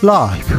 [0.00, 0.54] 라이브.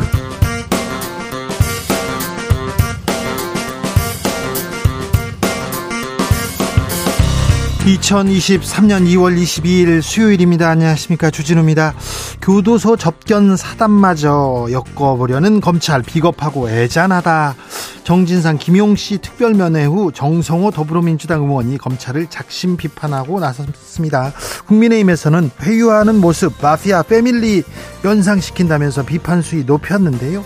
[7.85, 10.70] 2023년 2월 22일 수요일입니다.
[10.70, 11.31] 안녕하십니까.
[11.31, 11.96] 주진우입니다.
[12.42, 17.55] 교도소 접견 사단마저 엮어보려는 검찰 비겁하고 애잔하다.
[18.09, 24.34] 정진상 김용씨 특별면회 후 정성호 더불어민주당 의원이 검찰을 작심 비판하고 나섰습니다.
[24.65, 27.61] 국민의힘에서는 회유하는 모습 마피아 패밀리
[28.03, 30.43] 연상시킨다면서 비판 수위 높였는데요.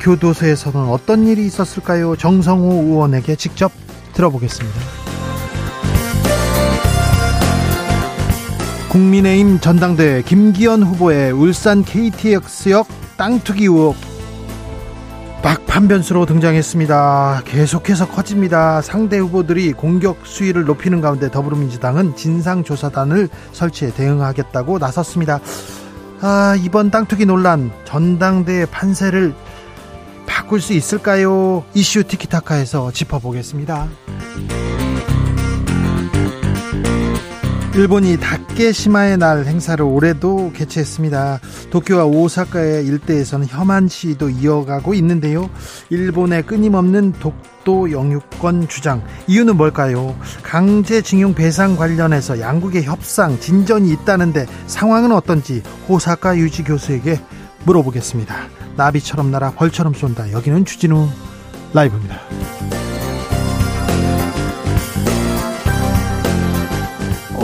[0.00, 2.16] 교도소에서는 어떤 일이 있었을까요?
[2.16, 3.70] 정성호 의원에게 직접
[4.14, 4.80] 들어보겠습니다.
[8.88, 14.13] 국민의힘 전당대회 김기현 후보의 울산 KTX역 땅 투기 의혹
[15.44, 17.42] 막판변수로 등장했습니다.
[17.44, 18.80] 계속해서 커집니다.
[18.80, 25.40] 상대 후보들이 공격 수위를 높이는 가운데 더불어민주당은 진상조사단을 설치해 대응하겠다고 나섰습니다.
[26.22, 29.34] 아, 이번 땅투기 논란 전당대회 판세를
[30.26, 31.62] 바꿀 수 있을까요?
[31.74, 33.86] 이슈 티키타카에서 짚어보겠습니다.
[37.76, 41.40] 일본이 다케시마의 날 행사를 올해도 개최했습니다.
[41.70, 45.50] 도쿄와 오사카의 일대에서는 혐한 시위도 이어가고 있는데요.
[45.90, 50.16] 일본의 끊임없는 독도 영유권 주장 이유는 뭘까요?
[50.44, 57.20] 강제징용 배상 관련해서 양국의 협상 진전이 있다는데 상황은 어떤지 오사카 유지 교수에게
[57.64, 58.36] 물어보겠습니다.
[58.76, 60.30] 나비처럼 날아 벌처럼 쏜다.
[60.30, 61.08] 여기는 주진우
[61.72, 62.20] 라이브입니다.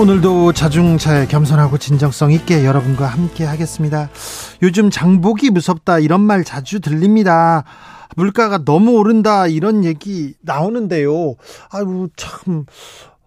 [0.00, 4.08] 오늘도 자중차에 겸손하고 진정성 있게 여러분과 함께 하겠습니다.
[4.62, 7.64] 요즘 장복이 무섭다 이런 말 자주 들립니다.
[8.16, 11.34] 물가가 너무 오른다 이런 얘기 나오는데요.
[11.70, 12.64] 아이고 참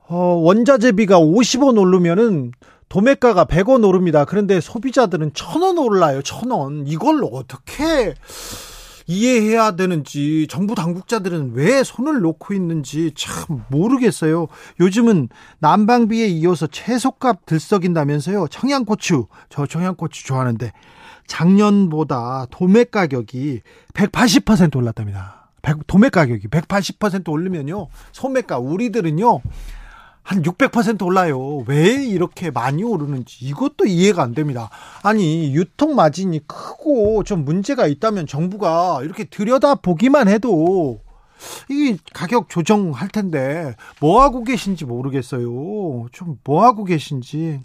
[0.08, 2.54] 어, 원자재비가 50원 오르면은
[2.90, 4.26] 도매가가 100원 오릅니다.
[4.26, 6.22] 그런데 소비자들은 1000원 올라요.
[6.22, 6.86] 1000원.
[6.88, 8.16] 이걸 어떻게
[9.08, 14.48] 이해해야 되는지 정부 당국자들은 왜 손을 놓고 있는지 참 모르겠어요.
[14.80, 18.48] 요즘은 난방비에 이어서 채소값 들썩인다면서요.
[18.50, 20.72] 청양고추 저 청양고추 좋아하는데
[21.28, 23.62] 작년보다 도매 가격이
[23.94, 25.52] 180% 올랐답니다.
[25.88, 27.88] 도매 가격이 180% 오르면요.
[28.12, 29.42] 소매가 우리들은요.
[30.24, 31.64] 한 600% 올라요.
[31.68, 34.70] 왜 이렇게 많이 오르는지 이것도 이해가 안 됩니다.
[35.04, 41.02] 아니, 유통 마진이 크고 좀 문제가 있다면 정부가 이렇게 들여다 보기만 해도
[41.70, 46.08] 이 가격 조정할 텐데 뭐 하고 계신지 모르겠어요.
[46.12, 47.60] 좀 뭐 하고 계신지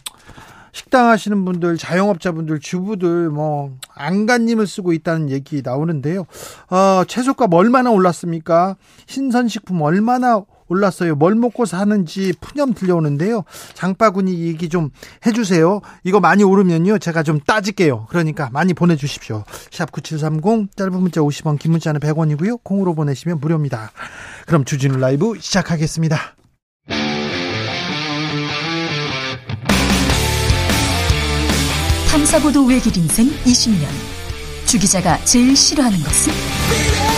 [0.72, 6.26] 식당 하시는 분들, 자영업자분들, 주부들 뭐 안간힘을 쓰고 있다는 얘기 나오는데요.
[6.70, 8.76] 어, 채소값 얼마나 올랐습니까?
[9.06, 11.14] 신선식품 얼마나 올랐어요.
[11.14, 13.44] 뭘 먹고 사는지 푸념 들려오는데요.
[13.74, 14.90] 장바구니 얘기 좀
[15.26, 15.80] 해주세요.
[16.04, 16.98] 이거 많이 오르면요.
[16.98, 18.06] 제가 좀 따질게요.
[18.08, 19.44] 그러니까 많이 보내주십시오.
[19.70, 22.62] 샵 9730 짧은 문자 50원 긴 문자는 100원이고요.
[22.62, 23.90] 콩으로 보내시면 무료입니다.
[24.46, 26.36] 그럼 주진우 라이브 시작하겠습니다.
[32.10, 33.86] 탐사보도 외길 인생 20년.
[34.66, 37.17] 주 기자가 제일 싫어하는 것은?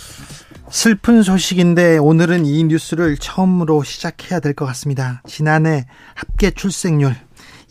[0.71, 5.21] 슬픈 소식인데 오늘은 이 뉴스를 처음으로 시작해야 될 것 같습니다.
[5.27, 7.13] 지난해 합계 출생률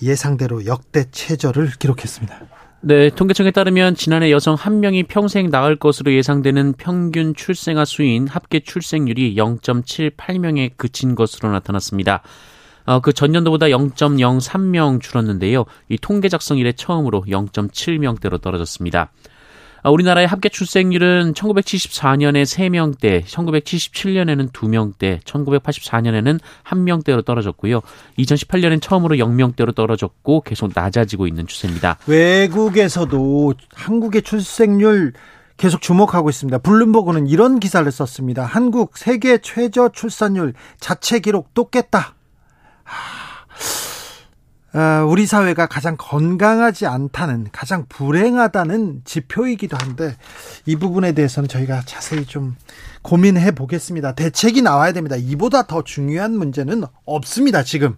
[0.03, 2.41] 예상대로 역대 최저를 기록했습니다.
[2.83, 8.61] 네, 통계청에 따르면 지난해 여성 한 명이 평생 낳을 것으로 예상되는 평균 출생아 수인 합계
[8.61, 12.23] 출생률이 0.78명에 그친 것으로 나타났습니다.
[12.85, 15.64] 어, 그 전년도보다 0.03명 줄었는데요.
[15.88, 19.11] 이 통계 작성 이래 처음으로 0.7명대로 떨어졌습니다.
[19.82, 27.81] 아, 우리나라의 합계 출생률은 1974년에 3명대, 1977년에는 2명대, 1984년에는 1명대로 떨어졌고요.
[28.19, 31.99] 2018년엔 처음으로 0명대로 떨어졌고 계속 낮아지고 있는 추세입니다.
[32.06, 35.12] 외국에서도 한국의 출생률
[35.56, 36.59] 계속 주목하고 있습니다.
[36.59, 38.44] 블룸버그는 이런 기사를 썼습니다.
[38.44, 42.15] 한국 세계 최저 출산율 자체 기록 또 깼다.
[42.85, 43.19] 어,
[45.08, 50.17] 우리 사회가 가장 건강하지 않다는 가장 불행하다는 지표이기도 한데
[50.67, 52.56] 이 부분에 대해서는 저희가 자세히 좀
[53.02, 54.14] 고민해 보겠습니다.
[54.14, 55.17] 대책이 나와야 됩니다.
[55.17, 57.64] 이보다 더 중요한 문제는 없습니다.
[57.64, 57.96] 지금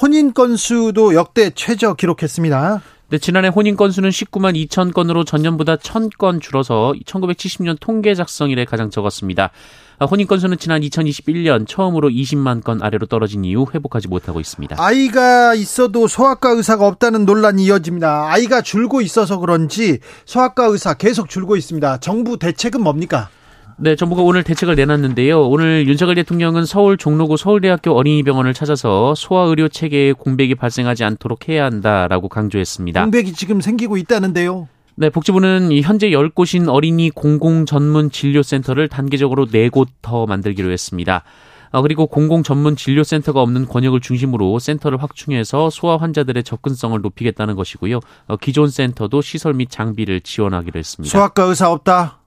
[0.00, 2.82] 혼인 건수도 역대 최저 기록했습니다.
[3.10, 8.90] 네, 지난해 혼인 건수는 19만 2천 건으로 전년보다 1,000건 줄어서 1970년 통계 작성 이래 가장
[8.90, 9.50] 적었습니다.
[10.00, 14.76] 아, 혼인 건수는 지난 2021년 처음으로 20만 건 아래로 떨어진 이후 회복하지 못하고 있습니다.
[14.78, 18.30] 아이가 있어도 소아과 의사가 없다는 논란이 이어집니다.
[18.30, 21.98] 아이가 줄고 있어서 그런지 소아과 의사 계속 줄고 있습니다.
[21.98, 23.28] 정부 대책은 뭡니까?
[23.80, 25.48] 네, 정부가 오늘 대책을 내놨는데요.
[25.48, 32.28] 오늘 윤석열 대통령은 서울 종로구 서울대학교 어린이병원을 찾아서 소아의료 체계에 공백이 발생하지 않도록 해야 한다라고
[32.28, 33.00] 강조했습니다.
[33.00, 34.68] 공백이 지금 생기고 있다는데요.
[35.00, 41.22] 네, 복지부는 현재 10곳인 어린이 공공 전문 진료센터를 단계적으로 4곳 더 만들기로 했습니다.
[41.70, 48.00] 어, 그리고 공공 전문 진료센터가 없는 권역을 중심으로 센터를 확충해서 소아 환자들의 접근성을 높이겠다는 것이고요.
[48.26, 51.16] 어, 기존 센터도 시설 및 장비를 지원하기로 했습니다.
[51.16, 52.18] 소아과 의사 없다.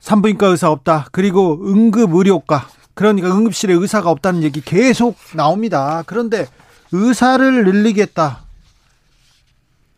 [0.00, 1.06] 산부인과 의사 없다.
[1.12, 2.68] 그리고 응급 의료과.
[2.92, 6.02] 그러니까 응급실에 의사가 없다는 얘기 계속 나옵니다.
[6.04, 6.46] 그런데
[6.92, 8.43] 의사를 늘리겠다.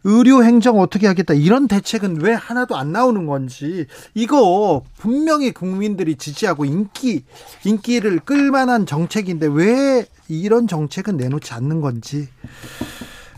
[0.09, 6.65] 의료 행정 어떻게 하겠다 이런 대책은 왜 하나도 안 나오는 건지 이거 분명히 국민들이 지지하고
[6.65, 7.25] 인기
[7.65, 12.29] 인기를 끌만한 정책인데 왜 이런 정책은 내놓지 않는 건지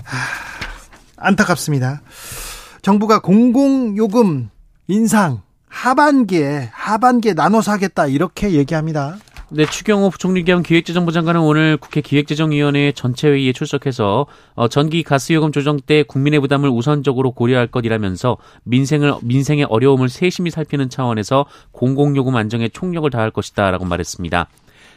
[0.05, 0.19] 하,
[1.17, 2.03] 안타깝습니다.
[2.83, 4.51] 정부가 공공요금
[4.89, 9.17] 인상 하반기에 하반기에 나눠서 하겠다 이렇게 얘기합니다.
[9.51, 15.53] 네, 추경호 부총리 겸 기획재정부 장관은 오늘 국회 기획재정위원회 전체 회의에 출석해서 어, 전기 가스요금
[15.53, 22.69] 조정 때 국민의 부담을 우선적으로 고려할 것이라면서 민생을 민생의 어려움을 세심히 살피는 차원에서 공공요금 안정에
[22.69, 24.49] 총력을 다할 것이다라고 말했습니다.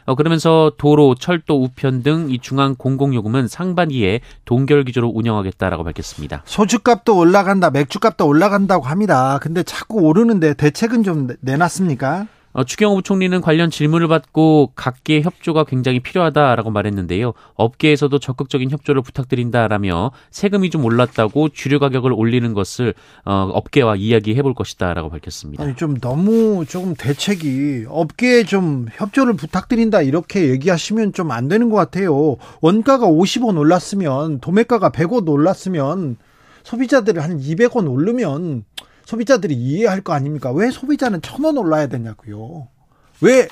[0.05, 6.41] 어, 그러면서 도로, 철도, 우편 등 이 중앙 공공요금은 상반기에 동결 기조로 운영하겠다라고 밝혔습니다.
[6.43, 9.39] 소주값도 올라간다, 맥주값도 올라간다고 합니다.
[9.41, 12.27] 근데 자꾸 오르는데 대책은 좀 내놨습니까?
[12.53, 17.33] 어, 추경호 부총리는 관련 질문을 받고 각계 협조가 굉장히 필요하다라고 말했는데요.
[17.55, 22.93] 업계에서도 적극적인 협조를 부탁드린다라며 세금이 좀 올랐다고 주류 가격을 올리는 것을
[23.25, 25.63] 어, 업계와 이야기해 볼 것이다라고 밝혔습니다.
[25.63, 31.77] 아니 좀 너무 조금 대책이 업계에 좀 협조를 부탁드린다 이렇게 얘기하시면 좀 안 되는 것
[31.77, 32.35] 같아요.
[32.59, 36.17] 원가가 50원 올랐으면 도매가가 100원 올랐으면
[36.63, 38.65] 소비자들이 한 200원 오르면
[39.05, 40.51] 소비자들이 이해할 거 아닙니까?
[40.51, 42.67] 왜 소비자는 천 원 올라야 되냐고요.
[43.21, 43.47] 왜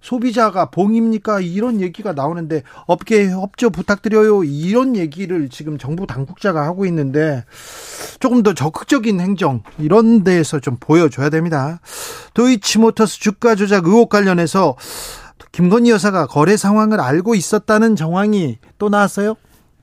[0.00, 1.40] 소비자가 봉입니까?
[1.40, 4.44] 이런 얘기가 나오는데 업계 협조 부탁드려요.
[4.44, 7.44] 이런 얘기를 지금 정부 당국자가 하고 있는데
[8.20, 11.80] 조금 더 적극적인 행정 이런 데에서 좀 보여줘야 됩니다.
[12.34, 14.76] 도이치모터스 주가 조작 의혹 관련해서
[15.50, 19.34] 김건희 여사가 거래 상황을 알고 있었다는 정황이 또 나왔어요?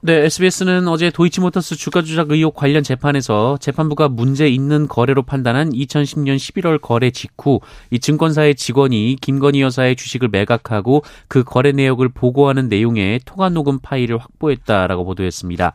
[0.06, 6.36] 네, SBS는 어제 도이치모터스 주가 조작 의혹 관련 재판에서 재판부가 문제 있는 거래로 판단한 2010년
[6.36, 13.22] 11월 거래 직후 이 증권사의 직원이 김건희 여사의 주식을 매각하고 그 거래 내역을 보고하는 내용의
[13.24, 15.74] 통화 녹음 파일을 확보했다라고 보도했습니다.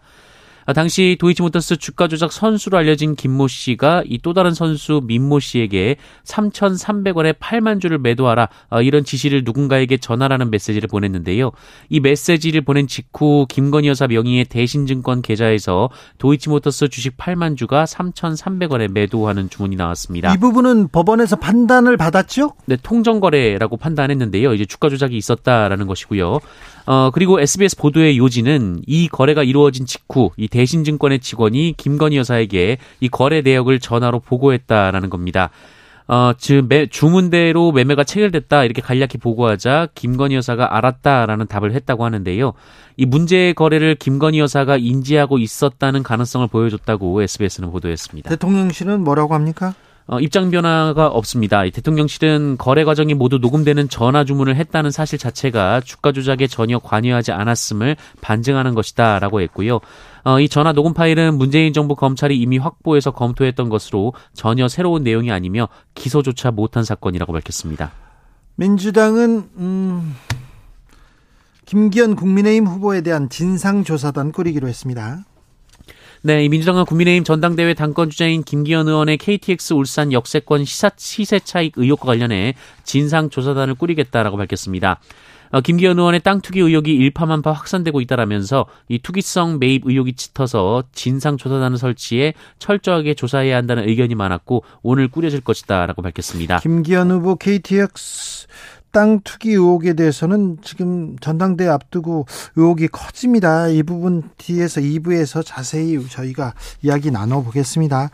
[0.68, 5.96] 아, 당시 도이치모터스 주가 조작 선수로 알려진 김모 씨가 이 또 다른 선수 민모 씨에게
[6.24, 11.52] 3,300원에 8만 주를 매도하라 아, 이런 지시를 누군가에게 전하라는 메시지를 보냈는데요.
[11.88, 15.88] 이 메시지를 보낸 직후 김건희 여사 명의의 대신증권 계좌에서
[16.18, 20.34] 도이치모터스 주식 8만 주가 3,300원에 매도하는 주문이 나왔습니다.
[20.34, 22.52] 이 부분은 법원에서 판단을 받았죠?
[22.66, 24.52] 네, 통정거래라고 판단했는데요.
[24.52, 26.40] 이제 주가 조작이 있었다라는 것이고요.
[26.90, 33.08] 어, 그리고 SBS 보도의 요지는 이 거래가 이루어진 직후 이 대신증권의 직원이 김건희 여사에게 이
[33.10, 35.50] 거래 내역을 전화로 보고했다라는 겁니다.
[36.06, 42.54] 어, 즉, 매, 주문대로 매매가 체결됐다, 이렇게 간략히 보고하자 김건희 여사가 알았다라는 답을 했다고 하는데요.
[42.96, 48.30] 이 문제의 거래를 김건희 여사가 인지하고 있었다는 가능성을 보여줬다고 SBS는 보도했습니다.
[48.30, 49.74] 대통령실은 뭐라고 합니까?
[50.10, 51.68] 어, 입장 변화가 없습니다.
[51.68, 57.94] 대통령실은 거래 과정이 모두 녹음되는 전화 주문을 했다는 사실 자체가 주가 조작에 전혀 관여하지 않았음을
[58.22, 59.80] 반증하는 것이다라고 했고요.
[60.24, 65.30] 어, 이 전화 녹음 파일은 문재인 정부 검찰이 이미 확보해서 검토했던 것으로 전혀 새로운 내용이
[65.30, 67.92] 아니며 기소조차 못한 사건이라고 밝혔습니다.
[68.56, 70.16] 민주당은 음,
[71.66, 75.26] 김기현 국민의힘 후보에 대한 진상조사단 꾸리기로 했습니다.
[76.22, 81.74] 네, 이 민주당은 국민의힘 전당대회 당권 주자인 김기현 의원의 KTX 울산 역세권 시사, 시세 차익
[81.76, 84.98] 의혹과 관련해 진상조사단을 꾸리겠다라고 밝혔습니다.
[85.50, 91.78] 어, 김기현 의원의 땅 투기 의혹이 일파만파 확산되고 있다라면서 이 투기성 매입 의혹이 짙어서 진상조사단을
[91.78, 96.58] 설치해 철저하게 조사해야 한다는 의견이 많았고 오늘 꾸려질 것이다라고 밝혔습니다.
[96.58, 98.46] 김기현 후보 KTX
[98.90, 102.26] 땅 투기 의혹에 대해서는 지금 전당대회 앞두고
[102.56, 103.68] 의혹이 커집니다.
[103.68, 108.10] 이 부분 뒤에서 2부에서 자세히 저희가 이야기 나눠보겠습니다.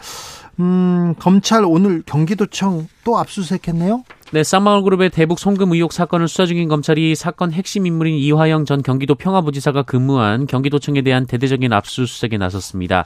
[0.61, 4.05] 음, 검찰 오늘 경기도청 또 압수수색했네요?
[4.33, 9.15] 네, 쌍방울그룹의 대북 송금 의혹 사건을 수사 중인 검찰이 사건 핵심 인물인 이화영 전 경기도
[9.15, 13.05] 평화부지사가 근무한 경기도청에 대한 대대적인 압수수색에 나섰습니다.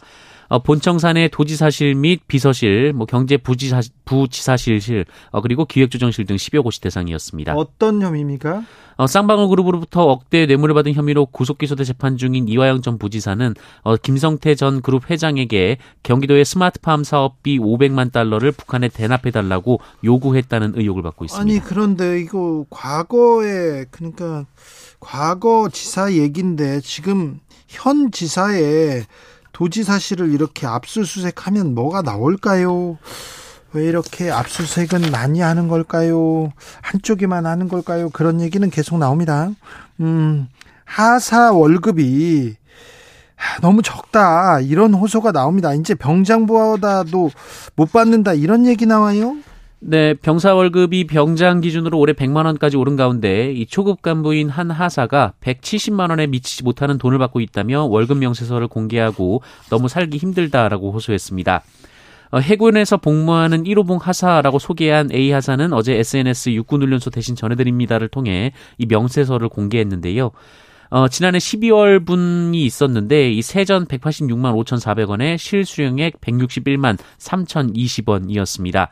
[0.48, 7.54] 어, 본청산의 도지사실 및 비서실, 뭐 경제부지사, 부지사실실, 어, 그리고 기획조정실 등 10여 곳이 대상이었습니다.
[7.54, 8.64] 어떤 혐의입니까?
[8.96, 13.96] 어, 쌍방울 그룹으로부터 억대 뇌물을 받은 혐의로 구속 기소돼 재판 중인 이화영 전 부지사는 어,
[13.96, 21.26] 김성태 전 그룹 회장에게 경기도의 스마트팜 사업비 500만 달러를 북한에 대납해 달라고 요구했다는 의혹을 받고
[21.26, 21.42] 있습니다.
[21.42, 24.46] 아니 그런데 이거 과거에 그러니까
[24.98, 27.38] 과거 지사 얘긴데 지금
[27.68, 29.04] 현 지사의
[29.58, 32.96] 도지사실을 이렇게 압수수색하면 뭐가 나올까요?
[33.72, 36.52] 왜 이렇게 압수수색은 많이 하는 걸까요?
[36.80, 38.08] 한쪽에만 하는 걸까요?
[38.10, 39.50] 그런 얘기는 계속 나옵니다.
[39.98, 40.46] 음,
[40.84, 42.54] 하사 월급이
[43.60, 44.60] 너무 적다.
[44.60, 45.74] 이런 호소가 나옵니다.
[45.74, 47.30] 이제 병장보다도
[47.74, 48.34] 못 받는다.
[48.34, 49.38] 이런 얘기 나와요?
[49.80, 55.34] 네, 병사 월급이 병장 기준으로 올해 100만 원까지 오른 가운데 이 초급 간부인 한 하사가
[55.40, 61.62] 170만 원에 미치지 못하는 돈을 받고 있다며 월급 명세서를 공개하고 너무 살기 힘들다라고 호소했습니다.
[62.30, 68.86] 어, 해군에서 복무하는 1호봉 하사라고 소개한 A 하사는 어제 SNS 육군훈련소 대신 전해드립니다를 통해 이
[68.86, 70.32] 명세서를 공개했는데요.
[70.90, 78.88] 어, 지난해 12월 분이 있었는데 이 세전 186만 5,400원에 실수령액 161만 3,020원이었습니다.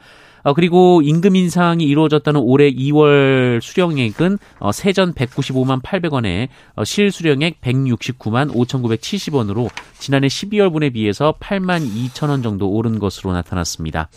[0.46, 8.54] 어, 그리고 임금 인상이 이루어졌다는 올해 2월 수령액은 어, 세전 195만 800원에 어, 실수령액 169만
[8.54, 14.08] 5,970원으로 지난해 12월분에 비해서 8만 2천 원 정도 오른 것으로 나타났습니다.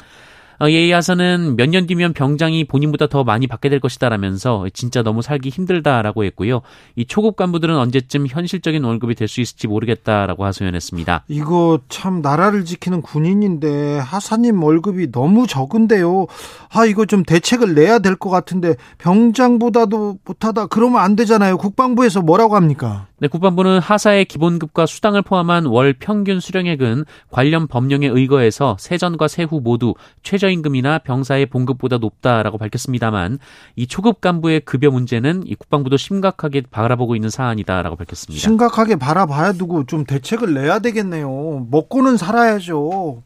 [0.62, 5.50] 어, 예의하서는 몇 년 뒤면 병장이 본인보다 더 많이 받게 될 것이다라면서 진짜 너무 살기
[5.50, 6.62] 힘들다라고 했고요.
[6.96, 11.26] 이 초급 간부들은 언제쯤 현실적인 월급이 될 수 있을지 모르겠다라고 하소연했습니다.
[11.28, 16.26] 이거 참 나라를 지키는 군인인데 하사님 월급이 너무 적은데요.
[16.74, 21.58] 아 이거 좀 대책을 내야 될 것 같은데 병장보다도 못하다 그러면 안 되잖아요.
[21.58, 23.08] 국방부에서 뭐라고 합니까?
[23.22, 29.94] 네, 국방부는 하사의 기본급과 수당을 포함한 월 평균 수령액은 관련 법령에 의거해서 세전과 세후 모두
[30.24, 33.40] 최저임금이나 병사의 봉급보다 높다라고 밝혔습니다만
[33.76, 38.40] 이 초급 간부의 급여 문제는 이 국방부도 심각하게 바라보고 있는 사안이다라고 밝혔습니다.
[38.40, 41.68] 심각하게 바라봐야 두고 좀 대책을 내야 되겠네요.
[41.70, 43.24] 먹고는 살아야죠.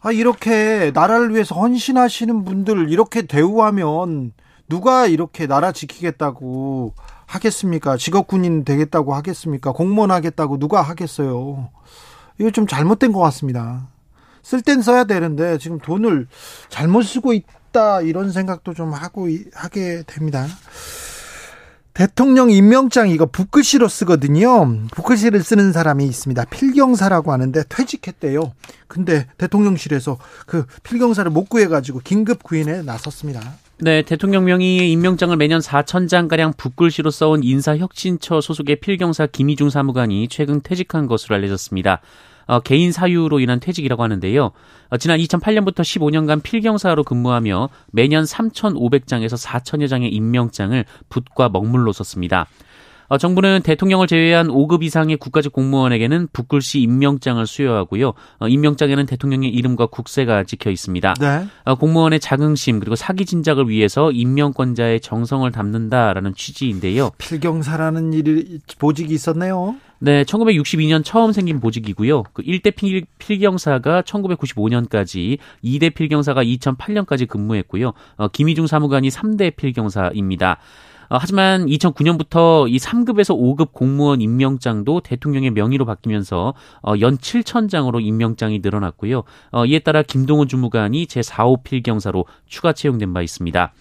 [0.00, 4.32] 아, 이렇게 나라를 위해서 헌신하시는 분들 이렇게 대우하면
[4.68, 6.94] 누가 이렇게 나라 지키겠다고
[7.30, 7.96] 하겠습니까?
[7.96, 9.72] 직업 군인 되겠다고 하겠습니까?
[9.72, 11.70] 공무원 하겠다고 누가 하겠어요?
[12.38, 13.88] 이거 좀 잘못된 것 같습니다.
[14.42, 16.26] 쓸 땐 써야 되는데 지금 돈을
[16.68, 20.46] 잘못 쓰고 있다 이런 생각도 좀 하고 하게 됩니다.
[21.92, 24.86] 대통령 임명장 이거 붓글씨로 쓰거든요.
[24.92, 26.44] 붓글씨를 쓰는 사람이 있습니다.
[26.46, 28.52] 필경사라고 하는데 퇴직했대요.
[28.88, 33.40] 근데 대통령실에서 그 필경사를 못 구해가지고 긴급 구인에 나섰습니다.
[33.82, 40.60] 네, 대통령 명의의 임명장을 매년 4천 장가량 붓글씨로 써온 인사혁신처 소속의 필경사 김희중 사무관이 최근
[40.60, 42.02] 퇴직한 것으로 알려졌습니다.
[42.46, 44.50] 어, 개인 사유로 인한 퇴직이라고 하는데요.
[44.90, 52.48] 어, 지난 2008년부터 15년간 필경사로 근무하며 매년 3,500장에서 4천여 장의 임명장을 붓과 먹물로 썼습니다.
[53.10, 58.12] 어, 정부는 대통령을 제외한 5급 이상의 국가직 공무원에게는 붓글씨 임명장을 수여하고요.
[58.38, 61.14] 어, 임명장에는 대통령의 이름과 국세가 찍혀 있습니다.
[61.18, 61.44] 네.
[61.64, 67.10] 어, 공무원의 자긍심 그리고 사기 진작을 위해서 임명권자의 정성을 담는다라는 취지인데요.
[67.18, 69.74] 필경사라는 일이 보직이 있었네요.
[69.98, 72.22] 네, 1962년 처음 생긴 보직이고요.
[72.32, 77.92] 그 1대 필, 필경사가 1995년까지, 2대 필경사가 2008년까지 근무했고요.
[78.16, 80.58] 어, 김희중 사무관이 3대 필경사입니다.
[81.10, 88.00] 어, 하지만 2009년부터 이 3급에서 5급 공무원 임명장도 대통령의 명의로 바뀌면서 어, 연 7천 장으로
[88.00, 89.24] 임명장이 늘어났고요.
[89.50, 93.72] 어, 이에 따라 김동훈 주무관이 제4호 필경사로 추가 채용된 바 있습니다.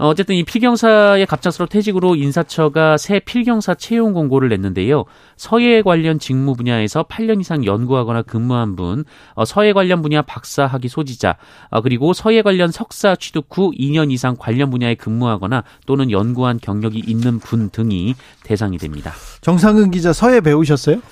[0.00, 5.04] 어, 어쨌든 이 필경사의 갑작스러운 퇴직으로 인사처가 새 필경사 채용 공고를 냈는데요.
[5.36, 9.04] 서예 관련 직무 분야에서 8년 이상 연구하거나 근무한 분,
[9.34, 11.36] 어, 서예 관련 분야 박사 학위 소지자,
[11.68, 17.02] 어, 그리고 서예 관련 석사 취득 후 2년 이상 관련 분야에 근무하거나 또는 연구한 경력이
[17.06, 19.12] 있는 분 등이 대상이 됩니다.
[19.42, 21.02] 정상근 기자 서예 배우셨어요?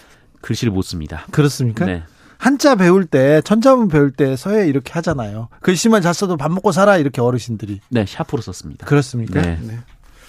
[0.41, 1.27] 글씨를 못 씁니다.
[1.31, 1.85] 그렇습니까?
[1.85, 2.05] 네.
[2.39, 5.49] 한자 배울 때 천자문 배울 때 서예 이렇게 하잖아요.
[5.61, 7.81] 글씨만 잘 써도 밥 먹고 살아 이렇게 어르신들이.
[7.91, 8.87] 네, 샤프로 썼습니다.
[8.87, 9.43] 그렇습니까?
[9.43, 9.59] 네.
[9.61, 9.79] 네.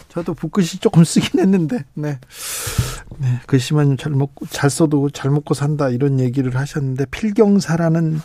[0.09, 2.19] 저도 붓글씨 조금 쓰긴 했는데, 네.
[3.19, 3.39] 네.
[3.45, 8.19] 글씨만 잘 먹고, 잘 써도 잘 먹고 산다, 이런 얘기를 하셨는데, 필경사라는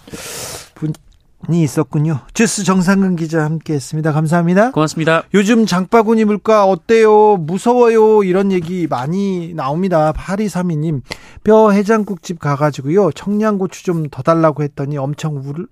[1.50, 2.20] 이 있었군요.
[2.32, 4.12] 주스 정상근 기자 함께했습니다.
[4.12, 4.70] 감사합니다.
[4.70, 5.24] 고맙습니다.
[5.34, 7.36] 요즘 장바구니 물가 어때요?
[7.36, 8.22] 무서워요?
[8.22, 10.12] 이런 얘기 많이 나옵니다.
[10.12, 11.02] 8232님
[11.42, 15.66] 뼈 해장국집 가가지고요 청양고추 좀 더 달라고 했더니 엄청 울,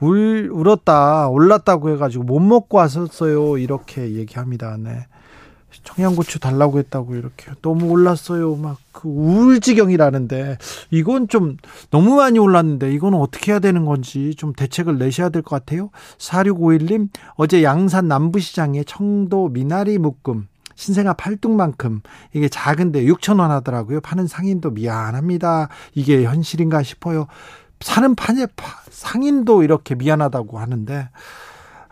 [0.00, 4.76] 울 울었다 올랐다고 해가지고 못 먹고 왔었어요 이렇게 얘기합니다.
[4.78, 5.06] 네.
[5.82, 8.56] 청양고추 달라고 했다고 이렇게 너무 올랐어요.
[8.56, 10.56] 막 그 우울 지경이라는데
[10.90, 11.56] 이건 좀
[11.90, 15.90] 너무 많이 올랐는데 이건 어떻게 해야 되는 건지 좀 대책을 내셔야 될 것 같아요.
[16.18, 22.02] 4651님 어제 양산 남부시장에 청도 미나리 묶음 신생아 팔뚝만큼
[22.32, 24.00] 이게 작은데 6천 원 하더라고요.
[24.00, 25.68] 파는 상인도 미안합니다.
[25.94, 27.26] 이게 현실인가 싶어요.
[27.80, 28.46] 사는 판에
[28.90, 31.08] 상인도 이렇게 미안하다고 하는데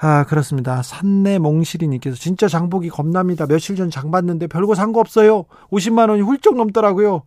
[0.04, 0.82] 아, 그렇습니다.
[0.82, 3.47] 산내 몽실이님께서 진짜 장복이 겁납니다.
[3.47, 5.44] 며칠 전 장 봤는데 별거 산 거 없어요.
[5.71, 7.23] 50만 원이 훌쩍 넘더라고요.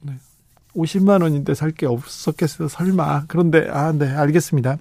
[0.00, 0.12] 네.
[0.76, 2.68] 50만 원인데 살 게 없었겠어요.
[2.68, 3.24] 설마.
[3.26, 4.76] 그런데 아, 네, 알겠습니다.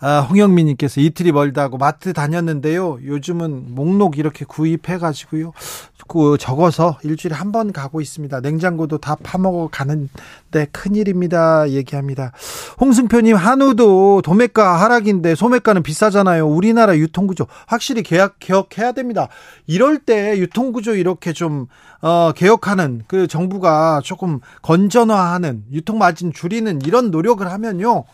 [0.00, 3.00] 아, 홍영민님께서 이틀이 멀다고 마트 다녔는데요.
[3.04, 5.52] 요즘은 목록 이렇게 구입해가지고요.
[6.06, 8.40] 그 적어서 일주일에 한 번 가고 있습니다.
[8.40, 11.70] 냉장고도 다 파먹어 가는데 큰일입니다.
[11.70, 12.32] 얘기합니다.
[12.80, 16.46] 홍승표님 한우도 도매가 하락인데 소매가는 비싸잖아요.
[16.46, 19.28] 우리나라 유통구조 확실히 개혁, 개혁해야 됩니다.
[19.66, 21.66] 이럴 때 유통구조 이렇게 좀
[22.02, 28.04] 어, 개혁하는 그 정부가 조금 건전화하는 유통 마진 줄이는 이런 노력을 하면요.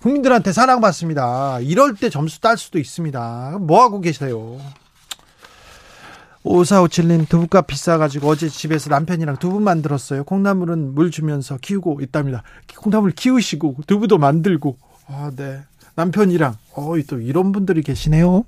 [0.00, 1.60] 국민들한테 사랑받습니다.
[1.60, 3.58] 이럴 때 점수 딸 수도 있습니다.
[3.60, 4.58] 뭐 하고 계세요?
[6.44, 10.22] 5457님 두부값 비싸가지고 어제 집에서 남편이랑 두부 만들었어요.
[10.24, 12.42] 콩나물은 물 주면서 키우고 있답니다.
[12.76, 15.60] 콩나물 키우시고 두부도 만들고 아, 네.
[15.96, 18.44] 남편이랑 어, 또 이런 분들이 계시네요.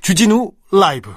[0.00, 1.10] 주진우 라이브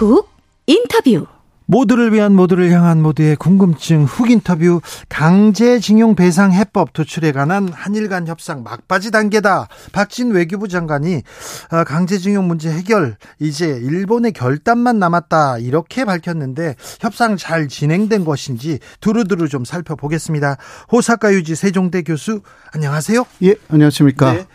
[0.00, 0.30] 훅
[0.66, 1.26] 인터뷰
[1.66, 4.80] 모두를 위한 모두를 향한 모두의 궁금증 훅 인터뷰
[5.10, 9.68] 강제징용 배상 해법 도출에 관한 한일 간 협상 막바지 단계다.
[9.92, 11.22] 박진 외교부 장관이
[11.70, 19.50] 어, 강제징용 문제 해결 이제 일본의 결단만 남았다 이렇게 밝혔는데 협상 잘 진행된 것인지 두루두루
[19.50, 20.56] 좀 살펴보겠습니다.
[20.90, 22.40] 호사카 유지 세종대 교수
[22.72, 23.26] 안녕하세요.
[23.42, 24.32] 예 안녕하십니까.
[24.32, 24.46] 네.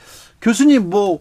[0.41, 1.19] 교수님 뭐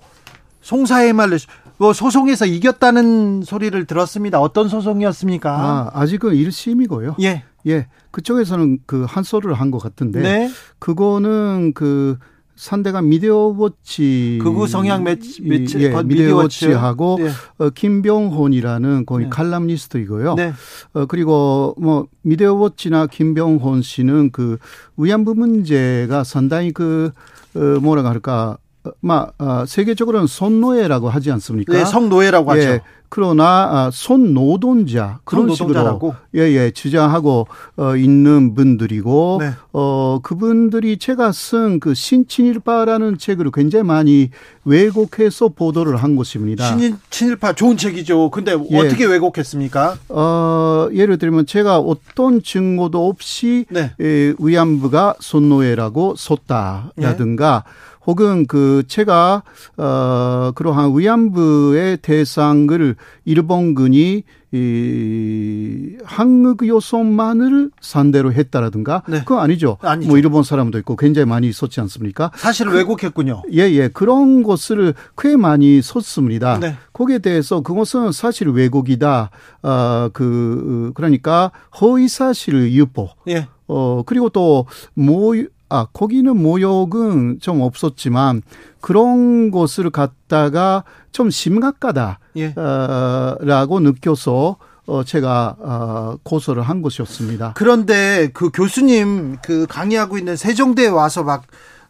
[0.63, 1.37] 송사의 말로
[1.79, 4.41] 뭐 소송에서 이겼다는 소리를 들었습니다.
[4.41, 5.51] 어떤 소송이었습니까?
[5.53, 7.17] 아, 아직은 1심이고요.
[7.23, 7.43] 예.
[7.67, 7.87] 예.
[8.11, 10.51] 그쪽에서는 그 한소를 한 것 같은데 네.
[10.79, 12.17] 그거는 그
[12.55, 17.31] 상대가 미디어워치 극우 성향 매치, 매치 예, 미디어워치하고 네.
[17.59, 19.31] 어, 김병혼이라는 거기 네.
[19.31, 20.35] 칼럼니스트이고요.
[20.35, 20.53] 네.
[20.93, 24.59] 어, 그리고 뭐 미디어워치나 김병혼 씨는 그
[24.97, 27.11] 위안부 문제가 상당히 그
[27.57, 28.59] 어, 뭐라 할까
[29.01, 31.73] 마, 어, 세계적으로는 손노예라고 하지 않습니까?
[31.73, 32.85] 네, 성노예라고 예, 하죠.
[33.15, 39.53] 그러나 아, 손노동자 그런 식으로 예예 주장하고 어, 있는 분들이고 네.
[39.73, 44.31] 어 그분들이 제가 쓴 그 신친일파라는 책을 굉장히 많이
[44.65, 46.77] 왜곡해서 보도를 한 것입니다.
[46.77, 48.31] 신 친일파 좋은 책이죠.
[48.31, 48.79] 근데 예.
[48.79, 49.97] 어떻게 왜곡했습니까?
[50.09, 53.93] 어 예를 들면 제가 어떤 증거도 없이 네.
[54.01, 57.94] 에, 위안부가 손노예라고 썼다라든가 네.
[58.07, 59.43] 혹은 그 제가
[59.77, 69.19] 어 그러한 위안부의 대상을 일본군이 이 한국 요소만을 상대로 했다라든가 네.
[69.19, 69.79] 그거 아니죠.
[69.81, 70.09] 아니죠.
[70.09, 72.31] 뭐 일본 사람도 있고 굉장히 많이 썼지 않습니까?
[72.37, 73.43] 사실 그, 왜곡했군요.
[73.53, 73.89] 예, 예.
[73.89, 76.61] 그런 것을 꽤 많이 썼습니다.
[76.61, 76.77] 네.
[76.93, 79.31] 거기에 대해서 그것은 사실 왜곡이다.
[79.65, 83.11] 어, 그 그러니까 허위 사실 유포.
[83.29, 83.49] 예.
[83.67, 85.35] 어, 그리고 또, 모,
[85.75, 88.43] 아, 거기는 모욕은 좀 없었지만
[88.81, 92.21] 그런 것을 갖다가 좀 심각하다.
[92.37, 92.55] 예.
[92.57, 94.57] 어, 라고 느껴서
[94.87, 97.55] 어, 제가, 어, 고소를 한 것이었습니다.
[97.57, 101.43] 그런데 그 교수님 그 강의하고 있는 세종대에 와서 막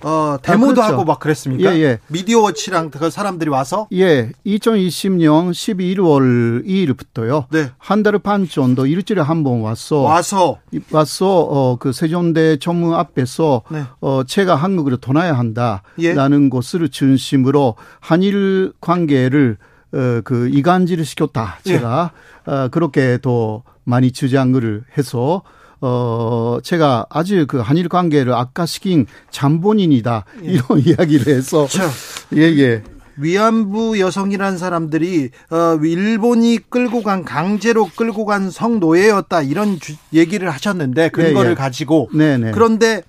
[0.05, 0.93] 어, 데모도 아, 그렇죠.
[0.93, 1.75] 하고 막 그랬습니까?
[1.75, 1.99] 예, 예.
[2.09, 3.88] 미디어워치랑 그 사람들이 와서?
[3.93, 4.31] 예.
[4.47, 7.47] 2020년 11월 2일부터요.
[7.51, 7.71] 네.
[7.79, 10.01] 한 달 반 정도 일주일에 한번 왔어.
[10.03, 10.59] 와서.
[10.90, 13.85] 와서, 어, 그 세종대 전문 앞에서, 네.
[14.01, 15.83] 어, 제가 한국으로 떠나야 한다.
[15.99, 16.12] 예.
[16.14, 19.57] 라는 것을 중심으로 한일 관계를,
[19.95, 21.61] 어, 그 이간질을 시켰다.
[21.64, 22.11] 제가,
[22.49, 22.53] 예.
[22.53, 25.43] 어, 그렇게 더 많이 주장을 해서,
[25.81, 30.25] 어, 제가 아주 그 한일 관계를 악화시킨 잠본인이다.
[30.45, 30.53] 예.
[30.53, 31.67] 이런 이야기를 해서.
[31.67, 31.91] 그렇죠.
[32.37, 32.83] 예, 예.
[33.17, 41.11] 위안부 여성이라는 사람들이 어 일본이 끌고 간 강제로 끌고 간 성노예였다 이런 주, 얘기를 하셨는데
[41.11, 41.55] 근거를 네, 예.
[41.55, 42.47] 가지고 네네.
[42.47, 42.51] 네.
[42.53, 43.03] 그런데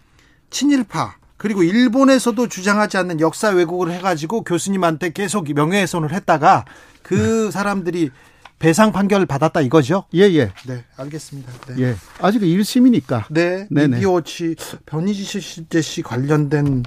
[0.52, 6.66] 친일파 그리고 일본에서도 주장하지 않는 역사 왜곡을 해가지고 교수님한테 계속 명예훼손을 했다가
[7.02, 8.10] 그 사람들이
[8.60, 10.06] 배상 판결을 받았다 이거죠?
[10.14, 10.52] 예, 예.
[10.66, 11.52] 네, 알겠습니다.
[11.68, 11.84] 네.
[11.84, 11.96] 예.
[12.20, 13.26] 아직 1심이니까.
[13.30, 13.68] 네.
[13.70, 16.84] 미디워치 변희재 씨 관련된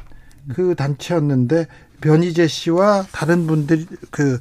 [0.54, 1.66] 그 단체였는데
[2.00, 4.38] 변희재 씨와 다른 분들 그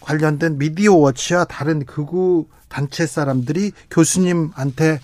[0.00, 5.00] 관련된 미디어 워치와 다른 극우 단체 사람들이 교수님한테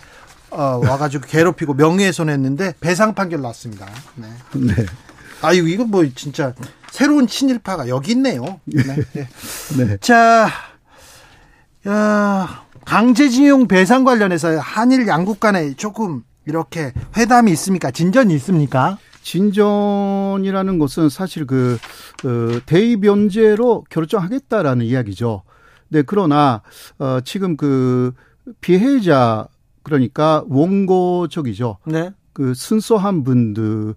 [0.51, 3.87] 어, 와가지고 괴롭히고 명예훼손했는데 배상 판결 났습니다.
[4.15, 4.29] 네.
[4.55, 4.87] 네.
[5.43, 6.55] 아유 이거 뭐 진짜
[6.91, 8.61] 새로운 친일파가 여기 있네요.
[8.65, 8.83] 네.
[9.13, 9.29] 네.
[9.77, 9.97] 네.
[9.99, 10.49] 자,
[11.87, 17.91] 야, 강제징용 배상 관련해서 한일 양국 간에 조금 이렇게 회담이 있습니까?
[17.91, 18.99] 진전이 있습니까?
[19.23, 21.79] 진전이라는 것은 사실 그,
[22.21, 25.43] 그 대의 변제로 결정하겠다라는 이야기죠.
[25.89, 26.63] 네, 그러나
[26.99, 28.13] 어 지금 그
[28.61, 29.47] 피해자
[29.83, 31.79] 그러니까 원고 쪽이죠.
[31.87, 32.11] 네.
[32.33, 33.95] 그 순수한 분들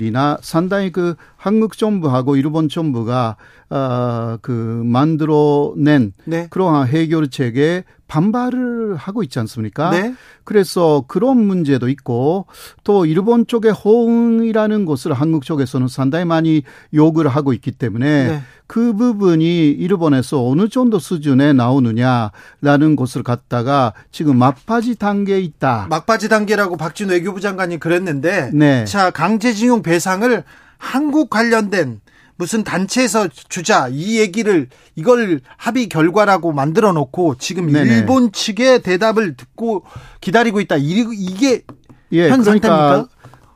[0.00, 3.36] 이나 상당히 그 한국 정부하고 일본 정부가
[3.68, 6.46] 아그 만들어낸 네.
[6.50, 9.90] 그러한 해결책에 반발을 하고 있지 않습니까?
[9.90, 10.14] 네.
[10.44, 12.46] 그래서 그런 문제도 있고
[12.84, 18.42] 또 일본 쪽의 호응이라는 것을 한국 쪽에서는 상당히 많이 요구를 하고 있기 때문에 네.
[18.74, 25.86] 그 부분이 일본에서 어느 정도 수준에 나오느냐라는 것을 갖다가 지금 막바지 단계에 있다.
[25.88, 28.84] 막바지 단계라고 박진 외교부 장관이 그랬는데 네.
[28.84, 30.42] 자 강제징용 배상을
[30.76, 32.00] 한국 관련된
[32.34, 37.88] 무슨 단체에서 주자 이 얘기를 이걸 합의 결과라고 만들어 놓고 지금 네네.
[37.88, 39.84] 일본 측의 대답을 듣고
[40.20, 40.78] 기다리고 있다.
[40.80, 41.62] 이게
[42.10, 43.08] 예, 현 그러니까 상태입니까?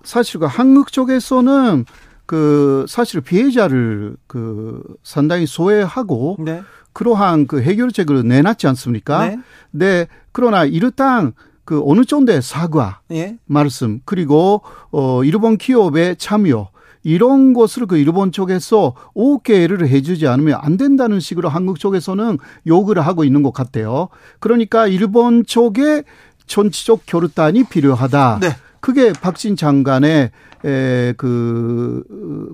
[0.04, 1.86] 사실 그 한국 쪽에서는
[2.28, 6.60] 그 사실 피해자를 그 상당히 소외하고 네.
[6.92, 9.28] 그러한 그 해결책을 내놨지 않습니까?
[9.28, 9.38] 네.
[9.70, 10.06] 네.
[10.30, 11.32] 그러나 이르당
[11.64, 13.38] 그 어느 정도의 사과 예.
[13.46, 14.60] 말씀 그리고
[14.90, 16.68] 어 일본 기업의 참여
[17.02, 22.36] 이런 것을 그 일본 쪽에서 오케이를 해주지 않으면 안 된다는 식으로 한국 쪽에서는
[22.66, 24.10] 요구를 하고 있는 것 같아요.
[24.38, 26.02] 그러니까 일본 쪽에
[26.46, 28.40] 전치적 결단이 필요하다.
[28.42, 28.48] 네.
[28.80, 30.30] 그게 박진 장관의
[30.64, 32.02] 에, 그,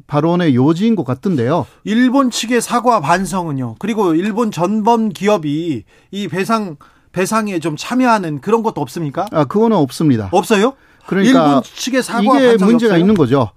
[0.06, 1.66] 발언의 요지인 것 같은데요.
[1.84, 3.76] 일본 측의 사과 반성은요.
[3.78, 6.76] 그리고 일본 전범 기업이 이 배상,
[7.12, 9.26] 배상에 좀 참여하는 그런 것도 없습니까?
[9.32, 10.28] 아, 그거는 없습니다.
[10.32, 10.74] 없어요?
[11.06, 12.98] 그러니까 일본 측의 사과 이게 문제가 없어요?
[12.98, 13.50] 있는 거죠.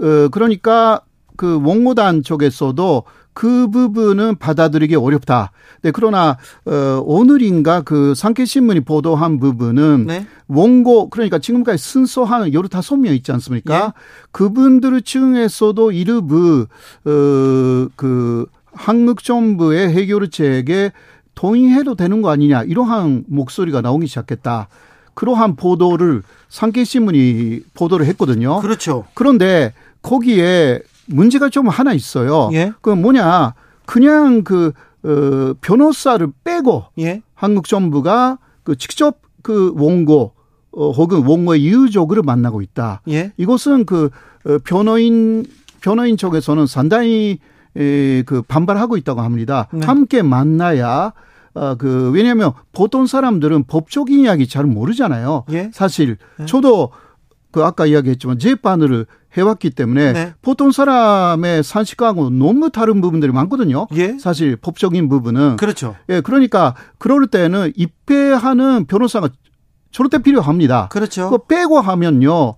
[0.00, 1.02] 어, 그러니까
[1.36, 5.52] 그 원고단 쪽에서도 그 부분은 받아들이기 어렵다.
[5.82, 10.26] 네, 그러나 어 오늘인가 그 상케 신문이 보도한 부분은 네.
[10.48, 13.84] 원고 그러니까 지금까지 순서한 열다섯 명 있지 않습니까?
[13.84, 13.92] 예.
[14.32, 16.66] 그분들 중에서도 일부
[17.04, 20.92] 어그 한국 정부의 해결책에
[21.34, 24.68] 동의해도 되는 거 아니냐 이러한 목소리가 나오기 시작했다.
[25.14, 28.60] 그러한 보도를 상케 신문이 보도를 했거든요.
[28.60, 29.06] 그렇죠.
[29.14, 32.50] 그런데 거기에 문제가 좀 하나 있어요.
[32.52, 32.72] 예?
[32.80, 33.54] 그 뭐냐
[33.86, 37.22] 그냥 그 어, 변호사를 빼고 예?
[37.34, 40.32] 한국 정부가 그 직접 그 원고
[40.72, 43.02] 어, 혹은 원고의 유족을 만나고 있다.
[43.08, 43.32] 예?
[43.36, 44.10] 이것은 그
[44.46, 45.44] 어, 변호인
[45.80, 47.38] 변호인 쪽에서는 상당히
[47.76, 49.68] 에, 그 반발하고 있다고 합니다.
[49.72, 49.86] 네.
[49.86, 51.12] 함께 만나야
[51.54, 55.44] 어, 그, 왜냐하면 보통 사람들은 법적인 이야기 잘 모르잖아요.
[55.50, 55.70] 예?
[55.72, 56.16] 사실.
[56.40, 56.46] 예?
[56.46, 56.90] 저도
[57.50, 60.34] 그 아까 이야기했지만 재판을 해왔기 때문에 네.
[60.42, 63.86] 보통 사람의 산식하고 너무 다른 부분들이 많거든요.
[63.94, 64.18] 예?
[64.18, 65.96] 사실 법적인 부분은 그렇죠.
[66.08, 69.28] 예, 그러니까 그럴 때는 입회하는 변호사가
[70.10, 70.88] 때 필요합니다.
[70.90, 71.30] 그렇죠.
[71.30, 72.54] 그 빼고 하면요.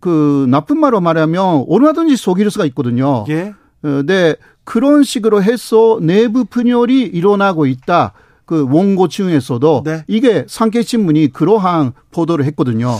[0.00, 3.24] 그 나쁜 말로 말하면 얼마든지 속일 수가 있거든요.
[3.28, 3.54] 예.
[3.82, 8.12] 어, 네, 그런 식으로 해서 내부 분열이 일어나고 있다.
[8.44, 10.04] 그 원고 중에서도 네.
[10.06, 12.96] 이게 상계신문이 그러한 보도를 했거든요.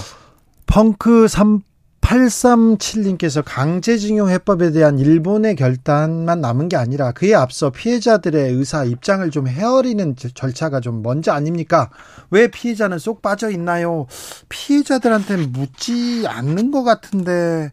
[0.68, 1.62] 펑크 3
[2.08, 9.46] 837님께서 강제징용 해법에 대한 일본의 결단만 남은 게 아니라 그에 앞서 피해자들의 의사 입장을 좀
[9.46, 11.90] 헤아리는 절차가 좀 먼저 아닙니까?
[12.30, 14.06] 왜 피해자는 쏙 빠져 있나요?
[14.48, 17.70] 피해자들한테 묻지 않는 것 같은데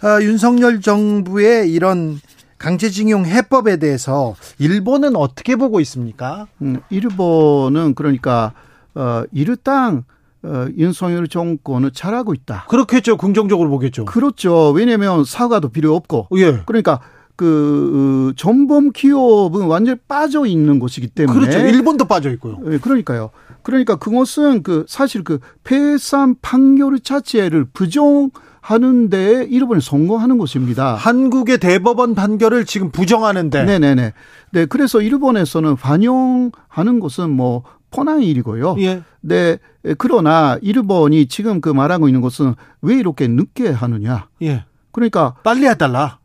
[0.00, 2.20] 아, 윤석열 정부의 이런
[2.58, 6.48] 강제징용 해법에 대해서 일본은 어떻게 보고 있습니까?
[6.60, 8.52] 음, 일본은 그러니까
[8.94, 10.04] 어, 이르땅
[10.42, 12.66] 어, 윤석열 정권을 잘하고 있다.
[12.68, 13.16] 그렇겠죠.
[13.16, 14.04] 긍정적으로 보겠죠.
[14.04, 14.70] 그렇죠.
[14.70, 16.28] 왜냐하면 사과도 필요 없고.
[16.36, 16.62] 예.
[16.66, 17.00] 그러니까
[17.36, 21.58] 그 전범 기업은 완전히 빠져 있는 곳이기 때문에 그렇죠.
[21.58, 22.58] 일본도 빠져 있고요.
[22.70, 23.30] 예, 그러니까요.
[23.62, 30.94] 그러니까 그것은 그 사실 그 폐산 판결 자체를 부정 하는데 일본이 성공하는 것입니다.
[30.94, 33.64] 한국의 대법원 판결을 지금 부정하는데.
[33.64, 34.12] 네네네.
[34.52, 37.62] 네, 그래서 일본에서는 반영하는 것은 뭐
[37.96, 38.76] 뻔한 일이고요.
[38.80, 39.02] 예.
[39.22, 39.58] 네.
[39.96, 44.28] 그러나 일본이 지금 그 말하고 있는 것은 왜 이렇게 늦게 하느냐.
[44.42, 44.64] 예.
[44.92, 46.18] 그러니까 빨리 해달라.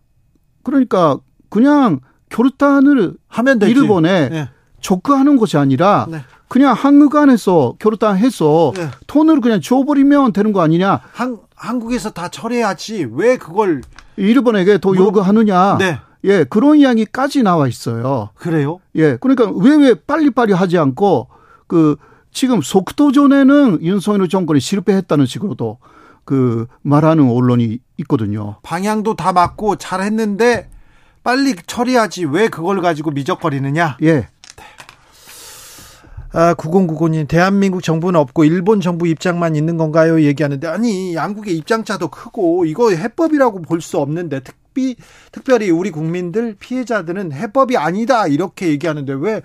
[0.63, 1.17] 그러니까
[1.49, 3.71] 그냥 결단을 하면 되지.
[3.71, 4.49] 일본에 예.
[4.81, 6.21] 조크하는 것이 아니라 네.
[6.47, 8.89] 그냥 한국 안에서 결혼해서 네.
[9.07, 10.99] 돈을 그냥 줘버리면 되는 거 아니냐?
[11.13, 13.81] 한 한국에서 다 처리해야지 왜 그걸
[14.17, 15.05] 일본에게 더 물어...
[15.05, 15.77] 요구하느냐?
[15.77, 15.99] 네.
[16.23, 18.29] 예, 그런 이야기까지 나와 있어요.
[18.35, 18.79] 그래요?
[18.95, 21.27] 예, 그러니까 왜 왜 빨리빨리 하지 않고
[21.71, 21.95] 그
[22.33, 25.77] 지금 속도 전에는 윤석열 정권이 실패했다는 식으로도
[26.25, 28.57] 그 말하는 언론이 있거든요.
[28.61, 30.69] 방향도 다 맞고 잘했는데
[31.23, 33.99] 빨리 처리하지 왜 그걸 가지고 미적거리느냐?
[34.03, 34.27] 예.
[36.33, 40.21] 아, 9099님, 대한민국 정부는 없고 일본 정부 입장만 있는 건가요?
[40.21, 44.95] 얘기하는데, 아니, 양국의 입장차도 크고, 이거 해법이라고 볼 수 없는데, 특비,
[45.33, 49.41] 특별히 우리 국민들, 피해자들은 해법이 아니다, 이렇게 얘기하는데, 왜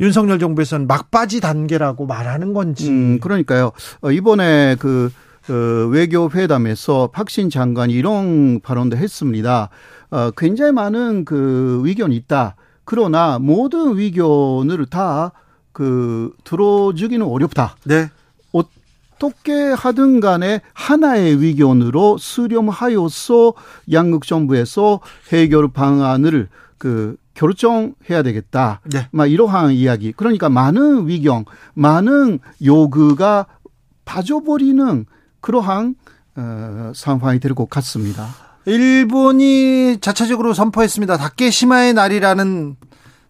[0.00, 2.88] 윤석열 정부에서는 막바지 단계라고 말하는 건지.
[2.88, 3.72] 음, 그러니까요.
[4.00, 5.10] 어, 이번에 그,
[5.48, 9.68] 어, 외교 회담에서 박신 장관이 이런 발언도 했습니다.
[10.10, 12.56] 어, 굉장히 많은 그 의견이 있다.
[12.84, 15.32] 그러나 모든 의견을 다
[15.74, 17.76] 그 들어주기는 어렵다.
[17.84, 18.08] 네.
[18.52, 23.54] 어떻게 하든 간에 하나의 의견으로 수렴하여서
[23.92, 25.00] 양국 정부에서
[25.32, 28.80] 해결 방안을 그 결정해야 되겠다.
[28.92, 29.08] 네.
[29.10, 30.12] 막 이러한 이야기.
[30.12, 31.44] 그러니까 많은 위경,
[31.74, 33.46] 많은 요구가
[34.04, 35.06] 빠져버리는
[35.40, 35.94] 그러한
[36.36, 38.28] 어, 상황이 될 것 같습니다.
[38.66, 41.16] 일본이 자체적으로 선포했습니다.
[41.18, 42.76] 다케시마의 날이라는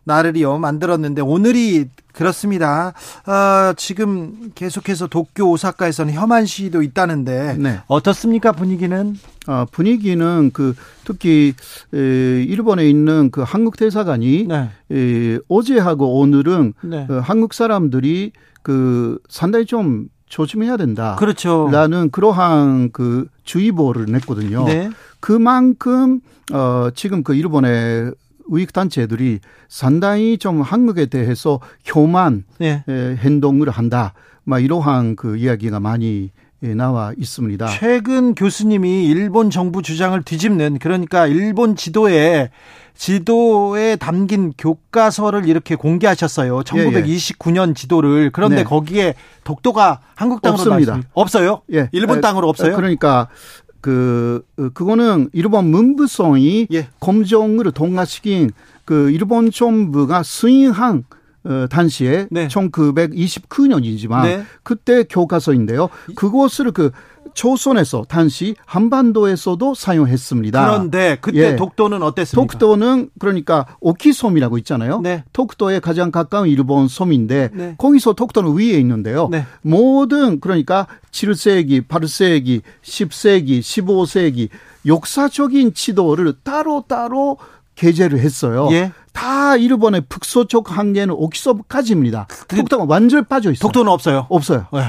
[0.05, 2.93] 날을요 만들었는데 오늘이 그렇습니다.
[3.27, 7.81] 어, 지금 계속해서 도쿄, 오사카에서는 혐한 시위도 있다는데 네.
[7.89, 9.17] 어떻습니까 분위기는?
[9.49, 11.55] 어, 분위기는 그 특히
[11.93, 14.71] 에, 일본에 있는 그 한국 대사관이 네.
[14.93, 17.07] 에, 어제하고 오늘은 네.
[17.11, 21.17] 어, 한국 사람들이 그 상당히 좀 조심해야 된다.
[21.19, 21.69] 그렇죠.
[21.71, 24.65] 라는 그러한 그 주의보를 냈거든요.
[24.65, 24.91] 네.
[25.21, 26.21] 그만큼
[26.53, 28.13] 어 지금 그 일본의
[28.49, 32.85] 우익 단체들이 상당히 좀 한국에 대해서 혐한 네.
[32.89, 34.13] 행동을 한다.
[34.45, 36.31] 막 이러한 그 이야기가 많이
[36.61, 37.67] 나와 있습니다.
[37.67, 42.51] 최근 교수님이 일본 정부 주장을 뒤집는 그러니까 일본 지도에
[42.95, 46.61] 지도에 담긴 교과서를 이렇게 공개하셨어요.
[46.61, 47.75] 1929년 예, 예.
[47.75, 48.65] 지도를 그런데 네.
[48.65, 51.01] 거기에 독도가 한국 땅으로 없습니다.
[51.13, 51.63] 없어요?
[51.73, 51.89] 예.
[51.93, 52.77] 일본 땅으로 없어요?
[52.77, 53.29] 그러니까
[53.85, 54.43] 그
[54.73, 56.89] 그거는 일본 문부성이 예.
[57.01, 58.51] 검정을 동화시킨
[58.87, 61.05] 그 일본 정부가 수행한
[61.45, 62.49] 어, 당시에 네.
[62.49, 64.43] 1929년이지만 네.
[64.63, 65.91] 그때 교과서인데요.
[66.15, 66.93] 그것을 그
[67.35, 70.65] 초선에서 당시 한반도에서도 사용했습니다.
[70.65, 71.57] 그런데 그때 예.
[71.57, 72.53] 독도는 어땠습니까?
[72.53, 75.01] 독도는 그러니까 오키섬이라고 있잖아요.
[75.01, 75.25] 네.
[75.33, 77.75] 독도에 가장 가까운 일본 섬인데 네.
[77.77, 79.29] 거기서 독도는 위에 있는데요.
[79.31, 79.45] 네.
[79.63, 84.49] 모든 그러니까 7세기, 8세기, 10세기, 15세기
[84.87, 87.39] 역사적인 지도를 따로따로
[87.75, 88.69] 게재를 했어요.
[88.71, 88.93] 예.
[89.13, 92.27] 다 일본의 북서쪽 한계는 오키섬까지입니다.
[92.49, 93.61] 그 독도가 완전히 빠져 있어요.
[93.63, 94.27] 독도는 없어요.
[94.29, 94.67] 없어요.
[94.73, 94.81] 네.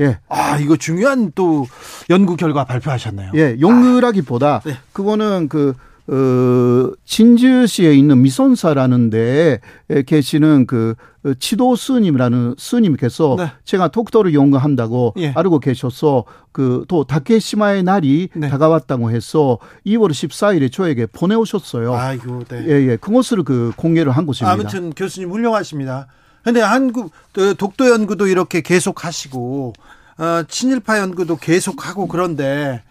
[0.00, 0.18] 예.
[0.28, 1.66] 아, 이거 중요한 또
[2.08, 3.32] 연구 결과 발표하셨네요.
[3.34, 4.60] 예, 연구라기보다 아.
[4.64, 4.74] 네.
[4.92, 5.74] 그거는 그
[6.08, 9.60] 어, 진주시에 있는 미선사라는 데에
[10.06, 10.94] 계시는 그
[11.38, 13.52] 치도 스님이라는 스님께서 네.
[13.64, 15.32] 제가 독도를 연구한다고 예.
[15.36, 18.48] 알고 계셔서 그 또 다케시마의 날이 네.
[18.48, 21.94] 다가왔다고 해서 2월 14일에 저에게 보내오셨어요.
[21.94, 22.64] 아이고, 네.
[22.66, 22.96] 예, 예.
[22.96, 24.52] 그것을 그 공개를 한 것입니다.
[24.52, 26.08] 아무튼 교수님 훌륭하십니다.
[26.42, 29.72] 근데 한국 그 독도 연구도 이렇게 계속 하시고
[30.18, 32.82] 어, 친일파 연구도 계속 하고 그런데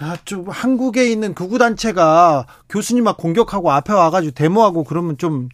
[0.00, 5.48] 아, 좀 한국에 있는 극우 단체가 교수님 막 공격하고 앞에 와가지고 데모하고 그러면 좀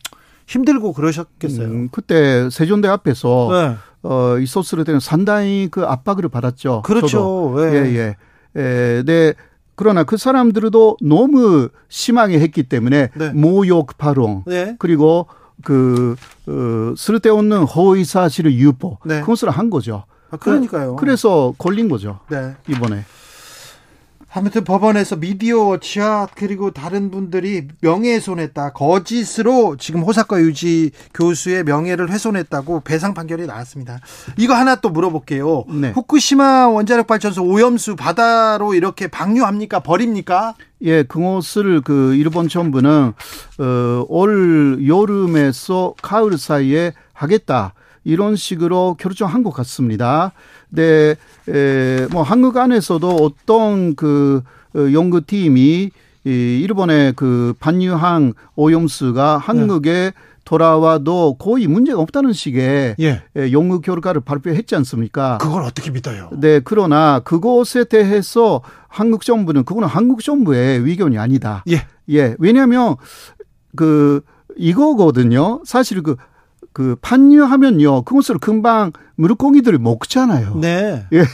[0.46, 1.66] 힘들고 그러셨겠어요.
[1.66, 3.76] 음, 그때 세종대 앞에서 네.
[4.02, 6.82] 어, 있었을 때는 상당히 그 압박을 받았죠.
[6.82, 7.54] 그렇죠.
[7.56, 7.62] 네.
[7.62, 8.16] 예, 예.
[8.56, 9.32] 예, 네.
[9.76, 13.30] 그러나 그 사람들도 너무 심하게 했기 때문에 네.
[13.30, 14.76] 모욕 발언 네.
[14.78, 15.26] 그리고
[15.62, 19.20] 그 어, 쓸데없는 허위 사실을 유포 네.
[19.20, 20.04] 그것을 한 거죠.
[20.30, 20.96] 아, 그러니까요.
[20.96, 22.20] 그래서 걸린 거죠.
[22.28, 22.54] 네.
[22.68, 23.04] 이번에.
[24.36, 32.80] 아무튼 법원에서 미디어 치아 그리고 다른 분들이 명예훼손했다 거짓으로 지금 호사카 유지 교수의 명예를 훼손했다고
[32.80, 34.00] 배상 판결이 나왔습니다.
[34.36, 35.64] 이거 하나 또 물어볼게요.
[35.68, 35.92] 네.
[35.92, 40.54] 후쿠시마 원자력 발전소 오염수 바다로 이렇게 방류합니까 버립니까?
[40.82, 43.12] 예, 그것을 그 일본 정부는
[43.58, 47.72] 어, 올 여름에서 가을 사이에 하겠다.
[48.04, 50.32] 이런 식으로 결정한 것 같습니다.
[50.68, 51.16] 네,
[51.48, 54.42] 에, 뭐 한국 안에서도 어떤 그
[54.74, 55.90] 어, 연구팀이
[56.26, 56.30] 이
[56.62, 60.12] 일본의 그 반유항 오염수가 한국에 네.
[60.44, 63.22] 돌아와도 거의 문제가 없다는 식의 예.
[63.52, 65.38] 연구 결과를 발표했지 않습니까?
[65.38, 66.30] 그걸 어떻게 믿어요?
[66.32, 71.64] 네, 그러나 그것에 대해서 한국 정부는 그거는 한국 정부의 의견이 아니다.
[71.68, 71.86] 예.
[72.10, 72.36] 예.
[72.38, 72.96] 왜냐하면
[73.74, 74.20] 그
[74.56, 75.62] 이거거든요.
[75.64, 76.16] 사실 그
[76.74, 80.56] 그 판유하면요 그것을 금방 물고기들을 먹잖아요.
[80.60, 81.06] 네.
[81.12, 81.24] 예.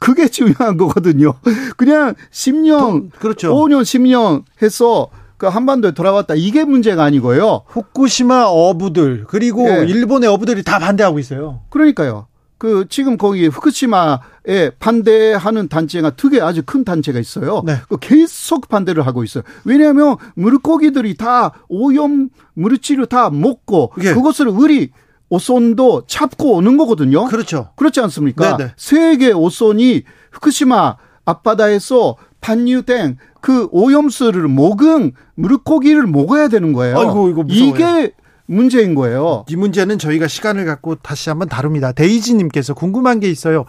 [0.00, 1.34] 그게 중요한 거거든요.
[1.76, 3.54] 그냥 10년, 그렇죠.
[3.54, 6.34] 5년, 10년 해서 그 한반도에 돌아왔다.
[6.34, 7.62] 이게 문제가 아니고요.
[7.66, 9.86] 후쿠시마 어부들 그리고 예.
[9.88, 11.60] 일본의 어부들이 다 반대하고 있어요.
[11.70, 12.26] 그러니까요.
[12.60, 17.62] 그 지금 거기 후쿠시마에 반대하는 단체가 두 개 아주 큰 단체가 있어요.
[17.64, 17.76] 네.
[17.88, 19.42] 그 계속 반대를 하고 있어요.
[19.64, 24.12] 왜냐하면 물고기들이 다 오염 물질을 다 먹고 예.
[24.12, 24.90] 그것을 우리
[25.30, 27.24] 오손도 잡고 오는 거거든요.
[27.24, 27.70] 그렇죠.
[27.76, 28.58] 그렇지 않습니까?
[28.58, 28.72] 네네.
[28.76, 36.98] 세계 오손이 후쿠시마 앞바다에서 반유된 그 오염수를 먹은 물고기를 먹어야 되는 거예요.
[36.98, 37.74] 아이고, 이거 무서워요.
[37.74, 38.12] 이게
[38.50, 39.44] 문제인 거예요.
[39.48, 41.92] 이 문제는 저희가 시간을 갖고 다시 한번 다룹니다.
[41.92, 43.64] 데이지님께서 궁금한 게 있어요.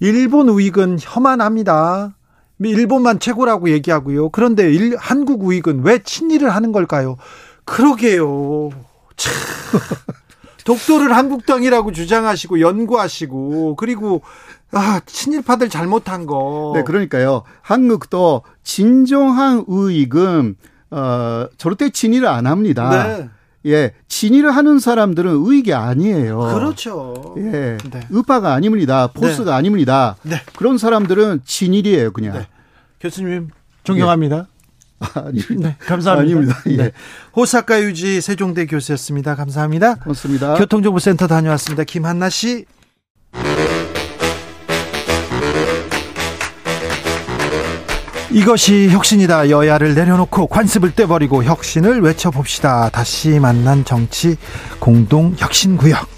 [0.00, 2.16] 일본 우익은 혐한합니다.
[2.58, 4.30] 일본만 최고라고 얘기하고요.
[4.30, 7.16] 그런데 일, 한국 우익은 왜 친일을 하는 걸까요?
[7.64, 8.70] 그러게요.
[9.16, 9.32] 참.
[10.64, 14.22] 독도를 한국 땅이라고 주장하시고 연구하시고 그리고
[14.72, 16.72] 아, 친일파들 잘못한 거.
[16.74, 17.42] 네, 그러니까요.
[17.60, 20.56] 한국도 진정한 우익은
[20.90, 23.06] 어, 절대 친일을 안 합니다.
[23.18, 23.28] 네.
[23.66, 26.38] 예, 진위를 하는 사람들은 의익이 아니에요.
[26.38, 27.34] 그렇죠.
[27.38, 28.00] 예, 네.
[28.10, 29.06] 의파가 아닙니다.
[29.08, 29.56] 보스가 네.
[29.56, 30.16] 아닙니다.
[30.22, 30.36] 네.
[30.56, 32.34] 그런 사람들은 진일이에요, 그냥.
[32.34, 32.46] 네.
[33.00, 33.50] 교수님
[33.84, 34.46] 존경합니다.
[34.48, 34.54] 예.
[35.20, 36.38] 아니, 네, 감사합니다.
[36.38, 36.62] 아닙니다.
[36.68, 36.76] 예.
[36.76, 36.92] 네.
[37.36, 39.34] 호사카 유지 세종대 교수였습니다.
[39.34, 39.96] 감사합니다.
[39.96, 40.54] 고맙습니다.
[40.54, 41.84] 교통정보센터 다녀왔습니다.
[41.84, 42.66] 김한나 씨.
[48.34, 49.48] 이것이 혁신이다.
[49.50, 52.90] 여야를 내려놓고 관습을 떼버리고 혁신을 외쳐봅시다.
[52.90, 54.36] 다시 만난 정치
[54.80, 56.08] 공동 혁신구역.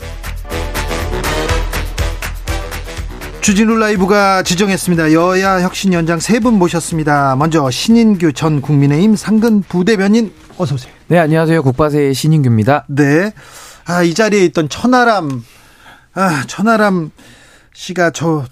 [3.43, 5.13] 주진우 라이브가 지정했습니다.
[5.13, 7.37] 여야 혁신 연장 세 분 모셨습니다.
[7.37, 10.93] 먼저 신인규 전 국민의힘 상근 부대변인 어서 오세요.
[11.09, 11.63] 네, 안녕하세요.
[11.63, 12.87] 국바세의 신인규입니다.
[12.89, 13.31] 네.
[13.85, 15.45] 아, 이 자리에 있던 천하람
[16.15, 17.11] 아, 천하람
[17.75, 18.47] 씨가 저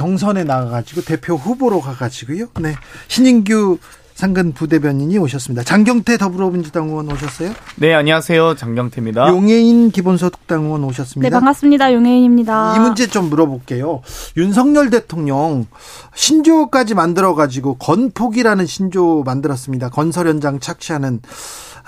[0.00, 2.46] 경선에 나가가지고 대표 후보로 가가지고요.
[2.60, 2.74] 네.
[3.08, 3.78] 신인규
[4.14, 5.62] 상근 부대변인이 오셨습니다.
[5.62, 7.52] 장경태 더불어민주당 의원 오셨어요?
[7.76, 8.54] 네, 안녕하세요.
[8.56, 9.28] 장경태입니다.
[9.28, 11.28] 용해인 기본소득당 의원 오셨습니다.
[11.28, 11.92] 네, 반갑습니다.
[11.92, 12.76] 용해인입니다.
[12.76, 14.00] 이 문제 좀 물어볼게요.
[14.38, 15.66] 윤석열 대통령
[16.14, 19.90] 신조까지 만들어가지고 건폭이라는 신조 만들었습니다.
[19.90, 21.20] 건설 현장 착취하는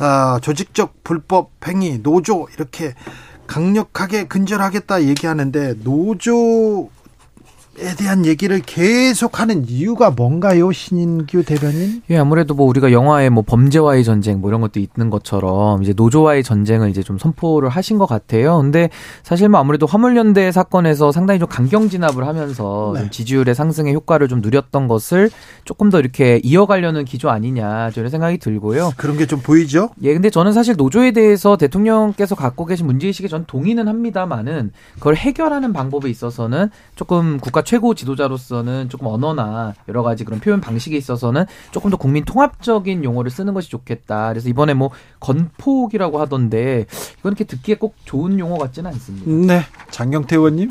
[0.00, 2.92] 어, 조직적 불법 행위, 노조 이렇게
[3.46, 7.01] 강력하게 근절하겠다 얘기하는데 노조 에
[7.96, 12.02] 대한 얘기를 계속하는 이유가 뭔가요, 신인규 대변인?
[12.10, 16.42] 예, 아무래도 뭐 우리가 영화에 뭐 범죄와의 전쟁 뭐 이런 것도 있는 것처럼 이제 노조와의
[16.44, 18.58] 전쟁을 이제 좀 선포를 하신 것 같아요.
[18.58, 18.90] 근데
[19.22, 23.00] 사실 뭐 아무래도 화물연대 사건에서 상당히 좀 강경 진압을 하면서 네.
[23.00, 25.30] 좀 지지율의 상승의 효과를 좀 누렸던 것을
[25.64, 28.92] 조금 더 이렇게 이어가려는 기조 아니냐 저는 생각이 들고요.
[28.96, 29.88] 그런 게 좀 보이죠?
[30.02, 35.72] 예, 근데 저는 사실 노조에 대해서 대통령께서 갖고 계신 문제의식에 전 동의는 합니다만은 그걸 해결하는
[35.72, 41.90] 방법에 있어서는 조금 국가 최고 지도자로서는 조금 언어나 여러 가지 그런 표현 방식에 있어서는 조금
[41.90, 44.28] 더 국민 통합적인 용어를 쓰는 것이 좋겠다.
[44.28, 46.86] 그래서 이번에 뭐 건폭이라고 하던데
[47.18, 49.54] 이건 이렇게 듣기에 꼭 좋은 용어 같지는 않습니다.
[49.54, 49.62] 네.
[49.90, 50.70] 장경태 의원님.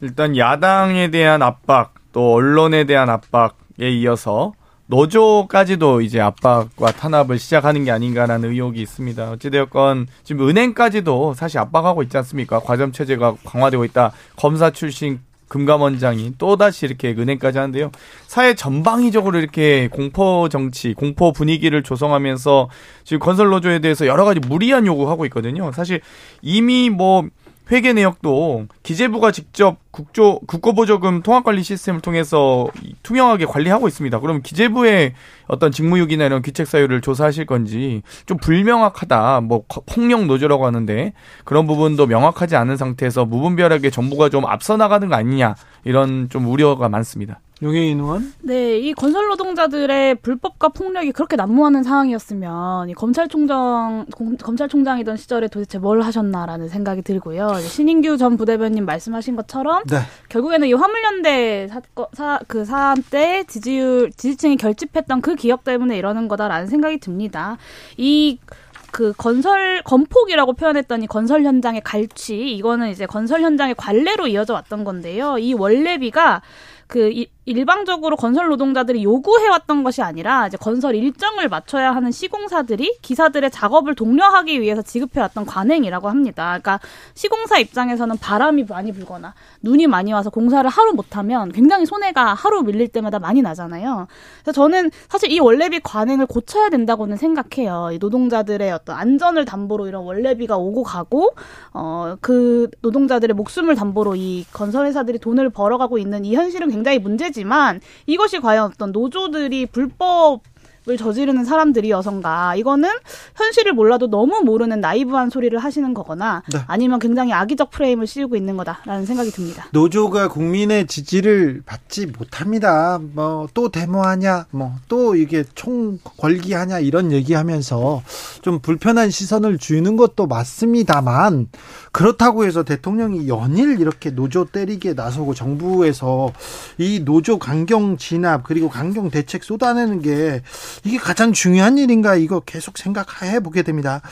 [0.00, 4.52] 일단 야당에 대한 압박 또 언론에 대한 압박에 이어서
[4.88, 9.32] 노조까지도 이제 압박과 탄압을 시작하는 게 아닌가라는 의혹이 있습니다.
[9.32, 12.60] 어찌되었건 지금 은행까지도 사실 압박하고 있지 않습니까?
[12.60, 14.12] 과점 체제가 강화되고 있다.
[14.36, 17.90] 검사 출신 금감원장이 또다시 이렇게 은행까지 하는데요.
[18.26, 22.68] 사회 전방위적으로 이렇게 공포 정치, 공포 분위기를 조성하면서
[23.04, 25.70] 지금 건설 노조에 대해서 여러 가지 무리한 요구하고 있거든요.
[25.72, 26.00] 사실
[26.42, 27.28] 이미 뭐
[27.70, 32.68] 회계 내역도 기재부가 직접 국조 국고보조금 통합관리 시스템을 통해서
[33.02, 34.20] 투명하게 관리하고 있습니다.
[34.20, 35.14] 그럼 기재부의
[35.48, 39.40] 어떤 직무유기나 이런 귀책 사유를 조사하실 건지 좀 불명확하다.
[39.40, 41.12] 뭐 폭력 노조라고 하는데
[41.44, 46.88] 그런 부분도 명확하지 않은 상태에서 무분별하게 정부가 좀 앞서 나가는 거 아니냐 이런 좀 우려가
[46.88, 47.40] 많습니다.
[47.62, 48.34] 용해인 의원?
[48.42, 55.78] 네, 이 건설 노동자들의 불법과 폭력이 그렇게 난무하는 상황이었으면 이 검찰총장 공, 검찰총장이던 시절에 도대체
[55.78, 57.54] 뭘 하셨나라는 생각이 들고요.
[57.60, 60.00] 신인규 전 부대변인 말씀하신 것처럼 네.
[60.28, 66.28] 결국에는 이 화물연대 사건 사, 그 사안 때 지지율 지지층이 결집했던 그 기억 때문에 이러는
[66.28, 67.56] 거다라는 생각이 듭니다.
[67.96, 75.38] 이그 건설 건폭이라고 표현했더니 건설 현장의 갈취 이거는 이제 건설 현장의 관례로 이어져 왔던 건데요.
[75.38, 76.42] 이 원래비가
[76.86, 83.50] 그 이, 일방적으로 건설 노동자들이 요구해왔던 것이 아니라 이제 건설 일정을 맞춰야 하는 시공사들이 기사들의
[83.50, 86.58] 작업을 독려하기 위해서 지급해왔던 관행이라고 합니다.
[86.60, 86.80] 그러니까
[87.14, 92.88] 시공사 입장에서는 바람이 많이 불거나 눈이 많이 와서 공사를 하루 못하면 굉장히 손해가 하루 밀릴
[92.88, 94.08] 때마다 많이 나잖아요.
[94.42, 97.90] 그래서 저는 사실 이 원래비 관행을 고쳐야 된다고는 생각해요.
[97.92, 101.34] 이 노동자들의 어떤 안전을 담보로 이런 원래비가 오고 가고
[101.72, 107.35] 어 그 노동자들의 목숨을 담보로 이 건설회사들이 돈을 벌어가고 있는 이 현실은 굉장히 문제지.
[107.36, 110.40] 하지만 이것이 과연 어떤 노조들이 불법
[110.88, 112.88] 을 저지르는 사람들이여선가 이거는
[113.34, 116.60] 현실을 몰라도 너무 모르는 나이브한 소리를 하시는 거거나 네.
[116.68, 119.66] 아니면 굉장히 악의적 프레임을 씌우고 있는 거다라는 생각이 듭니다.
[119.72, 123.00] 노조가 국민의 지지를 받지 못합니다.
[123.00, 128.02] 뭐 또 데모하냐, 뭐 또 이게 총 걸기하냐 이런 얘기하면서
[128.42, 131.48] 좀 불편한 시선을 주는 것도 맞습니다만
[131.96, 136.30] 그렇다고 해서 대통령이 연일 이렇게 노조 때리게 나서고 정부에서
[136.76, 140.42] 이 노조 강경 진압 그리고 강경 대책 쏟아내는 게
[140.84, 144.02] 이게 가장 중요한 일인가 이거 계속 생각해 보게 됩니다.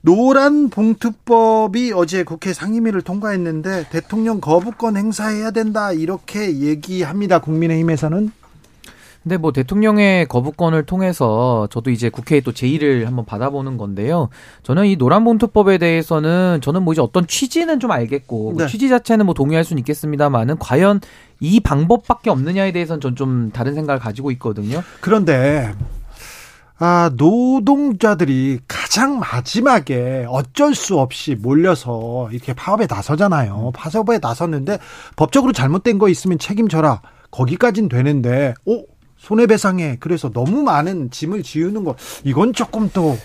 [0.00, 7.38] 노란 봉투법이 어제 국회 상임위를 통과했는데 대통령 거부권 행사해야 된다 이렇게 얘기합니다.
[7.38, 8.32] 국민의힘에서는
[9.26, 14.28] 근데 뭐 대통령의 거부권을 통해서 저도 이제 국회에 또 제의를 한번 받아보는 건데요.
[14.62, 18.58] 저는 이 노란봉투법에 대해서는 저는 뭐 이제 어떤 취지는 좀 알겠고 뭐 네.
[18.58, 21.00] 뭐 취지 자체는 뭐 동의할 수는 있겠습니다만은 과연
[21.40, 24.80] 이 방법밖에 없느냐에 대해서는 전 좀 다른 생각을 가지고 있거든요.
[25.00, 25.72] 그런데
[26.78, 33.72] 아, 노동자들이 가장 마지막에 어쩔 수 없이 몰려서 이렇게 파업에 나서잖아요.
[33.74, 34.78] 파업에 나섰는데
[35.16, 37.00] 법적으로 잘못된 거 있으면 책임져라.
[37.32, 38.84] 거기까진 되는데, 오,
[39.16, 43.16] 손해배상에 그래서 너무 많은 짐을 지우는 거 이건 조금 또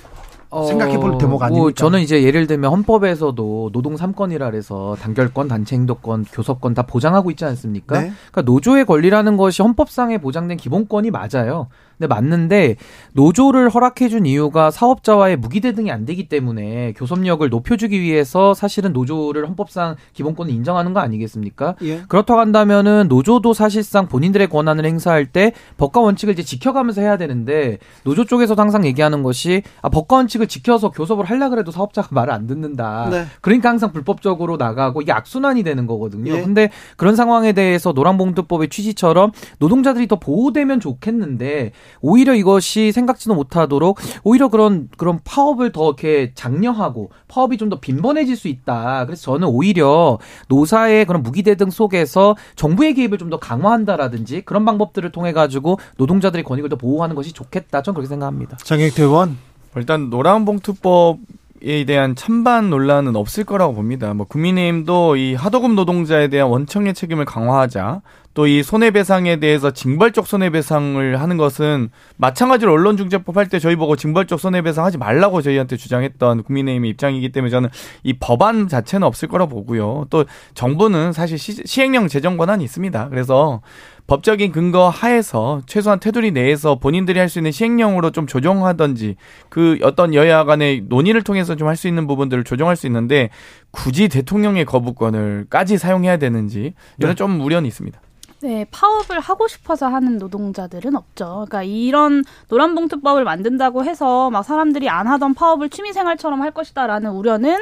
[0.67, 1.61] 생각해 볼 어, 대목 아닙니까?
[1.63, 7.31] 뭐 저는 이제 예를 들면 헌법에서도 노동 3권이라 그래서 단결권, 단체 행동권, 교섭권 다 보장하고
[7.31, 8.01] 있지 않습니까?
[8.01, 8.11] 네.
[8.31, 11.69] 그러니까 노조의 권리라는 것이 헌법상에 보장된 기본권이 맞아요.
[12.01, 12.77] 근데 맞는데
[13.13, 20.51] 노조를 허락해준 이유가 사업자와의 무기대등이 안 되기 때문에 교섭력을 높여주기 위해서 사실은 노조를 헌법상 기본권을
[20.51, 21.75] 인정하는 거 아니겠습니까?
[21.83, 22.01] 예.
[22.07, 28.25] 그렇다고 한다면은 노조도 사실상 본인들의 권한을 행사할 때 법과 원칙을 이제 지켜가면서 해야 되는데 노조
[28.25, 33.09] 쪽에서도 항상 얘기하는 것이 아, 법과 원칙을 지켜서 교섭을 하려 그래도 사업자가 말을 안 듣는다.
[33.11, 33.25] 네.
[33.41, 36.33] 그러니까 항상 불법적으로 나가고 이게 악순환이 되는 거거든요.
[36.33, 36.41] 예.
[36.41, 44.47] 근데 그런 상황에 대해서 노란봉투법의 취지처럼 노동자들이 더 보호되면 좋겠는데 오히려 이것이 생각지도 못하도록 오히려
[44.47, 49.05] 그런 그런 파업을 더 이렇게 장려하고 파업이 좀 더 빈번해질 수 있다.
[49.05, 50.17] 그래서 저는 오히려
[50.49, 56.69] 노사의 그런 무기대등 속에서 정부의 개입을 좀 더 강화한다라든지 그런 방법들을 통해 가지고 노동자들의 권익을
[56.69, 57.81] 더 보호하는 것이 좋겠다.
[57.81, 58.57] 저는 그렇게 생각합니다.
[58.57, 59.37] 장혁태 의원
[59.75, 61.19] 일단 노란봉투법
[61.63, 64.15] 에 대한 찬반 논란은 없을 거라고 봅니다.
[64.15, 68.01] 뭐 국민의힘도 이 하도급 노동자에 대한 원청의 책임을 강화하자
[68.33, 74.39] 또 이 손해배상에 대해서 징벌적 손해배상을 하는 것은 마찬가지로 언론중재법 할 때 저희 보고 징벌적
[74.39, 77.69] 손해배상 하지 말라고 저희한테 주장했던 국민의힘의 입장이기 때문에 저는
[78.03, 80.05] 이 법안 자체는 없을 거라 고 보고요.
[80.09, 83.09] 또 정부는 사실 시, 행령 재정 권한이 있습니다.
[83.09, 83.61] 그래서
[84.07, 89.15] 법적인 근거 하에서 최소한 테두리 내에서 본인들이 할 수 있는 시행령으로 좀 조정하든지
[89.49, 93.29] 그 어떤 여야 간의 논의를 통해서 좀 할 수 있는 부분들을 조정할 수 있는데
[93.71, 97.15] 굳이 대통령의 거부권을까지 사용해야 되는지 이런 네.
[97.15, 97.99] 좀 우려는 있습니다.
[98.41, 101.45] 네, 파업을 하고 싶어서 하는 노동자들은 없죠.
[101.47, 107.59] 그러니까 이런 노란봉투법을 만든다고 해서 막 사람들이 안 하던 파업을 취미생활처럼 할 것이다라는 우려는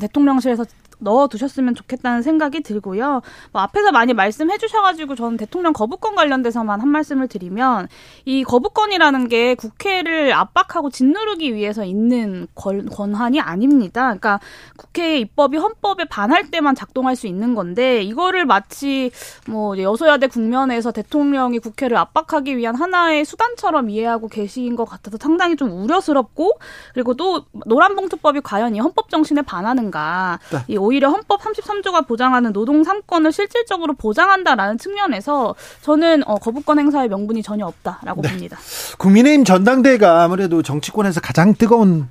[0.00, 0.64] 대통령실에서
[1.00, 3.22] 넣어두셨으면 좋겠다는 생각이 들고요.
[3.52, 7.88] 뭐 앞에서 많이 말씀해 주셔가지고 저는 대통령 거부권 관련돼서만 한 말씀을 드리면
[8.24, 14.02] 이 거부권이라는 게 국회를 압박하고 짓누르기 위해서 있는 권, 한이 아닙니다.
[14.02, 14.40] 그러니까
[14.76, 19.10] 국회의 입법이 헌법에 반할 때만 작동할 수 있는 건데 이거를 마치
[19.48, 25.70] 뭐 여소야대 국면에서 대통령이 국회를 압박하기 위한 하나의 수단처럼 이해하고 계신 것 같아서 상당히 좀
[25.72, 26.58] 우려스럽고
[26.94, 30.58] 그리고 또 노란봉투법이 과연 이 헌법 정신에 반하는가 네.
[30.68, 37.44] 이 오히려 헌법 33조가 보장하는 노동 3권을 실질적으로 보장한다라는 측면에서 저는 어, 거부권 행사의 명분이
[37.44, 38.30] 전혀 없다라고 네.
[38.30, 38.58] 봅니다.
[38.98, 42.08] 국민의힘 전당대회가 아무래도 정치권에서 가장 뜨거운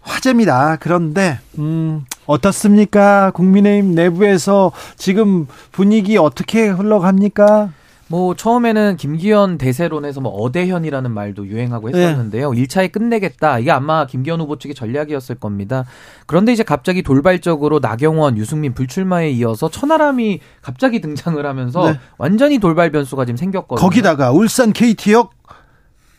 [0.00, 0.78] 화제입니다.
[0.80, 3.30] 그런데 음, 어떻습니까?
[3.30, 7.70] 국민의힘 내부에서 지금 분위기 어떻게 흘러갑니까?
[8.08, 11.98] 뭐 처음에는 김기현 대세론에서 뭐 어대현이라는 말도 유행하고 네.
[11.98, 12.52] 했었는데요.
[12.52, 12.62] 네.
[12.62, 13.58] 1차에 끝내겠다.
[13.58, 15.84] 이게 아마 김기현 후보 측의 전략이었을 겁니다.
[16.26, 21.98] 그런데 이제 갑자기 돌발적으로 나경원, 유승민 불출마에 이어서 천하람이 갑자기 등장을 하면서 네.
[22.16, 23.86] 완전히 돌발 변수가 지금 생겼거든요.
[23.86, 25.38] 거기다가 울산 KT역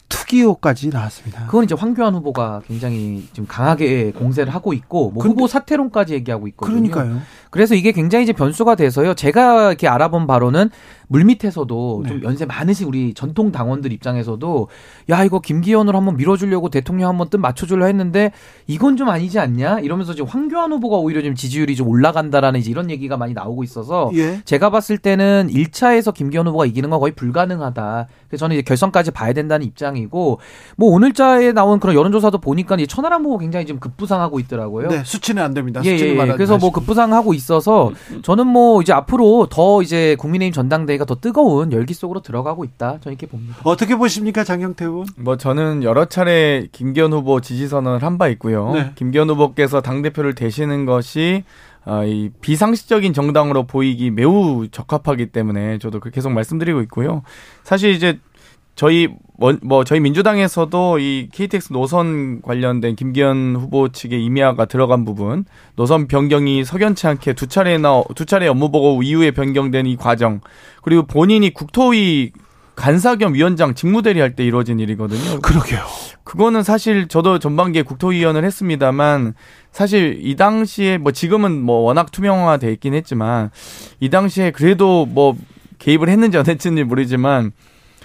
[0.09, 1.45] 투기호까지 나왔습니다.
[1.45, 6.89] 그건 이제 황교안 후보가 굉장히 지금 강하게 공세를 하고 있고 뭐 후보 사퇴론까지 얘기하고 있거든요.
[6.89, 7.21] 그러니까요.
[7.51, 9.13] 그래서 이게 굉장히 이제 변수가 돼서요.
[9.13, 10.71] 제가 이렇게 알아본 바로는
[11.09, 12.09] 물밑에서도 네.
[12.09, 14.67] 좀 연세 많으신 우리 전통 당원들 입장에서도
[15.09, 18.31] 야 이거 김기현으로 한번 밀어주려고 대통령 한번 뜻 맞춰주려 했는데
[18.67, 22.91] 이건 좀 아니지 않냐 이러면서 지금 황교안 후보가 오히려 좀 지지율이 좀 올라간다라는 이제 이런
[22.91, 24.41] 얘기가 많이 나오고 있어서 예.
[24.45, 28.07] 제가 봤을 때는 1차에서 김기현 후보가 이기는 건 거의 불가능하다.
[28.27, 30.39] 그래서 저는 이제 결선까지 봐야 된다는 입장이고
[30.77, 34.89] 뭐 오늘자에 나온 그런 여론조사도 보니까 이제 천하람 후보 굉장히 지금 급부상하고 있더라고요.
[34.89, 35.81] 네, 수치는 안 됩니다.
[35.83, 36.33] 예, 수치는 예, 예.
[36.33, 37.91] 그래서 뭐 급부상하고 있어서
[38.21, 42.99] 저는 뭐 이제 앞으로 더 이제 국민의힘 전당대회 가 더 뜨거운 열기 속으로 들어가고 있다.
[43.01, 43.55] 저는 이렇게 봅니다.
[43.63, 45.07] 어떻게 보십니까, 장경태 의원?
[45.17, 48.71] 뭐 저는 여러 차례 김기현 후보 지지 선언을 한 바 있고요.
[48.73, 48.91] 네.
[48.95, 51.43] 김기현 후보께서 당 대표를 되시는 것이
[51.85, 57.23] 어, 이 비상식적인 정당으로 보이기 매우 적합하기 때문에 저도 그 계속 말씀드리고 있고요.
[57.63, 58.19] 사실 이제
[58.79, 65.43] 저희 뭐 저희 민주당에서도 이 KTX 노선 관련된 김기현 후보 측의 임야가 들어간 부분,
[65.75, 70.39] 노선 변경이 석연치 않게 두 차례나 두 차례 업무 보고 이후에 변경된 이 과정,
[70.81, 72.31] 그리고 본인이 국토위
[72.77, 75.41] 간사 겸 위원장 직무대리 할 때 이루어진 일이거든요.
[75.41, 75.81] 그러게요.
[76.23, 79.33] 그거는 사실 저도 전반기에 국토위원을 했습니다만
[79.73, 83.51] 사실 이 당시에 뭐 지금은 뭐 워낙 투명화돼 있긴 했지만
[83.99, 85.35] 이 당시에 그래도 뭐
[85.79, 87.51] 개입을 했는지 안 했는지 모르지만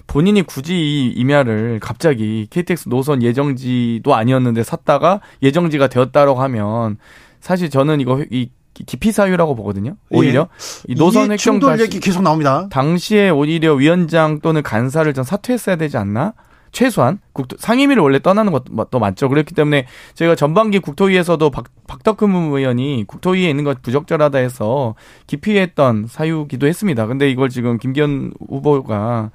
[0.07, 6.99] 본인이 굳이 이 임야를 갑자기 KTX 노선 예정지도 아니었는데 샀다가 예정지가 되었다라고 하면
[7.41, 9.97] 사실 저는 이거 이 기피 사유라고 보거든요.
[10.11, 10.49] 오히려
[10.89, 10.93] 예.
[10.93, 12.69] 이 노선 획정 충돌 얘기 계속 나옵니다.
[12.71, 16.35] 당시에 오히려 위원장 또는 간사를 전 사퇴했어야 되지 않나?
[16.75, 19.29] 최소한 국토 상임위를 원래 떠나는 것도 맞죠.
[19.29, 24.97] 그렇기 때문에 제가 전반기 국토위에서도 박, 박덕흠 의원이 국토위에 있는 것 부적절하다 해서
[25.29, 27.07] 기피했던 사유기도 했습니다.
[27.07, 29.31] 근데 이걸 지금 김기현 후보가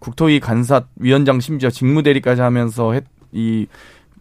[0.00, 3.66] 국토위 간사 위원장 심지어 직무대리까지 하면서 했, 이,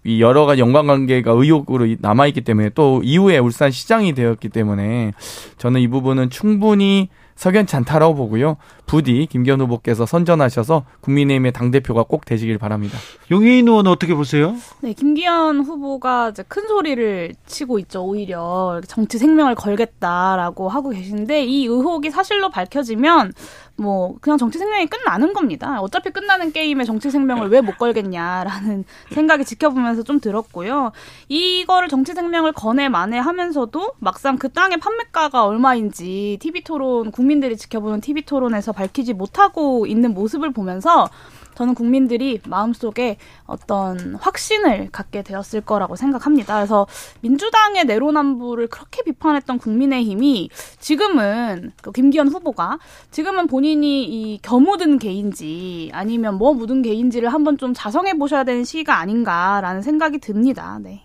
[0.03, 5.13] 이 여러 가지 연관관계가 의혹으로 남아있기 때문에 또 이후에 울산 시장이 되었기 때문에
[5.57, 8.57] 저는 이 부분은 충분히 석연치 않다라고 보고요.
[8.85, 12.97] 부디 김기현 후보께서 선전하셔서 국민의힘의 당대표가 꼭 되시길 바랍니다.
[13.31, 14.55] 용혜인 의원 어떻게 보세요?
[14.81, 18.03] 네, 김기현 후보가 이제 큰 소리를 치고 있죠.
[18.03, 23.33] 오히려 정치 생명을 걸겠다라고 하고 계신데 이 의혹이 사실로 밝혀지면
[23.77, 25.79] 뭐 그냥 정치 생명이 끝나는 겁니다.
[25.81, 30.91] 어차피 끝나는 게임에 정치 생명을 왜 못 걸겠냐라는 생각이 지켜보면서 좀 들었고요.
[31.27, 38.23] 이거를 정치 생명을 거내 만회하면서도 막상 그 땅의 판매가가 얼마인지 TV 토론 국민들이 지켜보는 TV
[38.23, 41.09] 토론에서 밝히지 못하고 있는 모습을 보면서
[41.57, 46.53] 저는 국민들이 마음속에 어떤 확신을 갖게 되었을 거라고 생각합니다.
[46.53, 46.85] 그래서
[47.21, 52.77] 민주당의 내로남불을 그렇게 비판했던 국민의힘이 지금은 그 김기현 후보가
[53.09, 58.99] 지금은 본인이 이 겨묻은 개인지 아니면 뭐 묻은 개인지를 한번 좀 자성해 보셔야 되는 시기가
[58.99, 60.79] 아닌가라는 생각이 듭니다.
[60.83, 61.01] 네.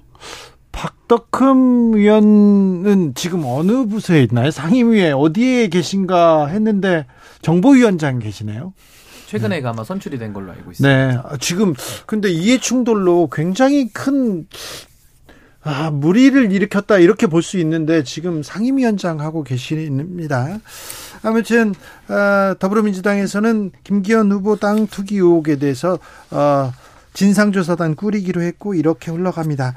[0.72, 4.50] 박덕흠 의원은 지금 어느 부서에 있나요?
[4.50, 7.07] 상임위에 어디에 계신가 했는데
[7.40, 8.74] 정보위원장 계시네요.
[9.33, 9.66] 최근에 네.
[9.66, 11.22] 아마 선출이 된 걸로 알고 있습니다.
[11.22, 11.39] 네.
[11.41, 11.74] 지금
[12.05, 14.47] 근데 이해 충돌로 굉장히 큰
[15.64, 20.59] 아, 무리를 일으켰다 이렇게 볼 수 있는데 지금 상임위원장 하고 계십니다.
[21.22, 21.74] 아무튼
[22.09, 25.99] 어, 더불어민주당에서는 김기현 후보 땅 투기 의혹에 대해서
[26.30, 26.72] 어,
[27.14, 29.74] 진상조사단 꾸리기로 했고 이렇게 흘러갑니다.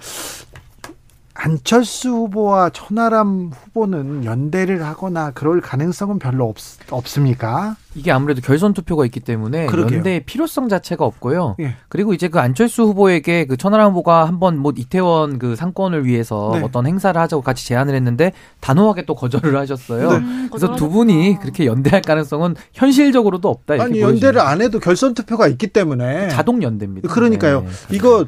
[1.38, 6.56] 안철수 후보와 천하람 후보는 연대를 하거나 그럴 가능성은 별로 없,
[6.90, 7.76] 없습니까?
[7.94, 9.98] 이게 아무래도 결선 투표가 있기 때문에 그러게요.
[9.98, 11.58] 연대의 필요성 자체가 없고요.
[11.60, 11.76] 예.
[11.90, 16.62] 그리고 이제 그 안철수 후보에게 그 천하람 후보가 한번 뭐 이태원 그 상권을 위해서 네.
[16.62, 18.32] 어떤 행사를 하자고 같이 제안을 했는데
[18.62, 20.12] 단호하게 또 거절을 하셨어요.
[20.12, 20.18] 네.
[20.18, 23.76] 음, 그래서 두 분이 그렇게 연대할 가능성은 현실적으로도 없다.
[23.76, 27.14] 아니 연대를 안 해도 결선 투표가 있기 때문에 자동 연대입니다.
[27.14, 27.62] 그러니까요.
[27.62, 27.96] 네.
[27.96, 28.26] 이거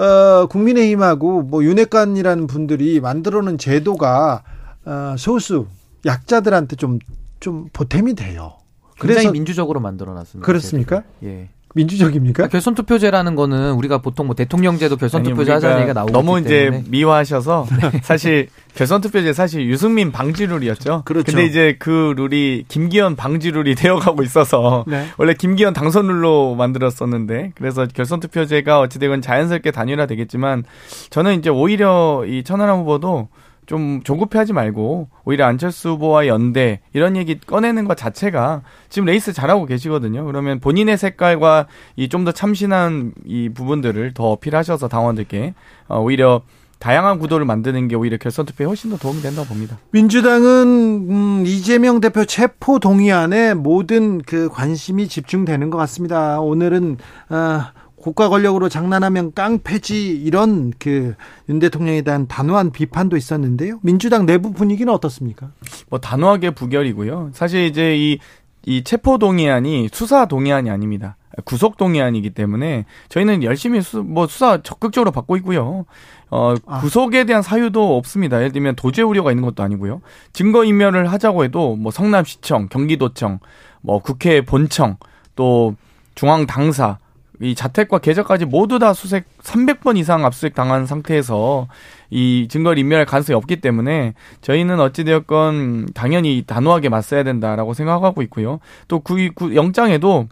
[0.00, 4.42] 어, 국민의힘하고 뭐 윤핵관이라는 분들이 만들어놓은 제도가
[4.86, 5.66] 어, 소수
[6.06, 8.54] 약자들한테 좀좀 보탬이 돼요.
[8.98, 10.46] 굉장히 민주적으로 만들어놨습니다.
[10.46, 11.02] 그렇습니까?
[11.22, 11.48] 예.
[11.74, 12.48] 민주적입니까?
[12.48, 17.66] 결선 투표제라는 거는 우리가 보통 뭐 대통령제도 결선 투표제 하자는 얘기가 나오고 너무 이제 미화하셔서
[17.80, 18.00] 네.
[18.02, 21.02] 사실 결선 투표제 사실 유승민 방지 룰이었죠.
[21.04, 21.24] 그렇죠.
[21.24, 25.06] 근데 이제 그 룰이 김기현 방지 룰이 되어가고 있어서 네.
[25.16, 30.64] 원래 김기현 당선 룰로 만들었었는데 그래서 결선 투표제가 어찌되건 자연스럽게 단일화 되겠지만
[31.10, 33.28] 저는 이제 오히려 이 천하람 후보도
[33.70, 39.64] 좀 조급해하지 말고 오히려 안철수 후보와 연대 이런 얘기 꺼내는 것 자체가 지금 레이스 잘하고
[39.66, 40.24] 계시거든요.
[40.24, 45.54] 그러면 본인의 색깔과 이 좀 더 참신한 이 부분들을 더 어필하셔서 당원들께
[45.86, 46.42] 어, 오히려
[46.80, 49.78] 다양한 구도를 만드는 게 오히려 결선 투표에 훨씬 더 도움이 된다고 봅니다.
[49.92, 56.40] 민주당은 음, 이재명 대표 체포 동의안에 모든 그 관심이 집중되는 것 같습니다.
[56.40, 56.96] 오늘은
[57.28, 57.60] 어,
[58.00, 61.14] 국가 권력으로 장난하면 깡패지 이런 그
[61.48, 63.80] 윤 대통령에 대한 단호한 비판도 있었는데요.
[63.82, 65.50] 민주당 내부 분위기는 어떻습니까?
[65.88, 67.30] 뭐 단호하게 부결이고요.
[67.34, 68.18] 사실 이제 이
[68.66, 71.16] 이 체포 동의안이 수사 동의안이 아닙니다.
[71.44, 75.86] 구속 동의안이기 때문에 저희는 열심히 수, 뭐 수사 적극적으로 받고 있고요.
[76.28, 76.80] 어, 아.
[76.80, 78.38] 구속에 대한 사유도 없습니다.
[78.38, 80.02] 예를 들면 도제 우려가 있는 것도 아니고요.
[80.32, 83.38] 증거 인멸을 하자고 해도 뭐 성남시청, 경기도청,
[83.80, 84.96] 뭐 국회 본청,
[85.36, 85.74] 또
[86.14, 86.98] 중앙 당사
[87.40, 91.68] 이 자택과 계좌까지 모두 다 수색 300번 이상 압수수색 당한 상태에서
[92.10, 98.60] 이 증거를 인멸할 가능성이 없기 때문에 저희는 어찌되었건 당연히 단호하게 맞서야 된다라고 생각하고 있고요.
[98.88, 100.28] 또그 그 영장에도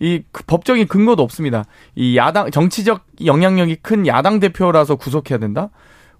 [0.00, 1.64] 이그 법적인 근거도 없습니다.
[1.94, 5.70] 이 야당 정치적 영향력이 큰 야당 대표라서 구속해야 된다?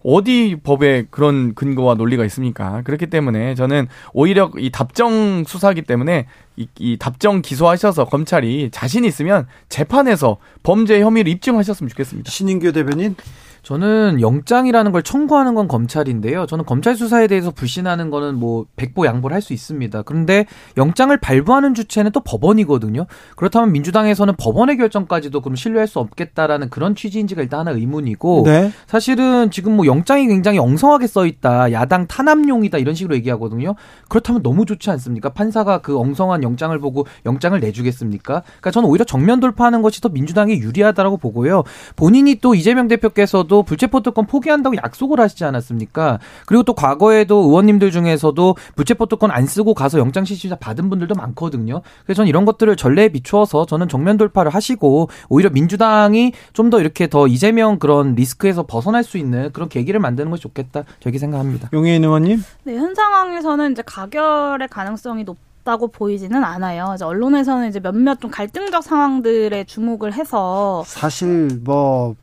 [0.03, 2.83] 어디 법에 그런 근거와 논리가 있습니까?
[2.83, 6.27] 그렇기 때문에 저는 오히려 이 답정 수사기 때문에
[6.57, 12.31] 이, 이 답정 기소하셔서 검찰이 자신 있으면 재판에서 범죄 혐의를 입증하셨으면 좋겠습니다.
[12.31, 13.15] 신인규 대변인
[13.63, 16.47] 저는 영장이라는 걸 청구하는 건 검찰인데요.
[16.47, 20.03] 저는 검찰 수사에 대해서 불신하는 거는 뭐 백보 양보를 할 수 있습니다.
[20.03, 20.45] 그런데
[20.77, 23.07] 영장을 발부하는 주체는 또 법원이거든요.
[23.37, 28.71] 그렇다면 민주당에서는 법원의 결정까지도 그럼 신뢰할 수 없겠다라는 그런 취지인지가 일단 하나 의문이고 네.
[28.87, 31.73] 사실은 지금 뭐 영장이 굉장히 엉성하게 써 있다.
[31.73, 33.75] 야당 탄압용이다 이런 식으로 얘기하거든요.
[34.09, 35.31] 그렇다면 너무 좋지 않습니까?
[35.31, 38.43] 판사가 그 엉성한 영장을 보고 영장을 내주겠습니까?
[38.43, 41.65] 그러니까 저는 오히려 정면 돌파하는 것이 더 민주당에 유리하다라고 보고요.
[41.97, 46.21] 본인이 또 이재명 대표께서 대해서도 불체포특권 포기한다고 약속을 하시지 않았습니까?
[46.47, 51.83] 그리고 또 과거에도 의원님들 중에서도 불체포특권 안 쓰고 가서 영장 실시자 받은 분들도 많거든요.
[52.05, 57.09] 그래서 저는 이런 것들을 전례에 비추어서 저는 정면 돌파를 하시고 오히려 민주당이 좀 더 이렇게
[57.09, 60.85] 더 이재명 그런 리스크에서 벗어날 수 있는 그런 계기를 만드는 것이 좋겠다.
[61.01, 61.69] 저렇게 생각합니다.
[61.73, 62.45] 용혜인 의원님?
[62.63, 66.93] 네, 현 상황에서는 이제 가결의 가능성이 높 다고 보이지는 않아요.
[66.95, 72.15] 이제 언론에서는 이제 몇몇 좀 갈등적 상황들에 주목을 해서 사실 뭐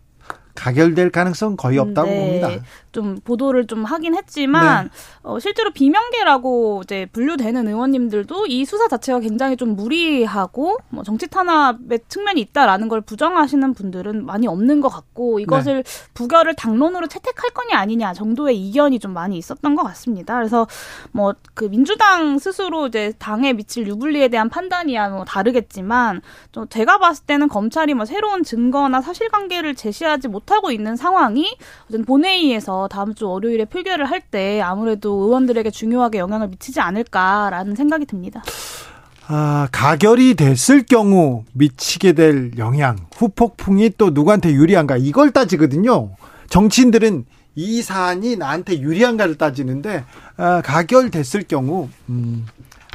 [0.58, 2.20] 가결될 가능성 거의 없다고 네.
[2.20, 2.64] 봅니다.
[2.98, 4.90] 좀 보도를 좀 하긴 했지만 네.
[5.22, 12.00] 어, 실제로 비명계라고 이제 분류되는 의원님들도 이 수사 자체가 굉장히 좀 무리하고 뭐 정치 탄압의
[12.10, 15.92] 측면이 있다라는 걸 부정하시는 분들은 많이 없는 것 같고 이것을 네.
[16.16, 20.36] 부결을 당론으로 채택할 거냐 아니냐 정도의 이견이 좀 많이 있었던 것 같습니다.
[20.36, 20.66] 그래서
[21.12, 26.22] 뭐 그 민주당 스스로 이제 당에 미칠 유불리에 대한 판단이야 뭐 다르겠지만
[26.52, 31.58] 좀 제가 봤을 때는 검찰이 뭐 새로운 증거나 사실관계를 제시하지 못하고 있는 상황이
[32.06, 38.44] 본회의에서 다음 주 월요일에 표결을 할 때 아무래도 의원들에게 중요하게 영향을 미치지 않을까라는 생각이 듭니다.
[39.28, 46.12] 아, 가결이 됐을 경우 미치게 될 영향, 후폭풍이 또 누구한테 유리한가 이걸 따지거든요.
[46.50, 47.26] 정치인들은
[47.56, 50.04] 이 사안이 나한테 유리한가를 따지는데
[50.38, 52.46] 아, 가결됐을 경우 음,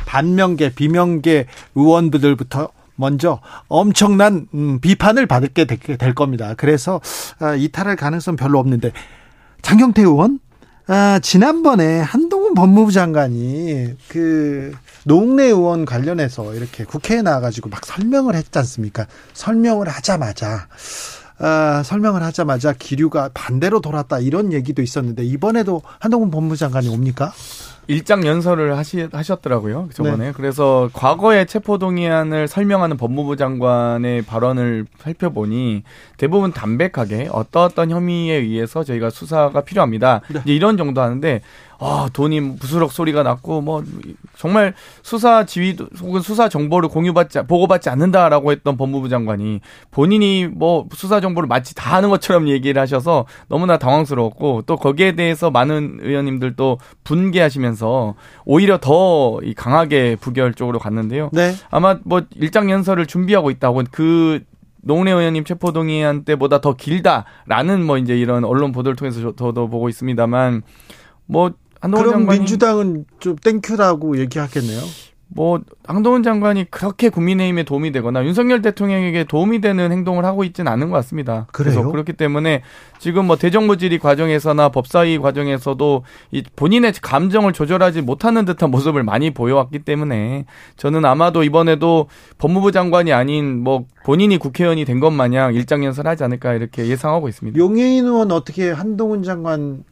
[0.06, 6.54] 반명계, 비명계 의원들부터 먼저 엄청난 음, 비판을 받게 될 겁니다.
[6.56, 7.00] 그래서
[7.40, 8.92] 아, 이탈할 가능성 별로 없는데
[9.62, 10.40] 장경태 의원
[10.88, 14.72] 아, 지난번에 한동훈 법무부 장관이 그
[15.04, 19.06] 노웅래 의원 관련해서 이렇게 국회에 나와가지고 막 설명을 했지 않습니까?
[19.32, 20.68] 설명을 하자마자
[21.38, 27.32] 아, 설명을 하자마자 기류가 반대로 돌았다 이런 얘기도 있었는데 이번에도 한동훈 법무부 장관이 옵니까?
[27.88, 29.88] 일장 연설을 하시, 하셨더라고요.
[29.92, 30.26] 저번에.
[30.26, 30.32] 네.
[30.32, 35.82] 그래서 과거의 체포동의안을 설명하는 법무부 장관의 발언을 살펴보니
[36.16, 40.20] 대부분 담백하게 어떠 어떤 혐의에 의해서 저희가 수사가 필요합니다.
[40.32, 40.40] 네.
[40.44, 41.40] 이제 이런 정도 하는데
[41.84, 43.82] 아, 돈이 부스럭 소리가 났고 뭐
[44.36, 49.60] 정말 수사 지휘 혹은 수사 정보를 공유받지 보고받지 않는다라고 했던 법무부 장관이
[49.90, 55.50] 본인이 뭐 수사 정보를 마치 다 아는 것처럼 얘기를 하셔서 너무나 당황스러웠고 또 거기에 대해서
[55.50, 58.14] 많은 의원님들도 분개하시면서
[58.44, 61.30] 오히려 더 강하게 부결 쪽으로 갔는데요.
[61.32, 61.54] 네.
[61.70, 64.40] 아마 뭐 일장 연설을 준비하고 있다고 그
[64.82, 70.62] 노웅래 의원님 체포동의안 때보다 더 길다라는 뭐 이제 이런 언론 보도를 통해서 저도 보고 있습니다만
[71.26, 71.52] 뭐
[71.82, 74.80] 한동훈 그럼 장관이 민주당은 좀 thank you라고 얘기하겠네요.
[75.34, 80.90] 뭐 한동훈 장관이 그렇게 국민의힘에 도움이 되거나 윤석열 대통령에게 도움이 되는 행동을 하고 있지는 않은
[80.90, 81.46] 것 같습니다.
[81.52, 81.74] 그래요?
[81.76, 82.60] 그래서 그렇기 때문에
[82.98, 89.30] 지금 뭐 대정부 질의 과정에서나 법사위 과정에서도 이 본인의 감정을 조절하지 못하는 듯한 모습을 많이
[89.32, 90.44] 보여왔기 때문에
[90.76, 96.86] 저는 아마도 이번에도 법무부 장관이 아닌 뭐 본인이 국회의원이 된 것 마냥 일장연설하지 않을까 이렇게
[96.88, 97.58] 예상하고 있습니다.
[97.58, 99.82] 용해인 의원 어떻게 한동훈 장관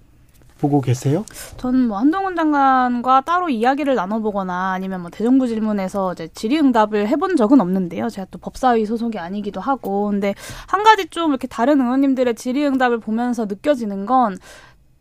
[0.60, 1.24] 보고 계세요?
[1.56, 7.60] 저는 뭐 한동훈 장관과 따로 이야기를 나눠보거나 아니면 뭐 대정부 질문에서 이제 질의응답을 해본 적은
[7.60, 8.08] 없는데요.
[8.08, 10.34] 제가 또 법사위 소속이 아니기도 하고, 근데
[10.68, 14.36] 한 가지 좀 이렇게 다른 의원님들의 질의응답을 보면서 느껴지는 건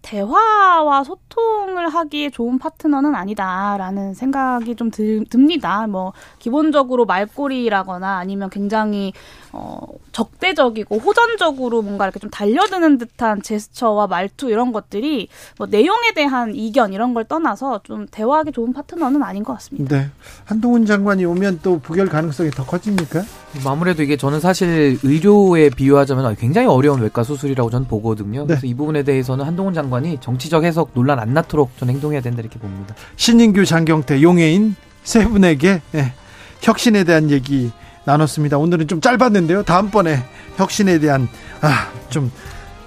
[0.01, 5.88] 대화와 소통을 하기에 좋은 파트너는 아니다라는 생각이 좀 들, 듭니다.
[5.88, 9.12] 뭐 기본적으로 말꼬리라거나 아니면 굉장히
[9.52, 9.80] 어,
[10.12, 15.28] 적대적이고 호전적으로 뭔가 이렇게 좀 달려드는 듯한 제스처와 말투 이런 것들이
[15.58, 19.95] 뭐 내용에 대한 이견 이런 걸 떠나서 좀 대화하기 좋은 파트너는 아닌 것 같습니다.
[19.95, 20.10] 네.
[20.45, 23.24] 한동훈 장관이 오면 또 부결 가능성이 더 커집니까?
[23.66, 28.41] 아무래도 이게 저는 사실 의료에 비유하자면 굉장히 어려운 외과 수술이라고 저는 보거든요.
[28.41, 28.47] 네.
[28.47, 32.60] 그래서 이 부분에 대해서는 한동훈 장관이 정치적 해석 논란 안 나도록 전 행동해야 된다 이렇게
[32.60, 32.95] 봅니다.
[33.16, 36.14] 신인규 장경태 용해인 세 분에게 네,
[36.62, 37.72] 혁신에 대한 얘기
[38.10, 38.57] 나눴습니다.
[38.57, 39.64] 오늘은 좀 짧았는데요.
[39.64, 40.24] 다음번에
[40.57, 41.28] 혁신에 대한
[41.62, 42.32] 아, 좀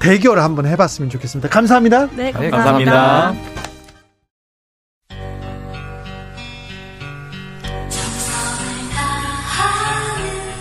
[0.00, 1.48] 대결을 한번 해봤으면 좋겠습니다.
[1.48, 2.08] 감사합니다.
[2.16, 2.40] 네, 감사합니다.
[2.40, 3.34] 네, 감사합니다.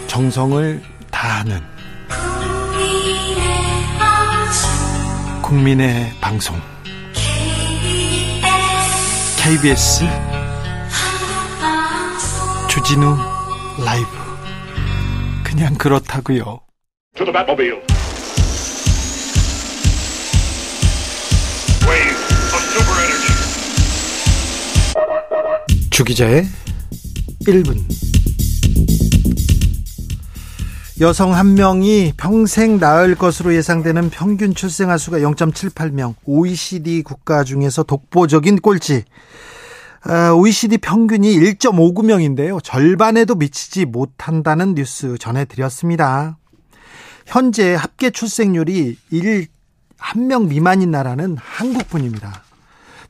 [0.07, 1.59] 정성을 다하는
[5.41, 6.55] 국민의 방송
[9.38, 10.03] KBS
[12.70, 13.18] 주진우
[13.84, 14.20] 라이브
[15.52, 16.62] 그냥 그렇다고요.
[25.89, 26.45] 주기자의
[27.41, 27.78] 1분
[31.02, 38.62] 여성 한 명이 평생 낳을 것으로 예상되는 평균 출생아 수가 0.78명, OECD 국가 중에서 독보적인
[38.62, 39.04] 꼴찌.
[40.08, 42.64] OECD 아, 평균이 1.59명인데요.
[42.64, 46.38] 절반에도 미치지 못한다는 뉴스 전해드렸습니다.
[47.28, 49.47] 현재 합계 출생률이 1,
[49.99, 52.43] 1명 미만인 나라는 한국뿐입니다.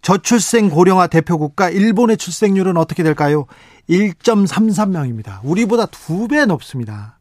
[0.02, 3.46] 저출생 고령화 대표 국가 일본의 출생률은 어떻게 될까요?
[3.90, 5.40] 1.33명입니다.
[5.44, 7.20] 우리보다 두 배 높습니다.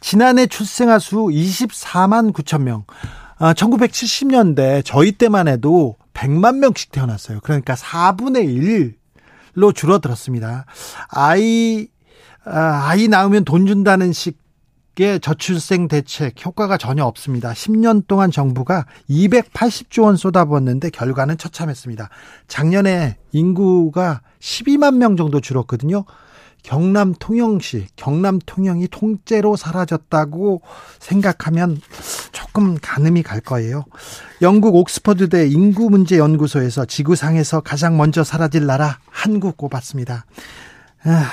[0.00, 2.84] 지난해 출생아 수 24만 9천 명.
[3.38, 7.40] 아, 1970년대 저희 때만 해도 100만 명씩 태어났어요.
[7.42, 8.95] 그러니까 4분의 1
[9.56, 10.66] 로 줄어들었습니다.
[11.08, 11.88] 아이
[12.44, 17.52] 아, 아이 낳으면 돈 준다는 식의 저출생 대책 효과가 전혀 없습니다.
[17.52, 22.10] 10년 동안 정부가 280조 원 쏟아부었는데 결과는 처참했습니다.
[22.48, 26.04] 작년에 인구가 12만 명 정도 줄었거든요.
[26.62, 30.62] 경남 통영시, 경남 통영이 통째로 사라졌다고
[30.98, 31.80] 생각하면
[32.32, 33.84] 조금 가늠이 갈 거예요.
[34.42, 40.26] 영국 옥스퍼드대 인구 문제 연구소에서 지구상에서 가장 먼저 사라질 나라 한국 꼽았습니다.
[41.04, 41.30] 아,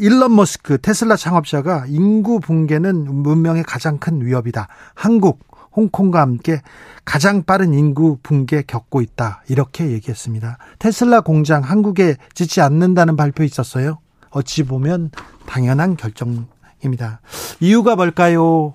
[0.00, 4.68] 일론 머스크 테슬라 창업자가 인구 붕괴는 문명의 가장 큰 위협이다.
[4.94, 6.62] 한국, 홍콩과 함께
[7.04, 9.42] 가장 빠른 인구 붕괴 겪고 있다.
[9.48, 10.58] 이렇게 얘기했습니다.
[10.78, 13.98] 테슬라 공장 한국에 짓지 않는다는 발표 있었어요.
[14.30, 15.10] 어찌 보면
[15.46, 17.20] 당연한 결정입니다.
[17.60, 18.74] 이유가 뭘까요?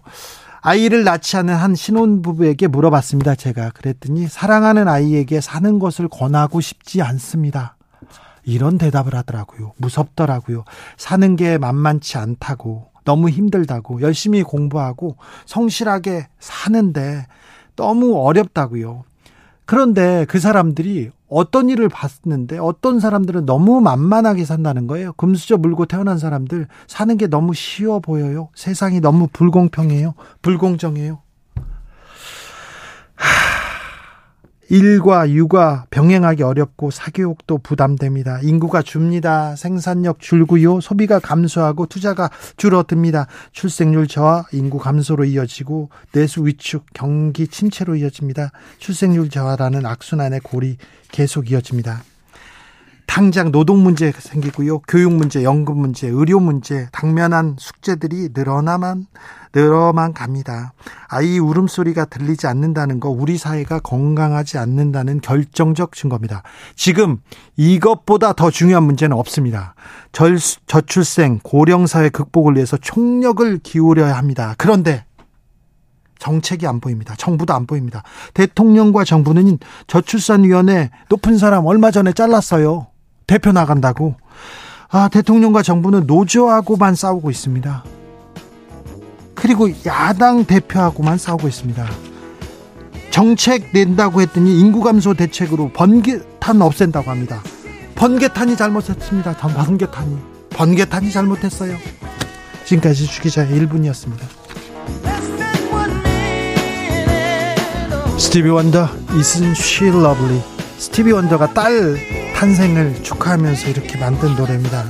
[0.61, 3.35] 아이를 낳지 않은 한 신혼부부에게 물어봤습니다.
[3.35, 7.75] 제가 그랬더니 사랑하는 아이에게 사는 것을 권하고 싶지 않습니다.
[8.45, 9.73] 이런 대답을 하더라고요.
[9.77, 10.63] 무섭더라고요.
[10.97, 17.27] 사는 게 만만치 않다고 너무 힘들다고 열심히 공부하고 성실하게 사는데
[17.75, 19.03] 너무 어렵다고요.
[19.65, 25.13] 그런데 그 사람들이 어떤 일을 봤는데 어떤 사람들은 너무 만만하게 산다는 거예요.
[25.13, 28.49] 금수저 물고 태어난 사람들 사는 게 너무 쉬워 보여요.
[28.55, 30.13] 세상이 너무 불공평해요.
[30.41, 31.22] 불공정해요.
[34.69, 38.39] 일과 육아 병행하기 어렵고 사교육도 부담됩니다.
[38.41, 39.55] 인구가 줍니다.
[39.55, 40.79] 생산력 줄고요.
[40.79, 43.27] 소비가 감소하고 투자가 줄어듭니다.
[43.51, 48.51] 출생률 저하, 인구 감소로 이어지고 내수 위축, 경기 침체로 이어집니다.
[48.79, 50.77] 출생률 저하라는 악순환의 골이
[51.11, 52.03] 계속 이어집니다.
[53.05, 54.79] 당장 노동 문제 생기고요.
[54.79, 59.07] 교육 문제, 연금 문제, 의료 문제, 당면한 숙제들이 늘어나만
[59.53, 60.73] 늘어만 갑니다.
[61.07, 66.41] 아이 울음소리가 들리지 않는다는 거 우리 사회가 건강하지 않는다는 결정적 증거입니다.
[66.75, 67.19] 지금
[67.55, 69.75] 이것보다 더 중요한 문제는 없습니다.
[70.11, 74.55] 절, 저출생 고령 사회 극복을 위해서 총력을 기울여야 합니다.
[74.57, 75.05] 그런데
[76.17, 77.13] 정책이 안 보입니다.
[77.17, 78.01] 정부도 안 보입니다.
[78.33, 82.87] 대통령과 정부는 저출산위원회 높은 사람 얼마 전에 잘랐어요.
[83.27, 84.15] 대표 나간다고.
[84.89, 87.83] 아, 대통령과 정부는 노조하고만 싸우고 있습니다.
[89.33, 91.85] 그리고 야당 대표하고만 싸우고 있습니다.
[93.09, 97.41] 정책 낸다고 했더니 인구 감소 대책으로 번개탄 없앤다고 합니다.
[97.95, 99.33] 번개탄이 잘못했습니다.
[99.33, 100.17] 번개탄이.
[100.49, 101.75] 번개탄이 잘못했어요.
[102.65, 104.19] 지금까지 주기자의 1분이었습니다.
[108.17, 110.41] 스티비 원더, Isn't She Lovely?
[110.77, 111.97] 스티비 원더가 딸
[112.35, 114.85] 탄생을 축하하면서 이렇게 만든 노래입니다.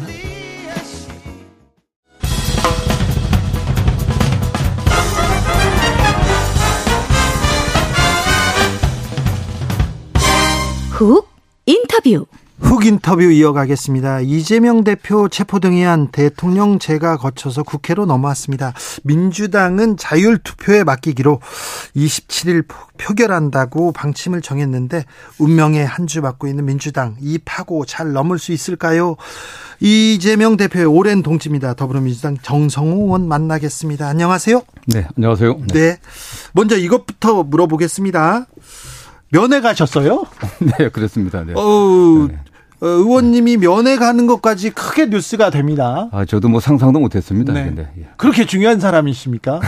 [10.92, 11.28] 훅
[11.66, 12.26] 인터뷰
[12.60, 14.22] 훅 인터뷰 이어가겠습니다.
[14.22, 18.74] 이재명 대표 체포 등의안 대통령 제가 거쳐서 국회로 넘어왔습니다.
[19.04, 21.40] 민주당은 자율 투표에 맡기기로
[21.96, 22.66] 27일
[22.98, 25.04] 표결한다고 방침을 정했는데
[25.40, 29.16] 운명의 한 주 맞고 있는 민주당 이 파고 잘 넘을 수 있을까요?
[29.80, 31.74] 이재명 대표의 오랜 동지입니다.
[31.74, 34.08] 더불어민주당 정성호 의원 만나겠습니다.
[34.08, 34.62] 안녕하세요.
[34.88, 35.58] 네, 안녕하세요.
[35.70, 35.74] 네.
[35.74, 35.98] 네.
[36.54, 38.46] 먼저 이것부터 물어보겠습니다.
[39.34, 40.26] 면회 가셨어요?
[40.78, 41.44] 네, 그렇습니다.
[41.44, 41.54] 네.
[41.56, 42.38] 어, 네.
[42.82, 46.08] 의원님이 면회 가는 것까지 크게 뉴스가 됩니다.
[46.12, 47.52] 아, 저도 뭐 상상도 못했습니다.
[47.52, 47.72] 네.
[47.72, 47.90] 네.
[47.98, 48.08] 예.
[48.18, 49.60] 그렇게 중요한 사람이십니까?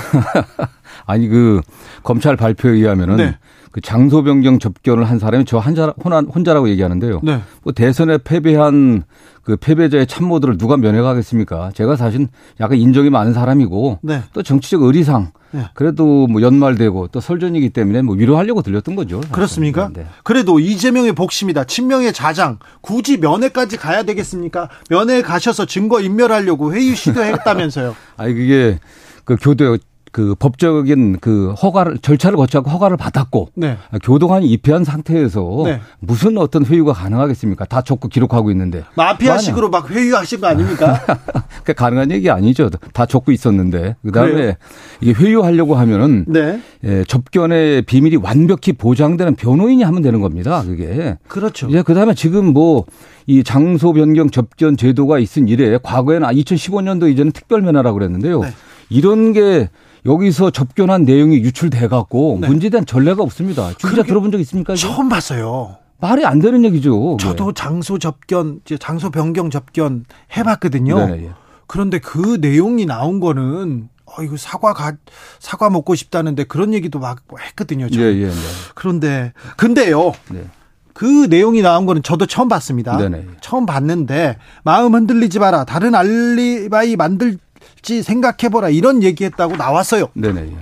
[1.07, 1.61] 아니 그
[2.03, 3.38] 검찰 발표에 의하면은 네.
[3.72, 7.22] 그 장소 변경 접견을 한 사람이 저 한자 혼자라고 얘기하는데요.
[7.24, 7.41] 네.
[7.63, 9.03] 뭐 대선에 패배한
[9.45, 11.71] 그 패배자의 참모들을 누가 면회가겠습니까?
[11.75, 12.27] 제가 사실
[12.59, 14.23] 약간 인정이 많은 사람이고 네.
[14.33, 15.69] 또 정치적 의리상 네.
[15.75, 19.17] 그래도 뭐 연말되고 또 설전이기 때문에 뭐 위로하려고 들렸던 거죠.
[19.17, 19.31] 사실.
[19.31, 19.91] 그렇습니까?
[19.93, 20.07] 네.
[20.23, 21.65] 그래도 이재명의 복심이다.
[21.65, 22.57] 친명의 자장.
[22.81, 24.67] 굳이 면회까지 가야 되겠습니까?
[24.89, 27.95] 면회 가셔서 증거 인멸하려고 회유 시도했다면서요.
[28.17, 28.79] 아니 그게
[29.25, 29.77] 그 교도
[30.16, 33.78] 그 법적인 그 허가를 절차를 거쳐서 허가를 받았고 네.
[34.01, 35.82] 교도관이 입회한 상태에서 네.
[35.99, 37.66] 무슨 어떤 회유가 가능하겠습니까?
[37.66, 41.01] 다 적고 기록하고 있는데 마피아식으로 막 회유하신 거 아닙니까?
[41.66, 42.70] 그 가능한 얘기 아니죠.
[42.93, 44.55] 다 적고 있었는데 그다음에
[45.01, 46.61] 이게 회유하려고 하면은 네.
[46.86, 50.63] 예, 접견의 비밀이 완벽히 보장되는 변호인이 하면 되는 겁니다.
[50.66, 51.68] 그게 그렇죠.
[51.68, 52.86] 이제 그다음에 지금 뭐
[53.28, 58.41] 이 장소 변경 접견 제도가 있은 이래 과거에는 2015년도 이제는 특별 면허라고 그랬는데요.
[58.41, 58.49] 네.
[58.89, 59.70] 이런 게
[60.05, 62.47] 여기서 접견한 내용이 유출돼 갖고 네.
[62.47, 63.73] 문제된 전례가 없습니다.
[63.77, 64.73] 주기자 들어본 적 있습니까?
[64.73, 64.79] 이거?
[64.79, 65.77] 처음 봤어요.
[65.99, 67.17] 말이 안 되는 얘기죠.
[67.19, 71.05] 저도 장소 접견, 장소 변경 접견 해봤거든요.
[71.05, 71.29] 네, 네.
[71.67, 74.93] 그런데 그 내용이 나온 거는 어 이거 사과 가
[75.39, 77.89] 사과 먹고 싶다는데 그런 얘기도 막 했거든요.
[77.89, 78.01] 저.
[78.01, 78.33] 예, 예, 네.
[78.75, 80.13] 그런데 근데요.
[80.29, 80.45] 네.
[80.93, 82.95] 그 내용이 나온 거는 저도 처음 봤습니다.
[82.97, 83.25] 네네.
[83.41, 85.65] 처음 봤는데 마음 흔들리지 마라.
[85.65, 87.37] 다른 알리바이 만들
[87.86, 90.07] 어지 생각해보라 이런 얘기했다고 나왔어요.
[90.13, 90.57] 네네.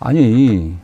[0.00, 0.74] 아니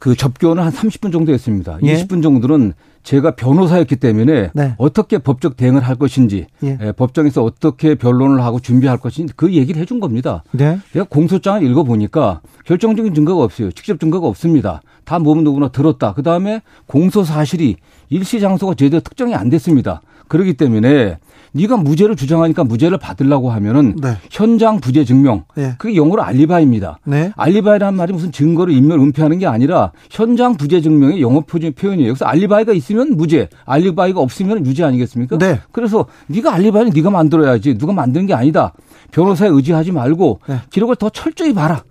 [0.00, 1.78] 그 접견은 한 30분 정도 했습니다.
[1.84, 1.94] 예?
[1.94, 4.74] 20분 정도는 제가 변호사였기 때문에 네.
[4.78, 6.78] 어떻게 법적 대응을 할 것인지 예.
[6.80, 10.44] 예, 법정에서 어떻게 변론을 하고 준비할 것인지 그 얘기를 해준 겁니다.
[10.52, 10.78] 네.
[10.92, 13.72] 제가 공소장을 읽어보니까 결정적인 증거가 없어요.
[13.72, 14.82] 직접 증거가 없습니다.
[15.04, 16.14] 다 몸은 누구나 들었다.
[16.14, 17.76] 그다음에 공소 사실이
[18.08, 20.00] 일시 장소가 제대로 특정이 안 됐습니다.
[20.28, 21.18] 그렇기 때문에
[21.52, 24.16] 네가 무죄를 주장하니까 무죄를 받으려고 하면은 네.
[24.30, 25.74] 현장 부재 증명 네.
[25.78, 26.98] 그게 영어로 알리바이입니다.
[27.04, 27.32] 네.
[27.36, 32.12] 알리바이라는 말이 무슨 증거를 인멸 은폐하는 게 아니라 현장 부재 증명의 영어 표현이에요.
[32.12, 35.38] 그래서 알리바이가 있으면 무죄, 알리바이가 없으면 유죄 아니겠습니까?
[35.38, 35.60] 네.
[35.72, 38.72] 그래서 네가 알리바이는 네가 만들어야지 누가 만드는 게 아니다.
[39.10, 40.56] 변호사에 의지하지 말고 네.
[40.70, 41.82] 기록을 더 철저히 봐라.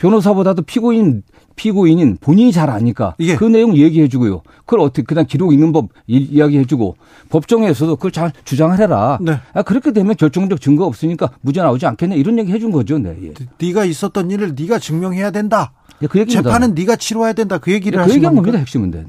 [0.00, 1.22] 변호사보다도 피고인
[1.56, 3.36] 피고인인 본인이 잘 아니까 예.
[3.36, 4.40] 그 내용 얘기해 주고요.
[4.64, 6.96] 그걸 어떻게 그냥 기록 읽는 법 이야기해 주고
[7.28, 9.18] 법정에서도 그걸 잘 주장을 해라.
[9.20, 9.38] 네.
[9.52, 12.98] 아, 그렇게 되면 결정적 증거 없으니까 무죄 나오지 않겠냐 이런 얘기 해준 거죠.
[12.98, 13.14] 네.
[13.22, 13.34] 예.
[13.58, 15.72] 네가 있었던 일을 네가 증명해야 된다.
[15.98, 16.48] 네, 그 얘기입니다.
[16.48, 17.58] 재판은 네가 치러야 된다.
[17.58, 18.58] 그 얘기를 네, 그 얘기한 겁니다.
[18.58, 19.04] 핵심은 네.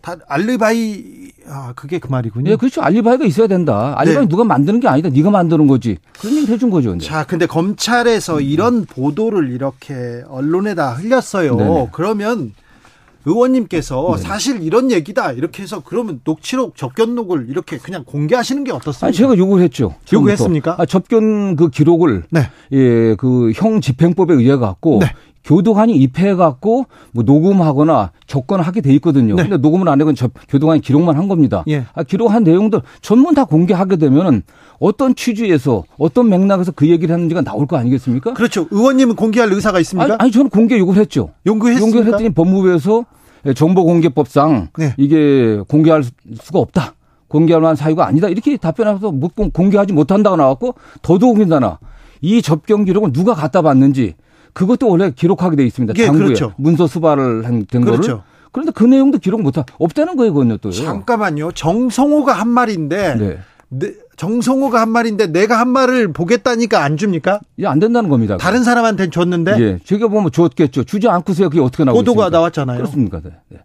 [0.00, 2.50] 다 알리바이 아 그게 그 말이군요.
[2.50, 2.80] 네, 그렇죠.
[2.82, 3.94] 알리바이가 있어야 된다.
[3.96, 4.28] 알리바이 네.
[4.28, 5.08] 누가 만드는 게 아니다.
[5.10, 5.98] 네가 만드는 거지.
[6.18, 6.90] 그런 얘기 해준 거죠.
[6.90, 7.04] 근데.
[7.04, 11.56] 자, 근데 검찰에서 이런 보도를 이렇게 언론에다 흘렸어요.
[11.56, 11.88] 네네.
[11.92, 12.52] 그러면
[13.26, 14.26] 의원님께서 네네.
[14.28, 19.06] 사실 이런 얘기다 이렇게 해서 그러면 녹취록 접견록을 이렇게 그냥 공개하시는 게 어떻습니까?
[19.08, 19.94] 아니, 제가 요구를 했죠.
[20.12, 20.76] 요구했습니까?
[20.78, 22.50] 아, 접견 그 기록을 네.
[22.72, 25.12] 예, 그 형 집행법에 의해 갖고 네.
[25.50, 29.34] 교도관이 입회해 갖고 뭐 녹음하거나 접근하게 돼 있거든요.
[29.34, 29.42] 네.
[29.42, 30.12] 근데 녹음을 안 하고
[30.48, 31.64] 교도관이 기록만 한 겁니다.
[31.68, 31.86] 예.
[31.92, 34.42] 아, 기록한 내용들 전문 다 공개하게 되면은
[34.78, 38.34] 어떤 취지에서 어떤 맥락에서 그 얘기를 했는지가 나올 거 아니겠습니까?
[38.34, 38.68] 그렇죠.
[38.70, 40.04] 의원님은 공개할 의사가 있습니까?
[40.04, 41.30] 아니, 아니 저는 공개 요구를 했죠.
[41.44, 41.98] 요구했습니까?
[41.98, 43.04] 요구를 했더니 법무부에서
[43.56, 44.94] 정보공개법상 네.
[44.98, 46.04] 이게 공개할
[46.40, 46.94] 수가 없다.
[47.26, 48.28] 공개할 만한 사유가 아니다.
[48.28, 49.12] 이렇게 답변하면서
[49.52, 51.80] 공개하지 못한다고 나왔고 더더욱이나
[52.20, 54.14] 이 접견 기록은 누가 갖다 봤는지
[54.52, 55.94] 그것도 원래 기록하게 돼 있습니다.
[55.98, 56.52] 예, 장부에 그렇죠.
[56.56, 57.98] 문서 수발을 한 된 거를.
[58.00, 58.22] 그렇죠.
[58.52, 60.70] 그런데 그 내용도 기록 못하 없다는 거예요, 그건요 또.
[60.72, 61.52] 잠깐만요.
[61.52, 63.38] 정성호가 한 말인데 네.
[63.68, 67.40] 네, 정성호가 한 말인데 내가 한 말을 보겠다니까 안 줍니까?
[67.60, 68.36] 예, 안 된다는 겁니다.
[68.38, 69.56] 다른 사람한테 줬는데?
[69.60, 70.82] 예, 제가 보면 줬겠죠.
[70.84, 72.36] 주지 않고서야 그게 어떻게 나오고 보도가 있습니까?
[72.38, 72.76] 나왔잖아요.
[72.78, 73.20] 그렇습니까?
[73.22, 73.30] 네.
[73.50, 73.58] 네.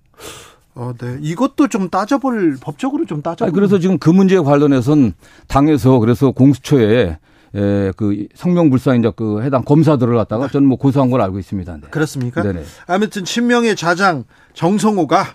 [0.76, 1.18] 어, 네.
[1.22, 3.50] 이것도 좀 따져볼 법적으로 좀 따져.
[3.52, 5.14] 그래서 지금 그 문제에 관련해서는
[5.48, 7.18] 당에서 그래서 공수처에
[7.56, 11.74] 예, 그 성명불상 이제 그 해당 검사들을 갖다가 저는 뭐 고소한 걸 알고 있습니다.
[11.74, 11.88] 네.
[11.90, 12.44] 그렇습니까?
[12.44, 12.64] 네네.
[12.88, 15.26] 아무튼 친명의 자장 정성호가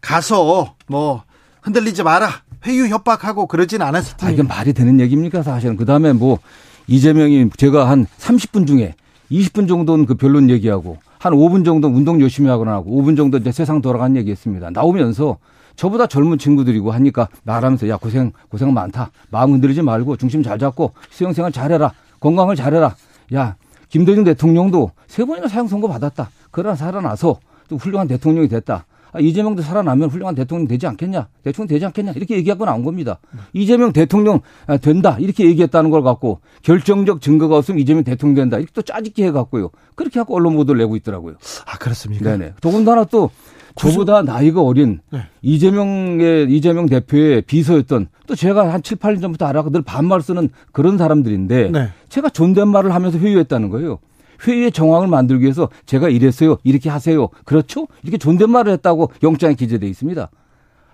[0.00, 1.22] 가서 뭐
[1.62, 2.28] 흔들리지 마라
[2.66, 4.26] 회유 협박하고 그러진 않았을 텐데.
[4.26, 6.38] 아, 이게 말이 되는 얘기입니까 사실은 그 다음에 뭐
[6.86, 8.94] 이재명이 제가 한 30분 중에
[9.30, 13.52] 20분 정도는 그 변론 얘기하고 한 5분 정도 운동 열심히 하거나 하고 5분 정도 이제
[13.52, 14.70] 세상 돌아간 얘기했습니다.
[14.70, 15.38] 나오면서
[15.78, 19.12] 저보다 젊은 친구들이고 하니까 말하면서 야 고생 고생 많다.
[19.30, 21.92] 마음 흔들리지 말고 중심 잘 잡고 수영생활 잘해라.
[22.18, 22.96] 건강을 잘해라.
[23.34, 23.56] 야
[23.88, 26.30] 김대중 대통령도 세 번이나 사형 선고 받았다.
[26.50, 28.86] 그러나 살아나서 또 훌륭한 대통령이 됐다.
[29.12, 31.28] 아, 이재명도 살아나면 훌륭한 대통령 되지 않겠냐?
[31.42, 32.12] 대통령 되지 않겠냐?
[32.12, 33.20] 이렇게 얘기하고 나온 겁니다.
[33.54, 35.16] 이재명 대통령 아, 된다.
[35.18, 38.58] 이렇게 얘기했다는 걸 갖고 결정적 증거가 없으면 이재명 대통령 된다.
[38.58, 39.70] 이렇게 또 짜집기 해갖고요.
[39.94, 41.36] 그렇게 하고 언론 보도를 내고 있더라고요.
[41.66, 42.24] 아, 그렇습니까?
[42.24, 42.54] 네네.
[42.60, 43.30] 더군다나 또
[43.78, 45.20] 저보다 나이가 어린 네.
[45.42, 50.98] 이재명의 이재명 대표의 비서였던 또 제가 한 7, 8년 전부터 알아가 늘 반말 쓰는 그런
[50.98, 51.88] 사람들인데 네.
[52.08, 53.98] 제가 존댓말을 하면서 회유했다는 거예요.
[54.46, 56.58] 회의의 정황을 만들기 위해서 제가 이랬어요.
[56.62, 57.28] 이렇게 하세요.
[57.44, 57.88] 그렇죠?
[58.02, 60.30] 이렇게 존댓말을 했다고 영장에 기재돼 있습니다.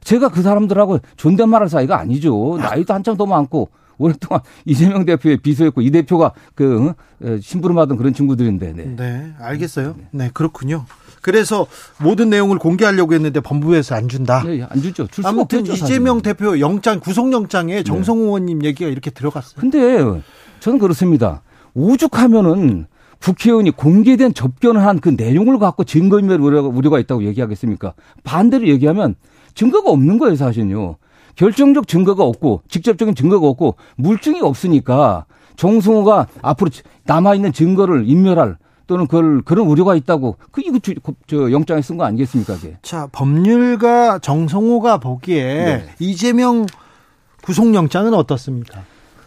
[0.03, 2.59] 제가 그 사람들하고 존댓말할 사이가 아니죠.
[2.59, 6.93] 나이도 한참 더 많고 오랫동안 이재명 대표의 비서였고 이 대표가 그
[7.41, 8.73] 심부름하던 그런 친구들인데.
[8.73, 8.85] 네.
[8.97, 9.97] 네, 알겠어요.
[10.11, 10.85] 네, 그렇군요.
[11.25, 11.67] 그래서
[11.99, 14.43] 모든 내용을 공개하려고 했는데 법무부에서 안 준다.
[14.45, 15.09] 네, 안 주죠.
[15.25, 18.25] 아무튼 없겠죠, 이재명 대표 영장 구속영장에 정성호 네.
[18.27, 19.55] 의원님 얘기가 이렇게 들어갔어요.
[19.59, 20.05] 근데
[20.61, 21.41] 저는 그렇습니다.
[21.73, 22.89] 오죽하면은
[23.23, 27.95] 국회의원이 공개된 접견을 한 그 내용을 갖고 증거인멸 우려가 있다고 얘기하겠습니까?
[28.23, 29.15] 반대로 얘기하면
[29.55, 30.97] 증거가 없는 거예요, 사실은요.
[31.37, 35.25] 결정적 증거가 없고 직접적인 증거가 없고 물증이 없으니까
[35.57, 36.71] 정승호가 앞으로
[37.05, 40.95] 남아있는 증거를 인멸할 또는 그걸 그런 우려가 있다고 그 이거 주,
[41.27, 42.55] 저 영장에 쓴 거 아니겠습니까?
[42.57, 42.77] 그게.
[42.83, 45.87] 자 법률가 정성호가 보기에 네.
[45.99, 46.67] 이재명
[47.43, 48.83] 구속영장은 어떻습니까?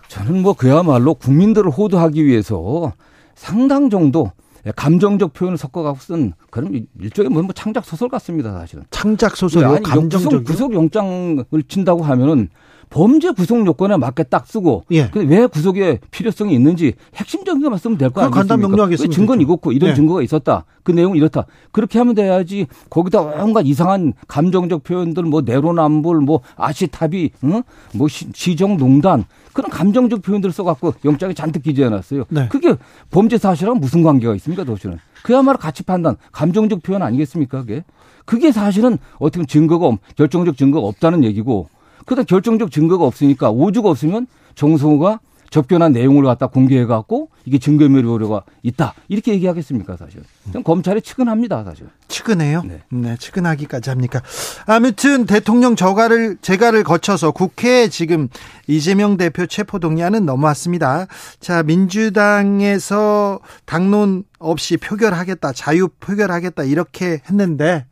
[0.08, 2.94] 저는 뭐 그야말로 국민들을 호도하기 위해서
[3.36, 4.32] 상당 정도
[4.76, 8.84] 감정적 표현을 섞어가고 쓴 그런 일종의 뭐, 뭐 창작 소설 같습니다 사실은.
[8.92, 12.50] 창작 소설이 감정적 구속 영장을 친다고 하면은
[12.90, 15.12] 범죄 구속 요건에 맞게 딱 쓰고 예.
[15.16, 18.40] 왜 구속의 필요성이 있는지 핵심적인 것만 쓰면 될 거 아니겠습니까?
[18.56, 19.14] 간단 명료하겠습니다.
[19.14, 19.96] 증거는 이렇고 이런 예.
[19.96, 20.66] 증거가 있었다.
[20.84, 21.46] 그 내용은 이렇다.
[21.72, 27.64] 그렇게 하면 돼야지 거기다 온갖 이상한 감정적 표현들 뭐 내로남불 뭐 아시타비 응?
[27.94, 32.26] 뭐 시, 정농단 그런 감정적 표현들을 써갖고 영장에 잔뜩 기재해놨어요.
[32.30, 32.48] 네.
[32.50, 32.76] 그게
[33.12, 35.00] 범죄 사실하고 무슨 관계가 있습니까, 도시는?
[35.24, 37.84] 그야말로 가치 판단, 감정적 표현 아니겠습니까, 그게?
[38.26, 41.70] 그게 사실은 어떻게 보면 증거가, 결정적 증거가 없다는 얘기고
[42.08, 48.94] 그다 결정적 증거가 없으니까 오주가 없으면 정성호가 접견한 내용을 갖다 공개해갖고 이게 증거인멸 우려가 있다
[49.08, 50.22] 이렇게 얘기하겠습니까 사실?
[50.52, 51.88] 전 검찰이 측은합니다 사실.
[52.08, 52.64] 측은해요?
[52.64, 52.82] 네.
[52.90, 54.22] 네, 측은하기까지 합니까?
[54.66, 58.28] 아무튼 대통령 저가를 재가를 거쳐서 국회에 지금
[58.68, 61.08] 이재명 대표 체포 동의안은 넘어왔습니다.
[61.40, 67.86] 자 민주당에서 당론 없이 표결하겠다, 자유 표결하겠다 이렇게 했는데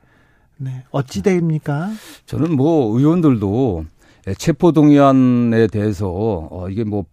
[0.57, 1.89] 네, 어찌 됩니까?
[2.26, 3.94] 저는 뭐 의원들도 예,
[4.34, 7.05] 체포 동의안에 대해서 어 이게 뭐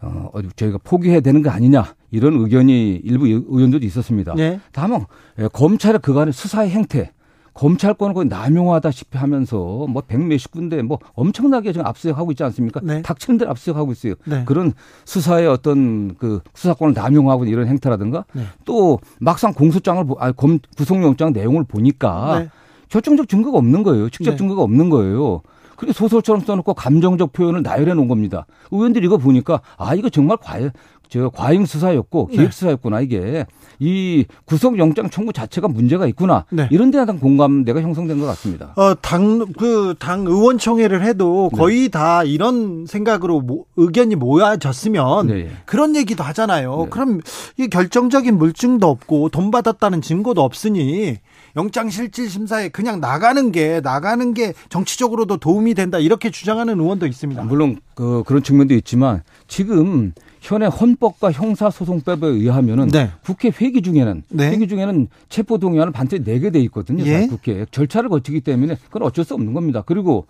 [0.00, 4.34] 어, 저희가 포기해야 되는 거 아니냐 이런 의견이 일부 의원들도 있었습니다.
[4.36, 4.60] 네.
[4.72, 5.06] 다만
[5.38, 7.10] 예, 검찰의 그간의 수사의 행태,
[7.54, 9.56] 검찰권을 거의 남용하다시피 하면서
[9.88, 12.80] 뭐 백 몇십 군데 뭐 엄청나게 지금 압수수색하고 있지 않습니까?
[12.82, 13.00] 네.
[13.02, 14.14] 닥치는 대로 압수수색하고 있어요.
[14.26, 14.42] 네.
[14.44, 14.72] 그런
[15.06, 18.42] 수사의 어떤 그 수사권을 남용하고 이런 행태라든가 네.
[18.64, 22.48] 또 막상 공소장을 아, 검 구속영장 내용을 보니까 네.
[22.90, 24.10] 결정적 증거가 없는 거예요.
[24.10, 24.36] 직접 네.
[24.36, 25.40] 증거가 없는 거예요.
[25.76, 28.46] 그게 소설처럼 써놓고 감정적 표현을 나열해 놓은 겁니다.
[28.70, 30.70] 의원들이 이거 보니까 아 이거 정말 과연
[31.08, 32.38] 저 과잉 수사였고 네.
[32.38, 33.46] 기획 수사였구나 이게
[33.78, 36.68] 이 구속 영장 청구 자체가 문제가 있구나 네.
[36.70, 38.72] 이런 데에 대한 공감대가 형성된 것 같습니다.
[38.76, 41.58] 어당 그당 의원총회를 해도 네.
[41.58, 41.88] 거의 네.
[41.88, 45.50] 다 이런 생각으로 모, 의견이 모아졌으면 네.
[45.66, 46.84] 그런 얘기도 하잖아요.
[46.84, 46.90] 네.
[46.90, 47.20] 그럼
[47.58, 51.18] 이 결정적인 물증도 없고 돈 받았다는 증거도 없으니
[51.56, 57.42] 영장실질심사에 그냥 나가는 게 나가는 게 정치적으로도 도움이 된다 이렇게 주장하는 의원도 있습니다.
[57.44, 63.10] 물론 그 그런 측면도 있지만 지금 현행 헌법과 형사소송법에 의하면은 네.
[63.24, 64.50] 국회 회기 중에는 네.
[64.50, 67.04] 회기 중에는 체포 동의안을 반드시 내게 돼 있거든요.
[67.06, 67.26] 예?
[67.26, 69.82] 국회 절차를 거치기 때문에 그건 어쩔 수 없는 겁니다.
[69.86, 70.26] 그리고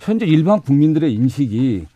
[0.00, 1.86] 현재 일반 국민들의 인식이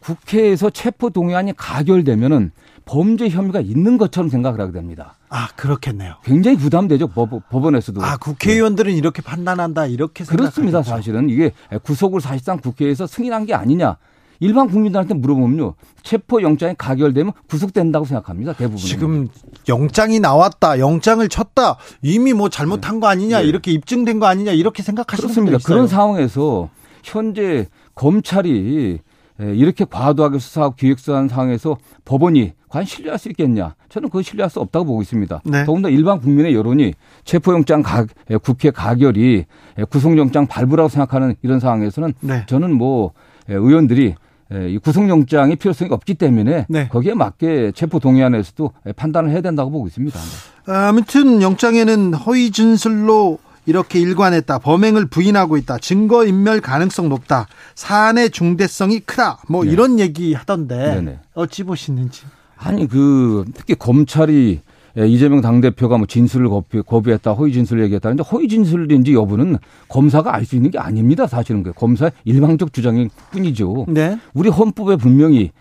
[0.00, 2.50] 국회에서 체포 동의안이 가결되면은
[2.90, 5.14] 범죄 혐의가 있는 것처럼 생각을 하게 됩니다.
[5.28, 6.14] 아, 그렇겠네요.
[6.24, 7.06] 굉장히 부담되죠.
[7.06, 8.98] 법, 원에서도 아, 국회의원들은 네.
[8.98, 9.86] 이렇게 판단한다.
[9.86, 10.82] 이렇게 그렇습니다.
[10.82, 11.52] 사실은 이게
[11.84, 13.96] 구속을 사실상 국회에서 승인한 게 아니냐.
[14.40, 15.74] 일반 국민들한테 물어보면요.
[16.02, 18.54] 체포 영장이 가결되면 구속된다고 생각합니다.
[18.54, 18.78] 대부분.
[18.78, 19.28] 지금
[19.68, 20.80] 영장이 나왔다.
[20.80, 21.76] 영장을 쳤다.
[22.02, 23.00] 이미 뭐 잘못한 네.
[23.00, 23.42] 거 아니냐.
[23.42, 23.46] 네.
[23.46, 24.50] 이렇게 입증된 거 아니냐.
[24.50, 25.58] 이렇게 생각하시는 그렇습니다.
[25.64, 26.70] 그런 상황에서
[27.04, 28.98] 현재 검찰이
[29.40, 33.74] 이렇게 과도하게 수사하고 기획수사한 상황에서 법원이 과연 신뢰할 수 있겠냐?
[33.88, 35.42] 저는 그거 신뢰할 수 없다고 보고 있습니다.
[35.44, 35.64] 네.
[35.64, 38.06] 더군다나 일반 국민의 여론이 체포영장 가,
[38.42, 39.46] 국회 가결이
[39.88, 42.44] 구속영장 발부라고 생각하는 이런 상황에서는 네.
[42.46, 43.12] 저는 뭐
[43.48, 44.14] 의원들이
[44.52, 46.88] 이 구속영장이 필요성이 없기 때문에 네.
[46.88, 50.18] 거기에 맞게 체포 동의안에서도 판단을 해야 된다고 보고 있습니다.
[50.66, 54.58] 아무튼 영장에는 허위 진술로 이렇게 일관했다.
[54.58, 55.78] 범행을 부인하고 있다.
[55.78, 57.46] 증거 인멸 가능성 높다.
[57.74, 59.40] 사안의 중대성이 크다.
[59.48, 59.70] 뭐 네.
[59.72, 61.18] 이런 얘기 하던데 네네.
[61.34, 62.22] 어찌 보시는지.
[62.56, 64.60] 아니 그 특히 검찰이
[64.96, 66.48] 이재명 당대표가 뭐 진술을
[66.84, 69.58] 거부, 했다 허위 진술을 얘기했다는데 허위 진술인지 여부는
[69.88, 71.26] 검사가 알 수 있는 게 아닙니다.
[71.28, 73.86] 사실은 그 검사의 일방적 주장일 뿐이죠.
[73.88, 74.18] 네.
[74.34, 75.52] 우리 헌법에 분명히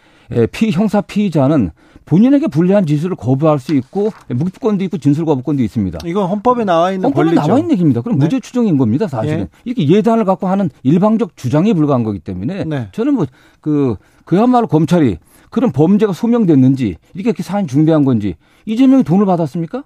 [0.51, 1.71] 피 형사 피의자는
[2.05, 5.99] 본인에게 불리한 진술을 거부할 수 있고 묵비권도 있고 진술 거부권도 있습니다.
[6.05, 7.41] 이건 헌법에 나와 있는 헌법에 권리죠.
[7.47, 8.01] 나와 있는 얘기입니다.
[8.01, 8.25] 그럼 네.
[8.25, 9.37] 무죄 추정인 겁니다, 사실은.
[9.39, 9.47] 네.
[9.65, 12.87] 이렇게 예단을 갖고 하는 일방적 주장에 불과한 거기 때문에 네.
[12.91, 13.25] 저는 뭐
[13.61, 13.95] 그
[14.25, 15.17] 그야말로 검찰이
[15.49, 18.35] 그런 범죄가 소명됐는지 이렇게 사안이 중대한 건지
[18.65, 19.83] 이재명이 돈을 받았습니까?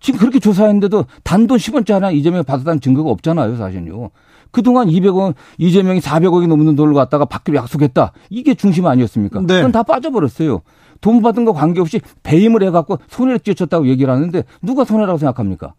[0.00, 4.10] 지금 그렇게 조사했는데도 단돈 10원짜리 하나 이재명이 받았다는 증거가 없잖아요, 사실은요.
[4.50, 8.12] 그동안 200원, 이재명이 400억이 넘는 돈을 갖다가 받기로 약속했다.
[8.30, 9.40] 이게 중심 아니었습니까?
[9.40, 9.56] 네.
[9.56, 10.62] 그건 다 빠져버렸어요.
[11.00, 15.74] 돈 받은 거 관계없이 배임을 해갖고 손해를 끼쳤다고 얘기를 하는데 누가 손해라고 생각합니까?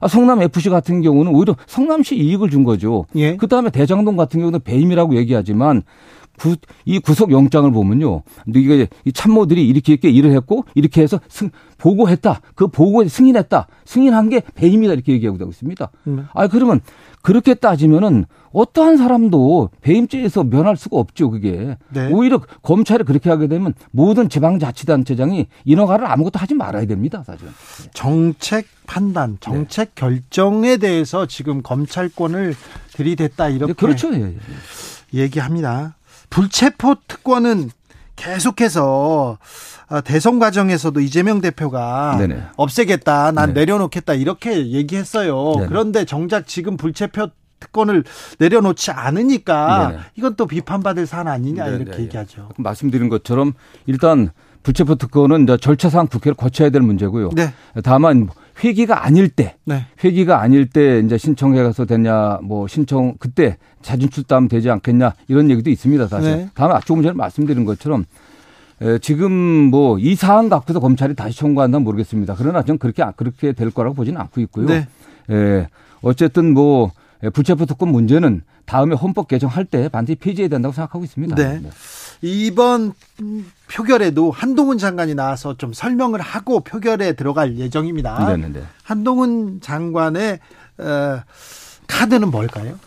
[0.00, 3.06] 아, 성남 FC 같은 경우는 오히려 성남시 이익을 준 거죠.
[3.14, 3.36] 예.
[3.36, 5.82] 그 다음에 대장동 같은 경우는 배임이라고 얘기하지만
[6.42, 8.24] 구, 이 구속 영장을 보면요.
[8.52, 12.40] 이게 이 참모들이 이렇게 이렇게 일을 했고 이렇게 해서 승, 보고했다.
[12.56, 13.68] 그 보고에 승인했다.
[13.84, 15.90] 승인한 게 배임이다 이렇게 얘기하고 있습니다.
[16.08, 16.26] 음.
[16.34, 16.80] 아 그러면
[17.22, 21.76] 그렇게 따지면은 어떠한 사람도 배임죄에서 면할 수가 없죠, 그게.
[21.90, 22.08] 네.
[22.10, 27.46] 오히려 검찰이 그렇게 하게 되면 모든 지방자치단체장이 인허가를 아무것도 하지 말아야 됩니다, 사실.
[27.94, 30.00] 정책 판단, 정책 네.
[30.00, 32.56] 결정에 대해서 지금 검찰권을
[32.94, 33.74] 들이댔다 이렇게.
[33.74, 34.12] 그렇죠.
[34.12, 34.34] 예,
[35.14, 35.22] 예.
[35.22, 35.94] 얘기합니다.
[36.32, 37.70] 불체포 특권은
[38.16, 39.38] 계속해서
[39.90, 42.42] 어, 대선 과정에서도 이재명 대표가 네네.
[42.56, 43.60] 없애겠다, 난 네.
[43.60, 45.52] 내려놓겠다 이렇게 얘기했어요.
[45.56, 45.68] 네네.
[45.68, 47.28] 그런데 정작 지금 불체포
[47.60, 48.02] 특권을
[48.38, 50.06] 내려놓지 않으니까.
[50.16, 52.48] 이건 또 비판받을 사안 아니냐 이렇게 얘기하죠.
[52.56, 53.52] 말씀드린 것처럼
[53.86, 54.30] 일단
[54.62, 57.30] 불체포 특권은 절차상 국회를 거쳐야 될 문제고요.
[57.34, 57.52] 네.
[57.84, 58.28] 다만
[58.62, 59.86] 회기가 아닐 때, 네.
[60.04, 65.70] 회기가 아닐 때 이제 신청해서 됐냐, 뭐 신청 그때 자진 출두하면 되지 않겠냐 이런 얘기도
[65.70, 66.06] 있습니다.
[66.06, 66.30] 사실.
[66.30, 66.48] 네.
[66.54, 68.04] 다만 조금 전에 말씀드린 것처럼
[68.80, 72.34] 에, 지금 뭐 이 사안 갖고서 검찰이 다시 청구한다면 모르겠습니다.
[72.38, 74.66] 그러나 저는 그렇게 그렇게 될 거라고 보지는 않고 있고요.
[74.66, 74.86] 네.
[75.30, 75.66] 에,
[76.02, 76.92] 어쨌든 뭐
[77.32, 81.34] 불체포 특권 문제는 다음에 헌법 개정할 때 반드시 폐지해야 된다고 생각하고 있습니다.
[81.34, 81.60] 네.
[81.60, 81.68] 네.
[82.22, 82.92] 이번
[83.70, 88.26] 표결에도 한동훈 장관이 나와서 좀 설명을 하고 표결에 들어갈 예정입니다.
[88.28, 88.60] 네네네.
[88.60, 90.38] 네, 한동훈 장관의
[90.78, 91.20] 어,
[91.88, 92.78] 카드는 뭘까요?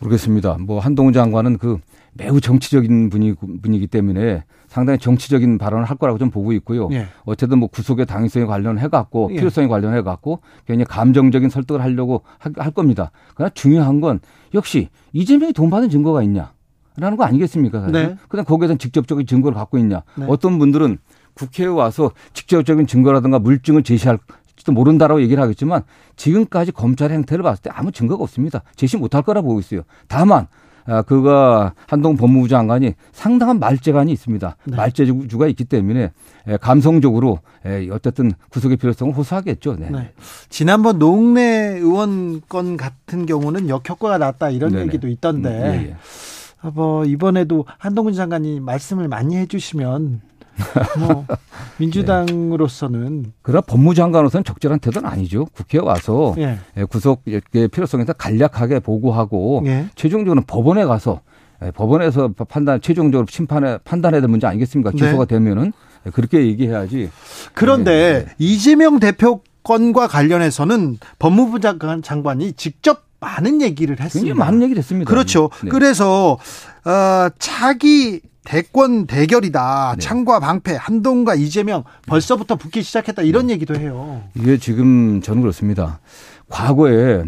[0.00, 0.58] 모르겠습니다.
[0.60, 1.78] 뭐 한동훈 장관은 그
[2.14, 6.88] 매우 정치적인 분이, 분이기 때문에 상당히 정치적인 발언을 할 거라고 좀 보고 있고요.
[6.92, 7.06] 예.
[7.24, 9.36] 어쨌든 뭐 구속의 당위성에 관련해 갖고 예.
[9.36, 13.10] 필요성에 관련해 갖고 굉장히 감정적인 설득을 하려고 할 겁니다.
[13.34, 14.20] 그러나 중요한 건
[14.54, 16.52] 역시 이재명이 돈 받은 증거가 있냐.
[16.96, 17.80] 라는 거 아니겠습니까?
[17.80, 17.92] 사실.
[17.92, 18.16] 네.
[18.28, 20.02] 그다음 거기에서 직접적인 증거를 갖고 있냐.
[20.16, 20.26] 네.
[20.28, 20.98] 어떤 분들은
[21.34, 24.18] 국회에 와서 직접적인 증거라든가 물증을 제시할
[24.56, 25.82] 지도 모른다라고 얘기를 하겠지만
[26.16, 28.62] 지금까지 검찰 행태를 봤을 때 아무 증거가 없습니다.
[28.76, 29.82] 제시 못할 거라 보고 있어요.
[30.08, 30.46] 다만
[30.84, 34.56] 아, 그가 한동 법무부 장관이 상당한 말재간이 있습니다.
[34.64, 34.76] 네.
[34.76, 36.10] 말재주가 있기 때문에
[36.60, 37.38] 감성적으로
[37.92, 39.76] 어쨌든 구속의 필요성을 호소하겠죠.
[39.76, 39.90] 네.
[39.90, 40.12] 네.
[40.48, 44.86] 지난번 노웅래 의원 건 같은 경우는 역효과가 났다 이런 네네.
[44.86, 45.96] 얘기도 있던데 음, 예, 예.
[46.74, 50.20] 뭐 이번에도 한동훈 장관이 말씀을 많이 해주시면
[50.98, 51.26] 뭐
[51.78, 53.30] 민주당으로서는 네.
[53.42, 55.46] 그러나 법무장관으로서는 적절한 태도는 아니죠.
[55.46, 56.58] 국회에 와서 예.
[56.76, 57.42] 예 구속의
[57.72, 59.86] 필요성에 서 간략하게 보고하고 예.
[59.94, 61.20] 최종적으로 법원에 가서
[61.64, 64.90] 예, 법원에서 판단 최종적으로 심판에 판단해야 될 문제 아니겠습니까?
[64.90, 64.96] 네.
[64.96, 65.36] 기소가 네.
[65.36, 65.72] 되면은
[66.12, 67.10] 그렇게 얘기해야지.
[67.54, 68.34] 그런데 네.
[68.38, 74.34] 이재명 대표 건과 관련해서는 법무부 장관이 직접 많은 얘기를 했습니다.
[74.34, 75.08] 많은 얘기를 했습니다.
[75.08, 75.48] 그렇죠.
[75.62, 75.70] 네.
[75.70, 76.38] 그래서
[76.84, 79.94] 어, 차기 대권 대결이다.
[79.96, 80.00] 네.
[80.00, 83.22] 창과 방패, 한동과 이재명 벌써부터 붙기 시작했다.
[83.22, 83.54] 이런 네.
[83.54, 84.22] 얘기도 해요.
[84.34, 86.00] 이게 지금 저는 그렇습니다.
[86.48, 87.22] 과거에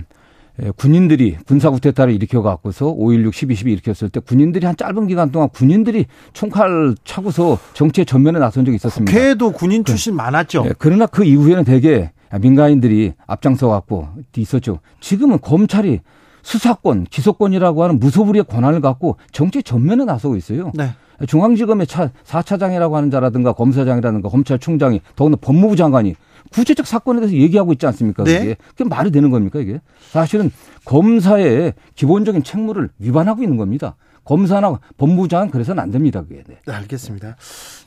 [0.76, 5.48] 군인들이 군사 구태타를 일으켜 갖고서 5.16, 12, 12 일으켰을 때 군인들이 한 짧은 기간 동안
[5.48, 9.10] 군인들이 총칼 차고서 정치의 전면에 나선 적이 있었습니다.
[9.12, 10.64] 국회에도 군인 출신 그, 많았죠.
[10.64, 14.80] 네, 그러나 그 이후에는 대개 민간인들이 앞장서 갖고 있었죠.
[15.00, 16.00] 지금은 검찰이
[16.42, 20.72] 수사권, 기소권이라고 하는 무소불위의 권한을 갖고 정치 전면에 나서고 있어요.
[20.74, 20.90] 네.
[21.26, 26.16] 중앙지검의 차, 4차장이라고 하는 자라든가 검사장이라든가 검찰총장이 더군다나 법무부 장관이
[26.52, 28.24] 구체적 사건에 대해서 얘기하고 있지 않습니까?
[28.24, 28.38] 네.
[28.38, 28.56] 그게?
[28.68, 29.80] 그게 말이 되는 겁니까 이게?
[30.10, 30.50] 사실은
[30.84, 33.96] 검사의 기본적인 책무를 위반하고 있는 겁니다.
[34.24, 36.22] 검사나 법무부장은 그래서는 안 됩니다.
[36.22, 36.42] 그게.
[36.46, 36.58] 네.
[36.66, 37.36] 네, 알겠습니다.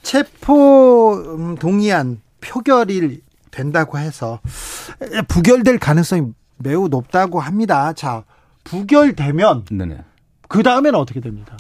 [0.02, 3.22] 체포 음, 동의안 표결일
[3.52, 4.40] 된다고 해서
[5.28, 7.94] 부결될 가능성이 매우 높다고 합니다.
[7.94, 8.24] 자,
[8.64, 9.66] 부결되면.
[10.48, 11.58] 그 다음에는 어떻게 됩니까?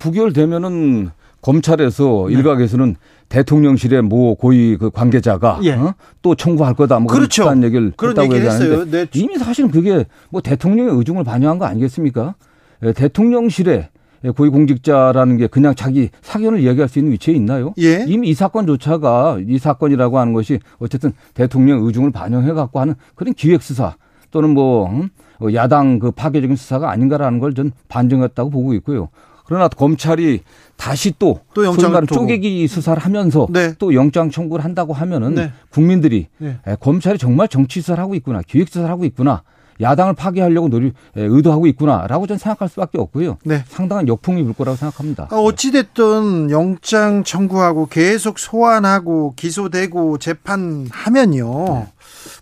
[0.00, 1.10] 부결되면은
[1.40, 2.34] 검찰에서 네.
[2.34, 2.96] 일각에서는
[3.28, 5.72] 대통령실의 모 고위 그 관계자가 예.
[5.72, 5.94] 어?
[6.22, 7.44] 또 청구할 거다 뭐 그렇죠.
[7.44, 9.06] 그런 얘기를 했다고 얘기하는데 네.
[9.14, 12.36] 이미 사실은 그게 뭐 대통령의 의중을 반영한 거 아니겠습니까?
[12.84, 13.90] 예, 대통령실에
[14.30, 17.74] 고위공직자라는 게 그냥 자기 사견을 이야기할 수 있는 위치에 있나요?
[17.78, 18.04] 예.
[18.06, 23.62] 이미 이 사건조차가 이 사건이라고 하는 것이 어쨌든 대통령 의중을 반영해 갖고 하는 그런 기획
[23.62, 23.96] 수사
[24.30, 25.08] 또는 뭐 음?
[25.40, 29.08] 어, 야당 그 파괴적인 수사가 아닌가라는 걸 전 반증했다고 보고 있고요.
[29.44, 30.40] 그러나 검찰이
[30.76, 33.74] 다시 또, 또 영장 쪼개기 수사를 하면서 네.
[33.78, 35.52] 또 영장 청구를 한다고 하면은 네.
[35.70, 36.56] 국민들이 네.
[36.80, 39.42] 검찰이 정말 정치 수사를 하고 있구나, 기획 수사를 하고 있구나.
[39.80, 43.38] 야당을 파괴하려고 노리 의도하고 있구나라고 저는 생각할 수밖에 없고요.
[43.44, 43.64] 네.
[43.68, 45.28] 상당한 역풍이 불 거라고 생각합니다.
[45.30, 51.64] 아, 어찌됐든 영장 청구하고 계속 소환하고 기소되고 재판하면요.
[51.64, 51.86] 네.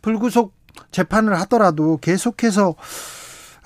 [0.02, 0.54] 불구속
[0.90, 2.74] 재판을 하더라도 계속해서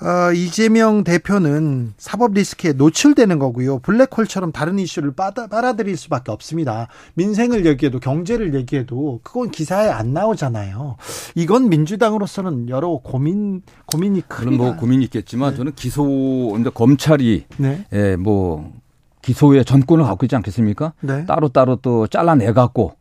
[0.01, 3.79] 어, 이재명 대표는 사법 리스크에 노출되는 거고요.
[3.79, 6.87] 블랙홀처럼 다른 이슈를 빨아, 빨아들일 수밖에 없습니다.
[7.13, 10.97] 민생을 얘기해도 경제를 얘기해도 그건 기사에 안 나오잖아요.
[11.35, 15.57] 이건 민주당으로서는 여러 고민 고민이 크게 뭐 고민이 있겠지만 네.
[15.57, 17.85] 저는 기소 근데 검찰이 네.
[17.93, 18.73] 예, 뭐
[19.21, 20.93] 기소의 전권을 갖고 있지 않겠습니까?
[21.01, 21.25] 네.
[21.25, 22.93] 따로 따로 또 잘라내 갖고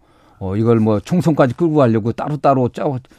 [0.45, 2.69] 어, 이걸 뭐 총선까지 끌고 가려고 따로 따로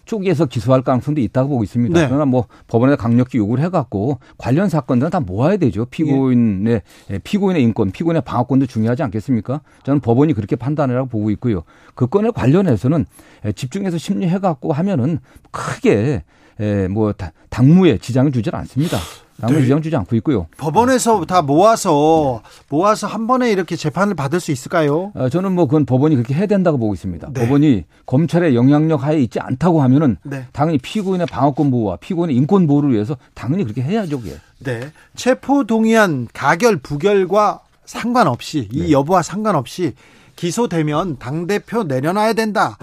[0.05, 1.99] 쪼개서 기소할 가능성도 있다고 보고 있습니다.
[1.99, 2.07] 네.
[2.07, 5.85] 그러나 뭐 법원에 강력히 요구를 해갖고 관련 사건들은 다 모아야 되죠.
[5.85, 7.17] 피고인의 예.
[7.19, 9.61] 피고인의 인권, 피고인의 방어권도 중요하지 않겠습니까?
[9.83, 11.63] 저는 법원이 그렇게 판단이라고 보고 있고요.
[11.95, 13.07] 그 건에 관련해서는
[13.55, 15.17] 집중해서 심리해갖고 하면은
[15.49, 16.23] 크게
[16.59, 17.11] 에, 뭐
[17.49, 18.97] 당무에 지장을 주질 않습니다.
[19.41, 19.63] 당무 네.
[19.63, 20.47] 지장 주지 않고 있고요.
[20.57, 25.11] 법원에서 다 모아서 모아서 한 번에 이렇게 재판을 받을 수 있을까요?
[25.13, 27.29] 어, 저는 뭐 그건 법원이 그렇게 해야 된다고 보고 있습니다.
[27.33, 27.41] 네.
[27.41, 30.45] 법원이 검찰의 영향력 하에 있지 않다고 하면은 네.
[30.53, 34.21] 당연히 피고인의 방어권 보호와 피고인의 인권 보호를 위해서 당연히 그렇게 해야죠.
[34.21, 34.37] 그게.
[34.59, 34.89] 네.
[35.15, 38.91] 체포 동의안 가결 부결과 상관없이 이 네.
[38.91, 39.93] 여부와 상관없이
[40.35, 42.77] 기소되면 당 대표 내려놔야 된다.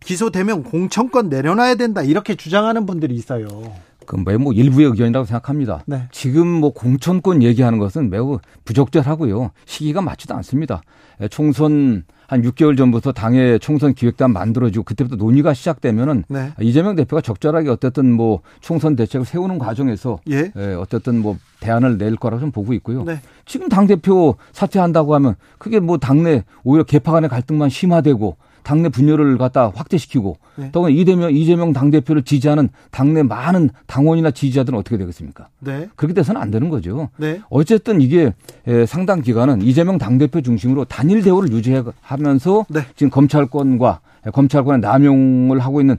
[0.00, 3.48] 기소되면 공천권 내려놔야 된다 이렇게 주장하는 분들이 있어요.
[4.06, 5.82] 그 매우 일부의 의견이라고 생각합니다.
[5.86, 6.08] 네.
[6.10, 9.50] 지금 뭐 공천권 얘기하는 것은 매우 부적절하고요.
[9.66, 10.82] 시기가 맞지도 않습니다.
[11.20, 16.52] 예, 총선 한 6개월 전부터 당의 총선 기획단 만들어지고 그때부터 논의가 시작되면은 네.
[16.60, 20.50] 이재명 대표가 적절하게 어쨌든 뭐 총선 대책을 세우는 과정에서 예.
[20.56, 23.04] 예 어쨌든 뭐 대안을 낼 거라고 좀 보고 있고요.
[23.04, 23.20] 네.
[23.44, 29.38] 지금 당 대표 사퇴한다고 하면 그게 뭐 당내 오히려 개파 간의 갈등만 심화되고 당내 분열을
[29.38, 30.72] 갖다 확대시키고 네.
[30.72, 35.48] 더구나 이재명 이재명 당 대표를 지지하는 당내 많은 당원이나 지지자들은 어떻게 되겠습니까?
[35.60, 35.88] 네.
[35.94, 37.10] 그렇게 돼서는 안 되는 거죠.
[37.16, 37.40] 네.
[37.50, 38.32] 어쨌든 이게
[38.88, 42.80] 상당 기간은 이재명 당 대표 중심으로 단일 대우를 유지하면서 네.
[42.96, 44.00] 지금 검찰권과
[44.32, 45.98] 검찰권의 남용을 하고 있는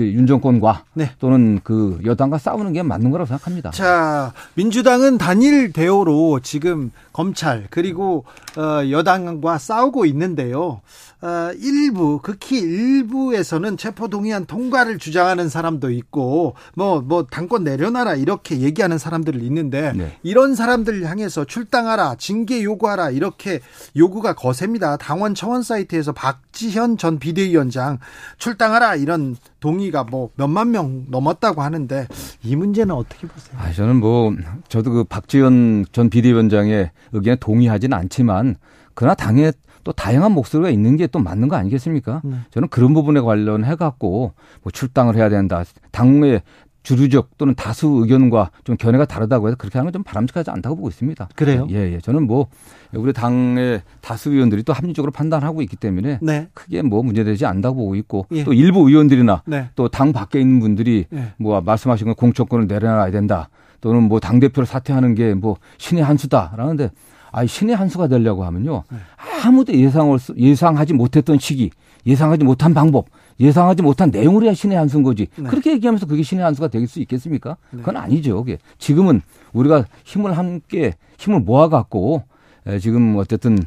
[0.00, 1.12] 윤 정권과 네.
[1.20, 3.70] 또는 그 여당과 싸우는 게 맞는 거라고 생각합니다.
[3.70, 8.24] 자, 민주당은 단일 대우로 지금 검찰 그리고
[8.56, 10.80] 어, 여당과 싸우고 있는데요.
[11.20, 18.60] 어, 일부 극히 일부에서는 체포 동의안 통과를 주장하는 사람도 있고 뭐뭐 뭐 당권 내려놔라 이렇게
[18.60, 20.16] 얘기하는 사람들이 있는데 네.
[20.22, 23.60] 이런 사람들 향해서 출당하라 징계 요구하라 이렇게
[23.98, 24.96] 요구가 거셉니다.
[24.96, 27.98] 당원 청원 사이트에서 박지현 전 비대위원장
[28.38, 32.08] 출당하라 이런 동의가 뭐 몇만 명 넘었다고 하는데
[32.42, 33.58] 이 문제는 어떻게 보세요?
[33.58, 34.34] 아, 저는 뭐
[34.68, 38.56] 저도 그 박지현 전 비대위원장의 의견에 동의하지는 않지만
[38.94, 42.20] 그러나 당에 또 다양한 목소리가 있는 게 또 맞는 거 아니겠습니까?
[42.24, 42.34] 네.
[42.50, 44.32] 저는 그런 부분에 관련해 갖고
[44.62, 45.64] 뭐 출당을 해야 된다.
[45.90, 46.42] 당의
[46.82, 50.88] 주류적 또는 다수 의견과 좀 견해가 다르다고 해서 그렇게 하는 건 좀 바람직하지 않다고 보고
[50.88, 51.28] 있습니다.
[51.36, 51.66] 그래요?
[51.70, 51.98] 예, 예.
[52.00, 52.46] 저는 뭐
[52.94, 56.48] 우리 당의 다수 의원들이 또 합리적으로 판단하고 있기 때문에 네.
[56.54, 58.44] 크게 뭐 문제되지 않다고 보고 있고 예.
[58.44, 59.68] 또 일부 의원들이나 네.
[59.76, 61.32] 또당 밖에 있는 분들이 예.
[61.38, 63.50] 뭐 말씀하신 건 공천권을 내려놔야 된다.
[63.80, 66.90] 또는 뭐 당대표를 사퇴하는 게 뭐 신의 한 수다라는데
[67.32, 68.82] 아, 신의 한 수가 되려고 하면요.
[68.90, 68.98] 네.
[69.44, 71.70] 아무도 예상을, 예상하지 못했던 시기,
[72.04, 73.06] 예상하지 못한 방법,
[73.38, 75.28] 예상하지 못한 내용을 해야 신의 한 수인 거지.
[75.36, 75.48] 네.
[75.48, 77.56] 그렇게 얘기하면서 그게 신의 한 수가 될 수 있겠습니까?
[77.70, 77.78] 네.
[77.78, 78.36] 그건 아니죠.
[78.42, 78.58] 그게.
[78.78, 82.24] 지금은 우리가 힘을 함께, 힘을 모아 갖고,
[82.80, 83.58] 지금 어쨌든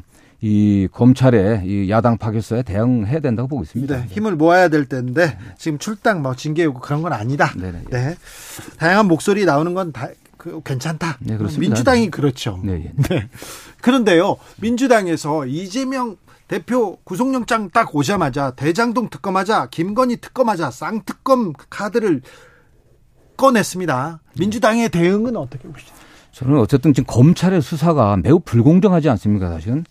[0.46, 3.96] 이 검찰의 이 야당 파괴수에 대응해야 된다고 보고 있습니다.
[3.96, 7.50] 네, 힘을 모아야 될 텐데 지금 출당 뭐 징계 요구 그런 건 아니다.
[7.56, 7.84] 네네.
[7.90, 8.14] 네.
[8.76, 11.16] 다양한 목소리 나오는 건다 그 괜찮다.
[11.20, 11.70] 네, 그렇습니다.
[11.70, 12.60] 민주당이 그렇죠.
[12.62, 12.92] 네, 예.
[13.08, 13.28] 네.
[13.80, 22.20] 그런데요, 민주당에서 이재명 대표 구속영장 딱 오자마자 대장동 특검하자 김건희 특검하자 쌍특검 카드를
[23.38, 24.20] 꺼냈습니다.
[24.38, 25.94] 민주당의 대응은 어떻게 보시죠?
[26.32, 29.84] 저는 어쨌든 지금 검찰의 수사가 매우 불공정하지 않습니까, 사실은?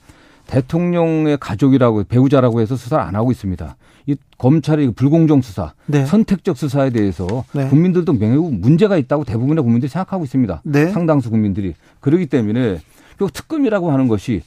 [0.47, 3.75] 대통령의 가족이라고 배우자라고 해서 수사를 안 하고 있습니다.
[4.05, 6.05] 이 검찰의 불공정 수사, 네.
[6.05, 7.67] 선택적 수사에 대해서 네.
[7.69, 10.61] 국민들도 매우 문제가 있다고 대부분의 국민들이 생각하고 있습니다.
[10.65, 10.91] 네.
[10.91, 12.79] 상당수 국민들이 그렇기 때문에
[13.17, 14.41] 그 특검이라고 하는 것이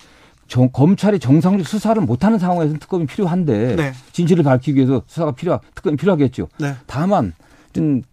[0.47, 3.93] 정, 검찰이 정상적 수사를 못하는 상황에서 특검이 필요한데 네.
[4.13, 6.49] 진실을 밝히기 위해서 수사가 필요 특검이 필요하겠죠.
[6.59, 6.75] 네.
[6.87, 7.33] 다만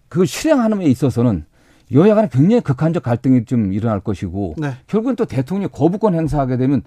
[0.09, 1.45] 그 실행하는 데 있어서는
[1.91, 4.73] 여야 간에 굉장히 극한적 갈등이 좀 일어날 것이고 네.
[4.87, 6.81] 결국은 또 대통령이 거부권 행사하게 되면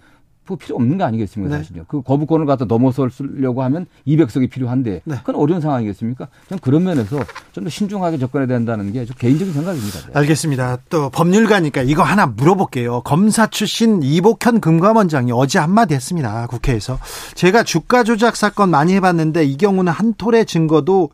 [0.46, 1.62] 뭐 필요 없는 거 아니겠습니까, 네.
[1.62, 1.84] 사실요.
[1.88, 5.16] 그 거부권을 갖다 넘어서려고 하면 200석이 필요한데 네.
[5.18, 6.28] 그건 어려운 상황이겠습니까?
[6.48, 9.98] 저는 그런 면에서 좀 더 신중하게 접근해야 된다는 게 개인적인 생각입니다.
[10.06, 10.12] 네.
[10.14, 10.78] 알겠습니다.
[10.88, 13.00] 또 법률가니까 이거 하나 물어볼게요.
[13.02, 16.46] 검사 출신 이복현 금감원장이 어제 한마디 했습니다.
[16.46, 16.98] 국회에서.
[17.34, 21.10] 제가 주가 조작 사건 많이 해봤는데 이 경우는 한 톨의 증거도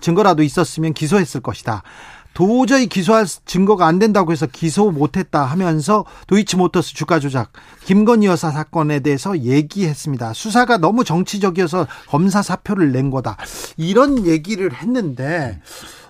[0.00, 1.82] 증거라도 있었으면 기소했을 것이다.
[2.34, 7.52] 도저히 기소할 증거가 안 된다고 해서 기소 못했다 하면서 도이치모터스 주가 조작
[7.84, 10.32] 김건희 여사 사건에 대해서 얘기했습니다.
[10.32, 13.36] 수사가 너무 정치적이어서 검사 사표를 낸 거다.
[13.76, 15.60] 이런 얘기를 했는데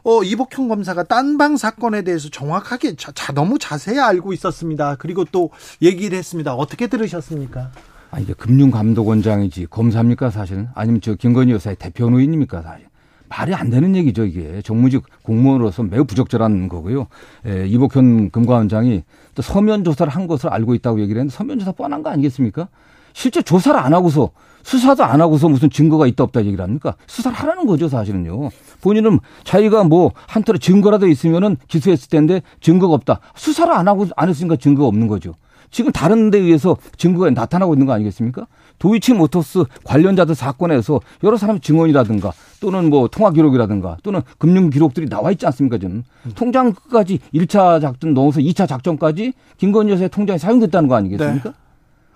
[0.05, 4.97] 어, 이복형 검사가 딴방 사건에 대해서 정확하게 자, 자, 너무 자세히 알고 있었습니다.
[4.97, 5.51] 그리고 또
[5.81, 6.55] 얘기를 했습니다.
[6.55, 7.71] 어떻게 들으셨습니까?
[8.11, 10.69] 아, 이게 금융감독원장이지 검사입니까 사실은?
[10.75, 12.92] 아니면 저 김건희 여사의 대표 노인입니까 사실?
[13.37, 14.61] 말이 안 되는 얘기죠, 이게.
[14.63, 17.07] 정무직 공무원으로서 매우 부적절한 거고요.
[17.47, 19.03] 예, 이복현 금감원장이
[19.35, 22.69] 또 서면 조사를 한 것을 알고 있다고 얘기를 했는데 서면 조사 뻔한 거 아니겠습니까?
[23.15, 24.31] 실제 조사를 안 하고서
[24.63, 26.95] 수사도 안 하고서 무슨 증거가 있다 없다 얘기를 합니까?
[27.07, 28.51] 수사를 하라는 거죠, 사실은요.
[28.83, 33.21] 본인은 자기가 뭐 한털에 증거라도 있으면은 기소했을 텐데 증거가 없다.
[33.35, 35.35] 수사를 안 하고 안 했으니까 증거가 없는 거죠.
[35.73, 38.47] 지금 다른 데 의해서 증거가 나타나고 있는 거 아니겠습니까?
[38.79, 45.33] 도이치 모터스 관련자들 사건에서 여러 사람 증언이라든가 또는 뭐 통화 기록이라든가 또는 금융 기록들이 나와
[45.33, 46.05] 있지 않습니까, 지금.
[46.35, 51.49] 통장 끝까지 1차 작전 넣어서 2차 작전까지 김건희 여사의 통장에 사용됐다는 거 아니겠습니까?
[51.49, 51.55] 네.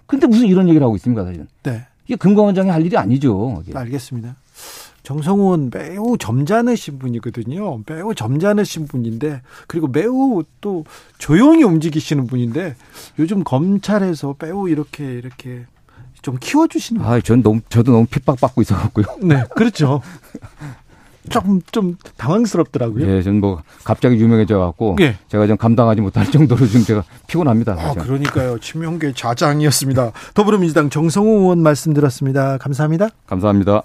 [0.07, 1.49] 근데 무슨 이런 얘기를 하고 있습니까, 사실은.
[1.62, 1.87] 네.
[2.05, 3.62] 이게 금감원장이 할 일이 아니죠.
[3.66, 3.77] 이게.
[3.77, 4.37] 알겠습니다.
[5.07, 7.83] 정성훈 매우 점잖으신 분이거든요.
[7.87, 10.85] 매우 점잖으신 분인데 그리고 매우 또
[11.19, 12.74] 조용히 움직이시는 분인데
[13.20, 15.65] 요즘 검찰에서 매우 이렇게 이렇게
[16.23, 17.03] 좀 키워주시는.
[17.03, 19.05] 아, 전 너무 저도 너무 핍박 받고 있어갖고요.
[19.23, 20.03] 네, 그렇죠.
[21.31, 23.07] 조금 좀 당황스럽더라고요.
[23.09, 25.16] 예, 저는 뭐 갑자기 유명해져 갖고 예.
[25.28, 27.77] 제가 좀 감당하지 못할 정도로 지금 제가 피곤합니다.
[27.78, 28.59] 아, 그러니까요.
[28.59, 30.11] 치명계 좌장이었습니다.
[30.35, 32.59] 더불어민주당 정성호 의원 말씀 들었습니다.
[32.59, 33.11] 감사합니다.
[33.27, 33.85] 감사합니다.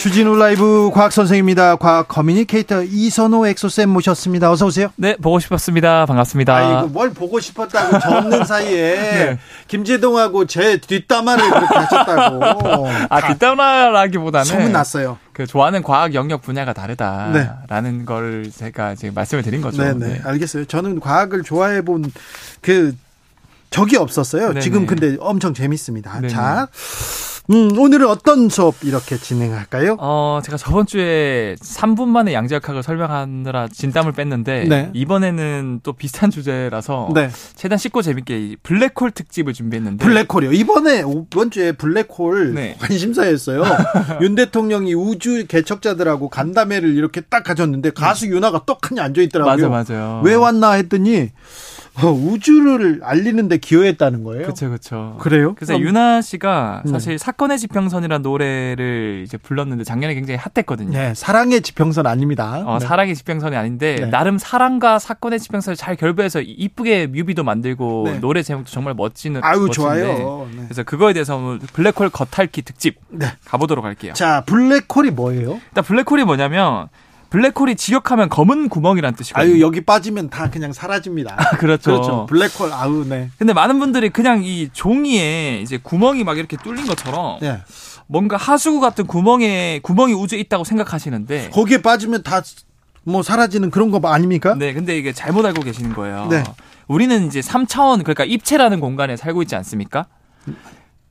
[0.00, 1.76] 주진우 라이브 과학 선생입니다.
[1.76, 4.50] 과학 커뮤니케이터 이선호 엑소쌤 모셨습니다.
[4.50, 4.88] 어서 오세요.
[4.96, 6.06] 네, 보고 싶었습니다.
[6.06, 6.56] 반갑습니다.
[6.56, 9.38] 아이고 뭘 보고 싶었다고 접는 사이에 네.
[9.68, 12.88] 김재동하고 제 뒷담화를 그렇게 하셨다고.
[13.10, 15.18] 아 뒷담화라기보다는 소문 났어요.
[15.34, 18.04] 그 좋아하는 과학 영역 분야가 다르다라는 네.
[18.06, 19.82] 걸 제가 지금 말씀을 드린 거죠.
[19.82, 20.20] 네네 네.
[20.24, 20.64] 알겠어요.
[20.64, 22.10] 저는 과학을 좋아해 본
[22.62, 22.94] 그
[23.70, 24.48] 적이 없었어요.
[24.48, 24.60] 네네.
[24.60, 26.14] 지금 근데 엄청 재밌습니다.
[26.20, 26.28] 네네.
[26.28, 26.68] 자.
[27.50, 29.96] 음, 오늘은 어떤 수업 이렇게 진행할까요?
[29.98, 34.90] 어, 제가 저번 주에 3분 만에 양자역학을 설명하느라 진땀을 뺐는데 네.
[34.92, 37.28] 이번에는 또 비슷한 주제라서 네.
[37.56, 40.52] 최대한 쉽고 재밌게 블랙홀 특집을 준비했는데 블랙홀이요.
[40.52, 42.76] 이번에 이번 주에 블랙홀 네.
[42.78, 43.64] 관심사였어요.
[44.22, 48.32] 윤 대통령이 우주 개척자들하고 간담회를 이렇게 딱 가졌는데 가수 네.
[48.32, 49.68] 윤아가 떡하니 앉아 있더라고요.
[49.70, 50.22] 맞아, 맞아요.
[50.24, 54.42] 왜 왔나 했더니 어, 우주를 알리는데 기여했다는 거예요.
[54.42, 55.16] 그렇죠, 그렇죠.
[55.20, 55.54] 그래요?
[55.54, 55.86] 그래서 그럼...
[55.86, 56.92] 유나 씨가 네.
[56.92, 57.18] 사실 네.
[57.18, 60.92] 사건의 지평선이라는 노래를 이제 불렀는데 작년에 굉장히 핫했거든요.
[60.92, 62.62] 네, 사랑의 지평선 아닙니다.
[62.64, 62.86] 어, 네.
[62.86, 64.06] 사랑의 지평선이 아닌데 네.
[64.06, 68.20] 나름 사랑과 사건의 지평선을 잘 결부해서 이쁘게 뮤비도 만들고 네.
[68.20, 69.42] 노래 제목도 정말 멋지는.
[69.44, 69.72] 아유 멋진데.
[69.72, 70.48] 좋아요.
[70.54, 70.62] 네.
[70.64, 72.96] 그래서 그거에 대해서 블랙홀 겉핥기 특집
[73.44, 74.12] 가보도록 할게요.
[74.14, 75.60] 자, 블랙홀이 뭐예요?
[75.68, 76.88] 일단 블랙홀이 뭐냐면
[77.30, 79.52] 블랙홀이 지역하면 검은 구멍이란 뜻이거든요.
[79.52, 81.34] 아유 여기 빠지면 다 그냥 사라집니다.
[81.38, 81.92] 아, 그렇죠.
[81.92, 82.26] 그렇죠.
[82.26, 83.30] 블랙홀 아우 네.
[83.38, 87.62] 근데 많은 분들이 그냥 이 종이에 이제 구멍이 막 이렇게 뚫린 것처럼 네.
[88.06, 92.42] 뭔가 하수구 같은 구멍에 구멍이 우주에 있다고 생각하시는데 거기에 빠지면 다
[93.02, 94.54] 뭐 사라지는 그런 거 아닙니까?
[94.54, 96.26] 네, 근데 이게 잘못 알고 계시는 거예요.
[96.30, 96.44] 네.
[96.86, 100.06] 우리는 이제 3차원 그러니까 입체라는 공간에 살고 있지 않습니까?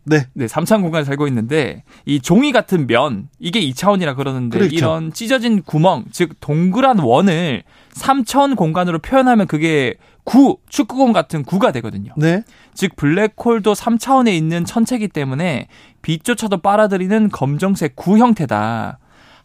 [0.09, 0.25] 네.
[0.33, 4.75] 네, 3차원 공간에 살고 있는데 이 종이 같은 면 이게 2차원이라 그러는데 그렇죠.
[4.75, 7.63] 이런 찢어진 구멍, 즉 동그란 원을
[7.93, 12.13] 3차원 공간으로 표현하면 그게 구, 축구공 같은 구가 되거든요.
[12.17, 12.43] 네.
[12.73, 15.67] 즉 블랙홀도 3차원에 있는 천체이기 때문에
[16.01, 18.99] 빛조차도 빨아들이는 검정색 구 형태다.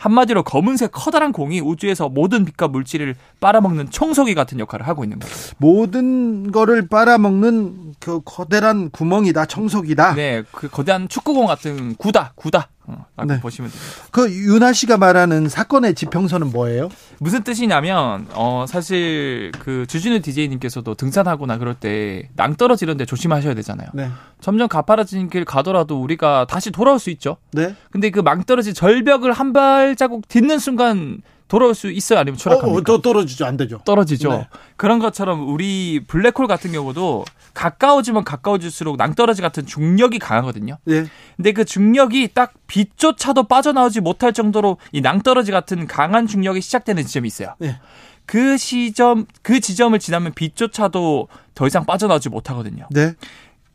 [0.05, 5.35] 한마디로 검은색 커다란 공이 우주에서 모든 빛과 물질을 빨아먹는 청소기 같은 역할을 하고 있는 거죠.
[5.57, 10.15] 모든 거를 빨아먹는 그 거대한 구멍이다, 청소기다.
[10.15, 12.69] 네, 그 거대한 축구공 같은 구다, 구다.
[12.87, 13.41] 어, 네.
[13.41, 13.95] 보시면 됩니다.
[14.11, 16.89] 그 윤아 씨가 말하는 사건의 지평선은 뭐예요?
[17.19, 23.89] 무슨 뜻이냐면 어 사실 그 주진우 DJ님께서도 등산하거나 그럴 때 낭떠러지는데 조심하셔야 되잖아요.
[23.95, 24.11] 네.
[24.41, 27.37] 점점 가파라진 길 가더라도 우리가 다시 돌아올 수 있죠.
[27.53, 27.75] 네.
[27.91, 32.19] 근데 그 망떨어진 절벽을 한 발자국 딛는 순간 돌아올 수 있어요?
[32.19, 32.79] 아니면 추락합니까?
[32.79, 33.45] 어, 또 떨어지죠.
[33.45, 33.81] 안 되죠.
[33.85, 34.31] 떨어지죠.
[34.31, 34.49] 네.
[34.77, 37.25] 그런 것처럼 우리 블랙홀 같은 경우도
[37.55, 40.79] 가까워지면 가까워질수록 낭떠러지 같은 중력이 강하거든요.
[40.85, 41.07] 네.
[41.37, 47.27] 근데 그 중력이 딱 빛조차도 빠져나오지 못할 정도로 이 낭떠러지 같은 강한 중력이 시작되는 지점이
[47.27, 47.55] 있어요.
[47.59, 47.79] 네.
[48.27, 52.89] 그 시점, 그 지점을 지나면 빛조차도 더 이상 빠져나오지 못하거든요.
[52.91, 53.15] 네.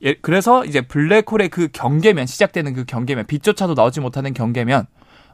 [0.02, 4.88] 예, 그래서 이제 블랙홀의 그 경계면 시작되는 그 경계면 빛조차도 나오지 못하는 경계면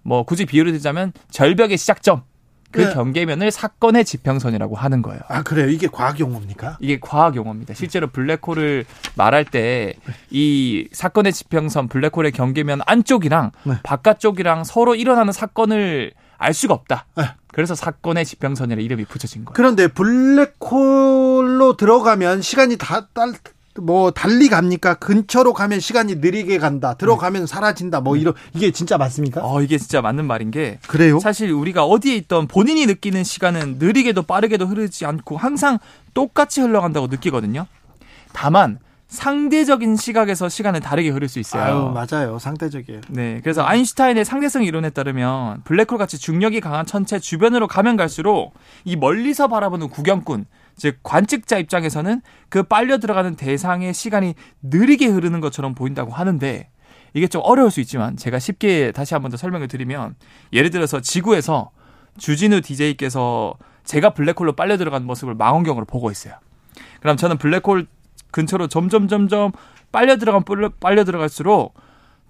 [0.03, 2.23] 뭐 굳이 비유를 들자면 절벽의 시작점
[2.75, 2.93] 그 네.
[2.93, 5.21] 경계면을 사건의 지평선이라고 하는 거예요.
[5.29, 5.69] 아 그래요?
[5.69, 6.77] 이게 과학 용어입니까?
[6.81, 7.73] 이게 과학 용어입니다.
[7.73, 8.85] 실제로 블랙홀을
[9.15, 9.93] 말할 때
[10.29, 13.75] 이 사건의 지평선 블랙홀의 경계면 안쪽이랑 네.
[13.83, 17.05] 바깥쪽이랑 서로 일어나는 사건을 알 수가 없다.
[17.15, 17.23] 네.
[17.53, 19.53] 그래서 사건의 지평선이라 이름이 붙여진 거예요.
[19.55, 23.07] 그런데 블랙홀로 들어가면 시간이 다,
[23.81, 24.95] 뭐 달리 갑니까?
[24.95, 26.93] 근처로 가면 시간이 느리게 간다.
[26.95, 27.47] 들어가면 네.
[27.47, 28.01] 사라진다.
[28.01, 28.21] 뭐 네.
[28.21, 29.41] 이런 이게 진짜 맞습니까?
[29.43, 31.19] 어, 이게 진짜 맞는 말인 게 그래요?
[31.19, 35.79] 사실 우리가 어디에 있던 본인이 느끼는 시간은 느리게도 빠르게도 흐르지 않고 항상
[36.13, 37.65] 똑같이 흘러간다고 느끼거든요.
[38.31, 41.63] 다만 상대적인 시각에서 시간은 다르게 흐를 수 있어요.
[41.63, 42.39] 아유, 맞아요.
[42.39, 43.01] 상대적이에요.
[43.09, 43.39] 네.
[43.43, 48.53] 그래서 아인슈타인의 상대성 이론에 따르면 블랙홀 같이 중력이 강한 천체 주변으로 가면 갈수록
[48.83, 50.45] 이 멀리서 바라보는 구경꾼
[50.75, 56.69] 즉 관측자 입장에서는 그 빨려 들어가는 대상의 시간이 느리게 흐르는 것처럼 보인다고 하는데
[57.13, 60.15] 이게 좀 어려울 수 있지만 제가 쉽게 다시 한번 더 설명을 드리면
[60.51, 61.71] 예를 들어서 지구에서
[62.17, 66.35] 주진우 DJ께서 제가 블랙홀로 빨려 들어가는 모습을 망원경으로 보고 있어요.
[66.99, 67.87] 그럼 저는 블랙홀
[68.31, 69.51] 근처로 점점 점점
[69.91, 70.43] 빨려 들어간
[70.79, 71.73] 빨려 들어갈수록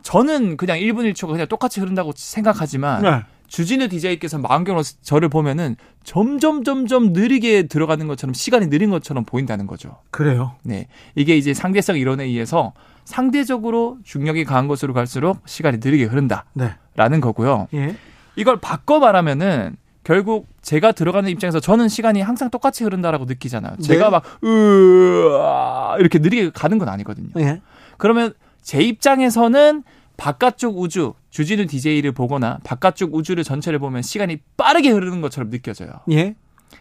[0.04, 3.24] 저는 그냥 1분 1초가 그냥 똑같이 흐른다고 생각하지만 네.
[3.48, 9.98] 주진우 DJ께서 망원경으로 저를 보면은 점점 점점 느리게 들어가는 것처럼 시간이 느린 것처럼 보인다는 거죠.
[10.12, 10.56] 그래요?
[10.64, 10.88] 네.
[11.16, 12.74] 이게 이제 상대성 이론에 의해서
[13.06, 16.46] 상대적으로 중력이 강한 곳으로 갈수록 시간이 느리게 흐른다.
[16.54, 16.76] 네.
[16.96, 17.68] 라는 거고요.
[17.74, 17.96] 예.
[18.36, 23.78] 이걸 바꿔 말하면은 결국 제가 들어가는 입장에서 저는 시간이 항상 똑같이 흐른다라고 느끼잖아요.
[23.78, 24.10] 제가 네.
[24.12, 27.30] 막 으아 이렇게 느리게 가는 건 아니거든요.
[27.38, 27.62] 예.
[27.98, 29.84] 그러면 제 입장에서는
[30.18, 35.90] 바깥쪽 우주 주진우 DJ를 보거나 바깥쪽 우주를 전체를 보면 시간이 빠르게 흐르는 것처럼 느껴져요.
[36.10, 36.34] 예.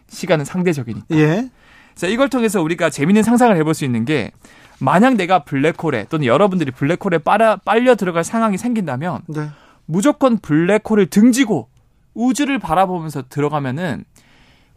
[0.07, 1.07] 시간은 상대적이니까.
[1.17, 1.49] 예.
[1.93, 4.31] 자, 이걸 통해서 우리가 재밌는 상상을 해볼 수 있는 게
[4.79, 9.49] 만약 내가 블랙홀에 또는 여러분들이 블랙홀에 빨아, 빨려 들어갈 상황이 생긴다면 네.
[9.87, 11.67] 무조건 블랙홀을 등지고
[12.13, 14.05] 우주를 바라보면서 들어가면은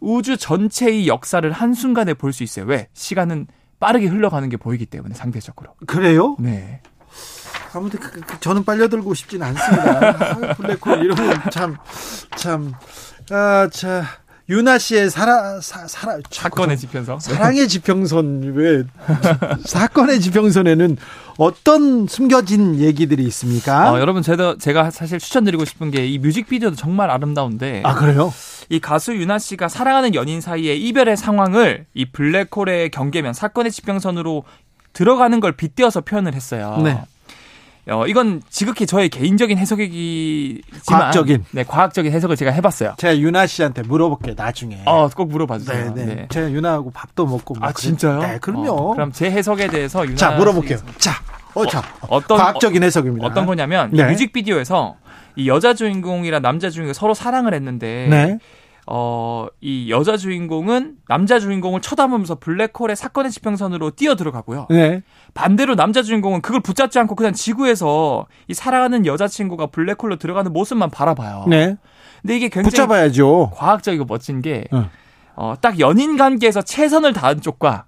[0.01, 2.65] 우주 전체의 역사를 한순간에 볼 수 있어요.
[2.65, 2.89] 왜?
[2.91, 3.47] 시간은
[3.79, 5.75] 빠르게 흘러가는 게 보이기 때문에 상대적으로.
[5.87, 6.35] 그래요?
[6.37, 6.81] 네.
[7.73, 10.07] 아무튼 그, 그, 그, 저는 빨려들고 싶진 않습니다.
[10.09, 11.77] 아, 블랙홀 이러면 참,
[12.35, 12.73] 참,
[13.31, 14.05] 아, 자.
[14.51, 17.19] 유나 씨의 사라, 사, 사라, 사건의 지평선.
[17.19, 18.83] 사랑의 지평선, 왜,
[19.63, 20.97] 사건의 지평선에는
[21.37, 23.91] 어떤 숨겨진 얘기들이 있습니까?
[23.91, 27.83] 어, 여러분, 제가, 제가 사실 추천드리고 싶은 게 이 뮤직비디오도 정말 아름다운데.
[27.85, 28.33] 아, 그래요?
[28.69, 34.45] 이 가수 유나 씨가 사랑하는 연인 사이의 이별의 상황을 이 블랙홀의 경계면 사건의 지평선으로
[34.93, 36.81] 들어가는 걸 빗대어서 표현을 했어요.
[36.83, 36.99] 네.
[37.89, 42.95] 어, 이건 지극히 저의 개인적인 해석이지만 과학적인 네 과학적인 해석을 제가 해봤어요.
[42.97, 44.81] 제가 유나 씨한테 물어볼게요 나중에.
[44.85, 45.93] 어꼭 물어봐 주세요.
[45.93, 46.15] 네, 네.
[46.15, 46.27] 네.
[46.29, 47.55] 제가 유나하고 밥도 먹고.
[47.55, 48.19] 뭐아 진짜요?
[48.19, 48.71] 네 그럼요.
[48.71, 50.77] 어, 그럼 제 해석에 대해서 유나 자 물어볼게요.
[50.97, 51.13] 자,
[51.53, 53.25] 어, 자 어, 떤 과학적인 해석입니다.
[53.25, 54.03] 어떤 거냐면 네.
[54.03, 54.95] 이 뮤직비디오에서
[55.35, 58.07] 이 여자 주인공이랑 남자 주인공 서로 사랑을 했는데.
[58.09, 58.37] 네.
[58.91, 64.65] 어, 이 여자 주인공은 남자 주인공을 쳐다보면서 블랙홀의 사건의 지평선으로 뛰어 들어가고요.
[64.71, 65.03] 네.
[65.35, 71.45] 반대로 남자 주인공은 그걸 붙잡지 않고 그냥 지구에서 이 사랑하는 여자친구가 블랙홀로 들어가는 모습만 바라봐요.
[71.47, 71.77] 네.
[72.23, 73.51] 근데 이게 굉장히 붙잡아야죠.
[73.53, 74.89] 과학적이고 멋진 게, 어.
[75.35, 77.85] 어, 딱 연인 관계에서 최선을 다한 쪽과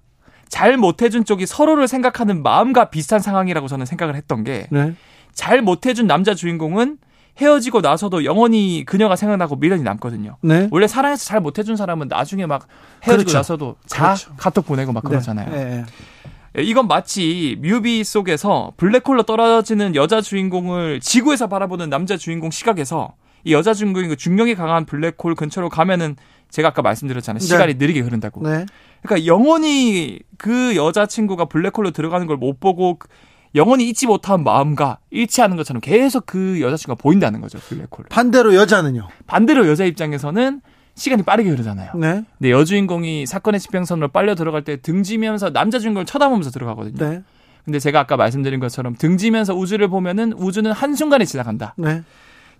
[0.48, 4.94] 잘 못해준 쪽이 서로를 생각하는 마음과 비슷한 상황이라고 저는 생각을 했던 게, 네.
[5.34, 6.98] 잘 못해준 남자 주인공은
[7.40, 10.36] 헤어지고 나서도 영원히 그녀가 생각나고 미련이 남거든요.
[10.42, 10.68] 네.
[10.70, 12.66] 원래 사랑해서 잘 못해준 사람은 나중에 막
[13.04, 13.38] 헤어지고 그렇죠.
[13.38, 14.34] 나서도 자 그렇죠.
[14.36, 15.08] 카톡 보내고 막 네.
[15.10, 15.50] 그러잖아요.
[15.50, 15.84] 네.
[16.54, 16.62] 네.
[16.62, 23.14] 이건 마치 뮤비 속에서 블랙홀로 떨어지는 여자 주인공을 지구에서 바라보는 남자 주인공 시각에서
[23.44, 26.16] 이 여자 주인공이 그 중력이 강한 블랙홀 근처로 가면은
[26.50, 27.40] 제가 아까 말씀드렸잖아요.
[27.40, 27.46] 네.
[27.46, 28.42] 시간이 느리게 흐른다고.
[28.46, 28.66] 네.
[29.02, 32.98] 그러니까 영원히 그 여자친구가 블랙홀로 들어가는 걸 못 보고
[33.54, 37.58] 영원히 잊지 못한 마음과 일치하는 것처럼 계속 그 여자친구가 보인다는 거죠.
[37.58, 38.06] 블랙홀.
[38.08, 39.08] 반대로 여자는요?
[39.26, 40.60] 반대로 여자 입장에서는
[40.94, 41.92] 시간이 빠르게 흐르잖아요.
[41.96, 42.24] 네.
[42.38, 46.96] 근데 여주인공이 사건의 지평선으로 빨려 들어갈 때 등지면서 남자 주인공을 쳐다보면서 들어가거든요.
[47.10, 47.22] 네.
[47.64, 51.74] 근데 제가 아까 말씀드린 것처럼 등지면서 우주를 보면은 우주는 한순간에 지나간다.
[51.76, 52.02] 네.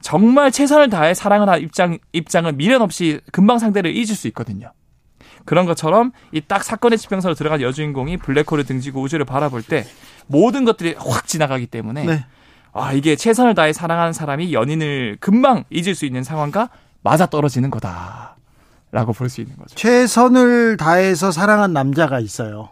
[0.00, 4.72] 정말 최선을 다해 사랑을 한 입장, 입장은 미련 없이 금방 상대를 잊을 수 있거든요.
[5.44, 9.84] 그런 것처럼 이 딱 사건의 지평선으로 들어간 여주인공이 블랙홀을 등지고 우주를 바라볼 때
[10.26, 12.24] 모든 것들이 확 지나가기 때문에 네.
[12.72, 16.70] 아 이게 최선을 다해 사랑하는 사람이 연인을 금방 잊을 수 있는 상황과
[17.02, 18.36] 맞아 떨어지는 거다
[18.92, 19.74] 라고 볼 수 있는 거죠.
[19.74, 22.70] 최선을 다해서 사랑한 남자가 있어요.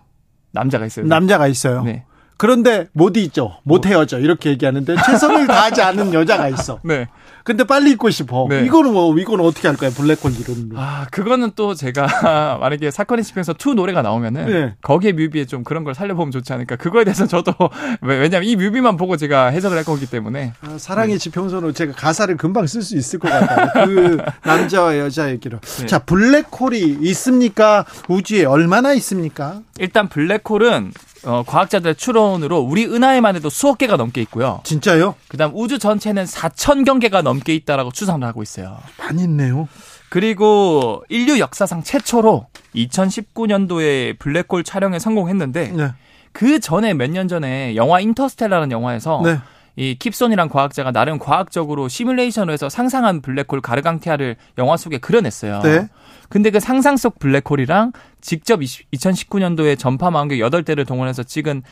[0.53, 1.07] 남자가 있어요.
[1.07, 1.83] 남자가 있어요.
[1.83, 2.05] 네.
[2.37, 3.59] 그런데 못 잊죠.
[3.65, 4.19] 못 헤어져.
[4.19, 6.81] 이렇게 얘기하는데 최선을 다하지 않은 여자가 있어.
[6.83, 7.07] 네.
[7.45, 8.47] 근데 빨리 잊고 싶어.
[8.49, 8.65] 네.
[8.65, 9.91] 이거는 뭐 이거는 어떻게 할까요?
[9.91, 10.79] 블랙홀 이론으로.
[10.79, 14.75] 아 그거는 또 제가 만약에 사건의 지평선 two 노래가 나오면은 네.
[14.83, 16.77] 거기에 뮤비에 좀 그런 걸 살려보면 좋지 않을까.
[16.77, 17.53] 그거에 대해서 저도
[18.03, 20.53] 왜냐면 이 뮤비만 보고 제가 해석을 할 거기 때문에.
[20.61, 21.19] 아, 사랑의 네.
[21.19, 23.87] 지평선으로 제가 가사를 금방 쓸 수 있을 것 같아요.
[23.87, 25.59] 그 남자와 여자 얘기로.
[25.61, 25.87] 네.
[25.87, 27.85] 자 블랙홀이 있습니까?
[28.09, 29.61] 우주에 얼마나 있습니까?
[29.79, 30.93] 일단 블랙홀은
[31.25, 34.61] 어, 과학자들 추론으로 우리 은하에만 해도 수억 개가 넘게 있고요.
[34.65, 35.15] 진짜요?
[35.29, 38.79] 그다음 우주 전체는 4천 경개가 넘게 있다라고 추산을 하고 있어요.
[38.99, 39.69] 많이 있네요.
[40.09, 45.93] 그리고 인류 역사상 최초로 2019년도에 블랙홀 촬영에 성공했는데 네.
[46.33, 49.39] 그 전에 몇 년 전에 영화 인터스텔라라는 영화에서 네.
[49.77, 55.61] 이 킵손이란 과학자가 나름 과학적으로 시뮬레이션을 해서 상상한 블랙홀 가르강티아를 영화 속에 그려냈어요.
[55.63, 55.89] 네.
[56.29, 61.63] 근데 그 상상 속 블랙홀이랑 직접 2019년도에 전파 망원경 8대를 동원해서 찍은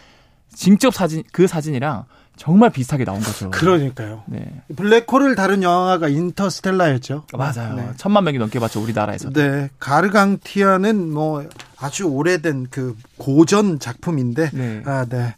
[0.53, 2.05] 직접 사진 그 사진이랑
[2.39, 3.51] 정말 비슷하게 나온 거죠.
[3.51, 4.23] 그러니까요.
[4.27, 4.47] 네.
[4.77, 7.25] 블랙홀을 다룬 영화가 인터스텔라였죠.
[7.35, 7.75] 맞아요.
[7.75, 7.91] 네.
[7.97, 9.31] 천만 명이 넘게 봤죠 우리나라에서.
[9.31, 9.69] 네.
[9.81, 11.45] 가르강티아는 뭐
[11.79, 14.51] 아주 오래된 그 고전 작품인데.
[14.53, 14.83] 네.
[14.87, 15.35] 아, 네.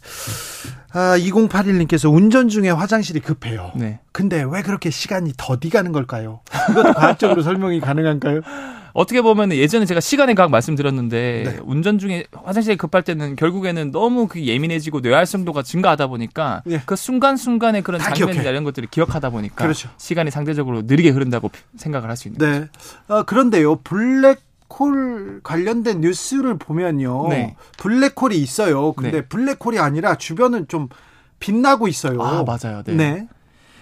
[0.93, 3.71] 아, 2081님께서 운전 중에 화장실이 급해요.
[3.75, 3.99] 네.
[4.11, 6.41] 근데 왜 그렇게 시간이 더디 가는 걸까요?
[6.69, 8.41] 이것도 과학적으로 설명이 가능한가요?
[8.93, 11.59] 어떻게 보면 예전에 제가 시간의 과학 말씀드렸는데 네.
[11.63, 16.81] 운전 중에 화장실에 급할 때는 결국에는 너무 그 예민해지고 뇌활성도가 증가하다 보니까 네.
[16.85, 19.89] 그 순간순간의 그런 장면이나 이런 것들을 기억하다 보니까 그렇죠.
[19.97, 22.59] 시간이 상대적으로 느리게 흐른다고 생각을 할 수 있는 네.
[22.59, 22.69] 거죠.
[23.07, 23.77] 어, 그런데요.
[23.77, 24.39] 블랙
[24.71, 27.27] 블랙홀 관련된 뉴스를 보면요.
[27.29, 27.55] 네.
[27.77, 28.93] 블랙홀이 있어요.
[28.93, 29.21] 근데 네.
[29.25, 30.87] 블랙홀이 아니라 주변은 좀
[31.39, 32.21] 빛나고 있어요.
[32.21, 32.83] 아, 맞아요.
[32.85, 32.93] 네.
[32.93, 33.27] 네.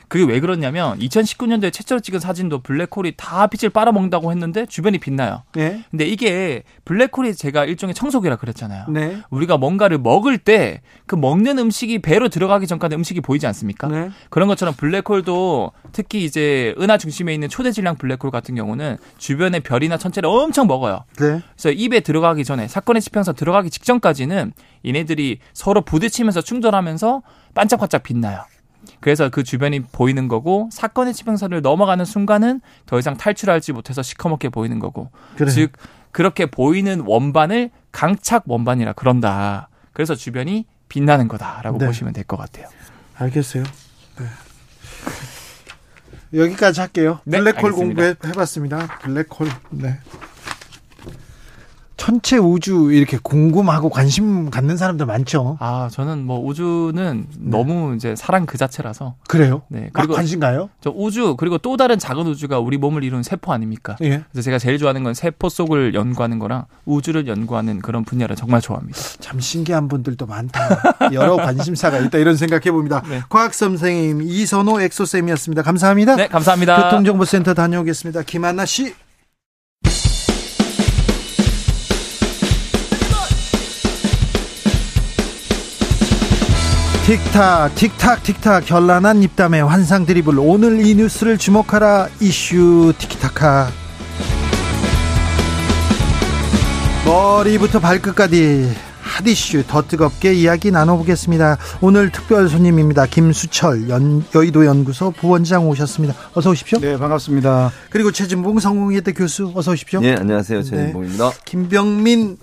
[0.10, 5.44] 그게 왜 그렇냐면 2019년도에 최초로 찍은 사진도 블랙홀이 다 빛을 빨아먹는다고 했는데 주변이 빛나요.
[5.54, 5.84] 네.
[5.92, 8.86] 근데 이게 블랙홀이 제가 일종의 청소기라 그랬잖아요.
[8.90, 9.22] 네.
[9.30, 13.88] 우리가 뭔가를 먹을 때 그 먹는 음식이 배로 들어가기 전까지 음식이 보이지 않습니까?
[13.88, 14.12] 네.
[14.30, 19.98] 그런 것처럼 블랙홀도 특히 이제 은하 중심에 있는 초대 질량 블랙홀 같은 경우는 주변의 별이나
[19.98, 21.06] 천체를 엄청 먹어요.
[21.18, 21.42] 네.
[21.56, 24.54] 그래서 입에 들어가기 전에 사건의 지평선 들어가기 직전까지는
[24.86, 27.22] 얘네들이 서로 부딪히면서 충돌하면서
[27.56, 28.44] 반짝반짝 빛나요.
[29.02, 34.80] 그래서 그 주변이 보이는 거고 사건의 지평선을 넘어가는 순간은 더 이상 탈출하지 못해서 시커멓게 보이는
[34.80, 35.50] 거고 그래.
[35.52, 35.72] 즉
[36.12, 39.70] 그렇게 보이는 원반을 강착 원반이라 그런다.
[39.94, 41.86] 그래서 주변이 빛나는 거다라고 네.
[41.86, 42.68] 보시면 될 것 같아요.
[43.16, 43.64] 알겠어요.
[44.20, 44.26] 네.
[46.34, 47.20] 여기까지 할게요.
[47.26, 49.00] 네, 블랙홀 공부해봤습니다.
[49.02, 49.50] 블랙홀.
[49.72, 50.00] 네.
[52.00, 55.58] 천체 우주 이렇게 궁금하고 관심 갖는 사람들 많죠.
[55.60, 57.38] 아, 저는 뭐 우주는 네.
[57.38, 59.16] 너무 이제 사랑 그 자체라서.
[59.28, 59.64] 그래요?
[59.68, 59.90] 네.
[59.92, 60.70] 그리고 관심 가요?
[60.80, 63.98] 저 우주 그리고 또 다른 작은 우주가 우리 몸을 이루는 세포 아닙니까?
[64.02, 64.24] 예.
[64.32, 68.98] 그래서 제가 제일 좋아하는 건 세포 속을 연구하는 거랑 우주를 연구하는 그런 분야를 정말 좋아합니다.
[69.20, 71.12] 참 신기한 분들도 많다.
[71.12, 73.04] 여러 관심사가 있다 이런 생각해 봅니다.
[73.10, 73.22] 네.
[73.28, 75.64] 과학 선생님 이선호 엑소 쌤이었습니다.
[75.64, 76.16] 감사합니다.
[76.16, 76.84] 네, 감사합니다.
[76.84, 78.22] 교통정보센터 다녀오겠습니다.
[78.24, 78.96] 김한나 씨.
[87.10, 93.72] 틱탁 틱탁 틱탁 결란한 입담의 환상 드리블 오늘 이 뉴스를 주목하라 이슈 티키타카
[97.08, 98.72] 머리부터 발끝까지
[99.02, 101.58] 핫 이슈 더 뜨겁게 이야기 나눠보겠습니다.
[101.82, 103.08] 오늘 특별 손님입니다.
[103.08, 106.14] 김수철 연, 여의도 연구소 부원장 오셨습니다.
[106.36, 106.78] 어서 오십시오.
[106.78, 107.72] 네, 반갑습니다.
[107.90, 110.00] 그리고 최진봉 성공회대 교수 어서 오십시오.
[110.02, 110.62] 네, 안녕하세요.
[110.62, 111.30] 최진봉입니다.
[111.32, 111.38] 네.
[111.44, 112.38] 김병민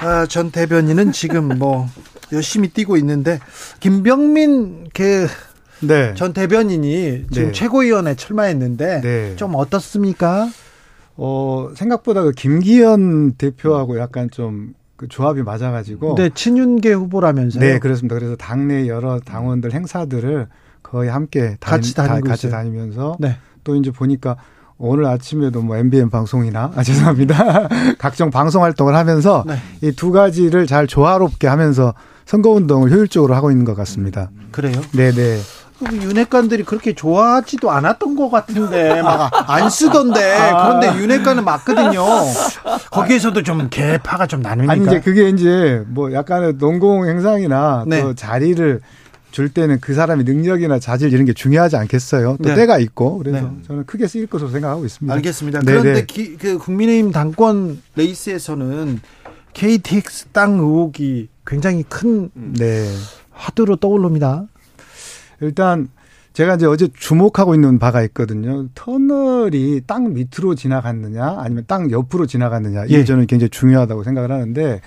[0.00, 1.86] 아, 전 대변인은 지금 뭐
[2.32, 3.38] 열심히 뛰고 있는데
[3.80, 5.26] 김병민 그
[5.80, 6.14] 네.
[6.14, 7.52] 전 대변인이 지금 네.
[7.52, 9.36] 최고위원회 출마했는데 네.
[9.36, 10.48] 좀 어떻습니까?
[11.16, 16.14] 어 생각보다 그 김기현 대표하고 약간 좀 그 조합이 맞아가지고.
[16.16, 17.64] 네, 친윤계 후보라면서요?
[17.64, 18.16] 네, 그렇습니다.
[18.16, 20.46] 그래서 당내 여러 당원들 행사들을
[20.82, 23.38] 거의 함께 같이 다니, 같이 다니면서 네.
[23.64, 24.36] 또 이제 보니까
[24.82, 27.68] 오늘 아침에도 뭐 MBN 방송이나 아 죄송합니다.
[27.98, 29.56] 각종 방송 활동을 하면서 네.
[29.82, 31.92] 이두 가지를 잘 조화롭게 하면서
[32.24, 34.30] 선거 운동을 효율적으로 하고 있는 것 같습니다.
[34.52, 34.80] 그래요?
[34.92, 35.38] 네, 네.
[35.92, 40.78] 윤핵관들이 그렇게 좋아하지도 않았던 것 같은데 막 안 쓰던데 아.
[40.78, 42.04] 그런데 윤핵관은 맞거든요.
[42.90, 44.72] 거기에서도 좀 개파가 좀 나누니까.
[44.72, 48.02] 아니 이제 그게 이제 뭐 약간의 농공 행상이나 네.
[48.02, 48.80] 또 자리를
[49.30, 52.36] 줄 때는 그 사람의 능력이나 자질 이런 게 중요하지 않겠어요.
[52.42, 52.54] 또 네.
[52.54, 53.62] 때가 있고 그래서 네.
[53.66, 55.14] 저는 크게 쓰일 것으로 생각하고 있습니다.
[55.14, 55.60] 알겠습니다.
[55.60, 56.06] 네 그런데 네.
[56.06, 59.00] 기, 그 국민의힘 당권 레이스에서는
[59.52, 62.86] KTX 땅 의혹이 굉장히 큰 네.
[63.30, 64.46] 화두로 떠오릅니다.
[65.40, 65.88] 일단
[66.32, 68.68] 제가 이제 어제 주목하고 있는 바가 있거든요.
[68.74, 73.04] 터널이 땅 밑으로 지나갔느냐 아니면 땅 옆으로 지나갔느냐 이게 예.
[73.04, 74.80] 저는 굉장히 중요하다고 생각을 하는데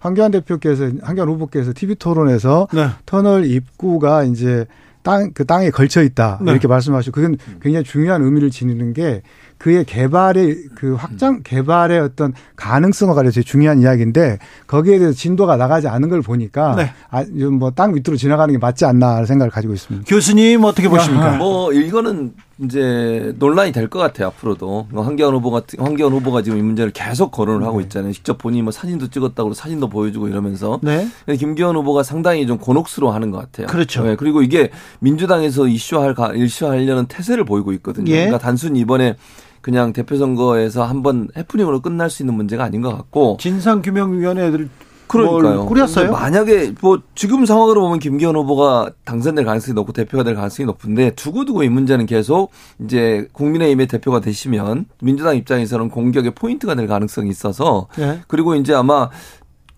[0.00, 2.88] 황교안 대표께서 황교안 후보께서 TV 토론에서 네.
[3.06, 4.66] 터널 입구가 이제
[5.02, 6.40] 땅, 그 땅에 걸쳐 있다.
[6.42, 6.50] 네.
[6.50, 9.22] 이렇게 말씀하시고, 그건 굉장히 중요한 의미를 지니는 게
[9.56, 15.86] 그의 개발의 그 확장 개발의 어떤 가능성과 관련해서 제일 중요한 이야기인데 거기에 대해서 진도가 나가지
[15.86, 16.92] 않은 걸 보니까 네.
[17.10, 20.06] 아, 뭐땅 밑으로 지나가는 게 맞지 않나 생각을 가지고 있습니다.
[20.06, 21.36] 교수님 어떻게 보십니까?
[21.36, 22.32] 뭐 이거는
[22.62, 26.92] 이제 논란이 될 것 같아요 앞으로도 뭐 황교안 후보 같은 황교안 후보가 지금 이 문제를
[26.92, 27.84] 계속 거론을 하고 네.
[27.84, 28.12] 있잖아요.
[28.12, 31.08] 직접 본인이 뭐 사진도 찍었다고 사진도 보여주고 이러면서 네.
[31.38, 33.66] 김기현 후보가 상당히 좀 곤혹스러워하는 것 같아요.
[33.66, 34.04] 그렇죠.
[34.04, 34.14] 네.
[34.16, 34.70] 그리고 이게
[35.00, 38.10] 민주당에서 이슈할 이슈하려는 태세를 보이고 있거든요.
[38.12, 38.26] 예.
[38.26, 39.16] 그러니까 단순히 이번에
[39.60, 44.68] 그냥 대표 선거에서 한번 해프닝으로 끝날 수 있는 문제가 아닌 것 같고 진상규명위원회들
[45.10, 45.66] 그러니까요.
[45.66, 46.12] 꾸렸어요?
[46.12, 51.64] 만약에 뭐 지금 상황으로 보면 김기현 후보가 당선될 가능성이 높고 대표가 될 가능성이 높은데 두고두고
[51.64, 52.52] 이 문제는 계속
[52.84, 58.20] 이제 국민의힘의 대표가 되시면 민주당 입장에서는 공격의 포인트가 될 가능성이 있어서 네.
[58.28, 59.10] 그리고 이제 아마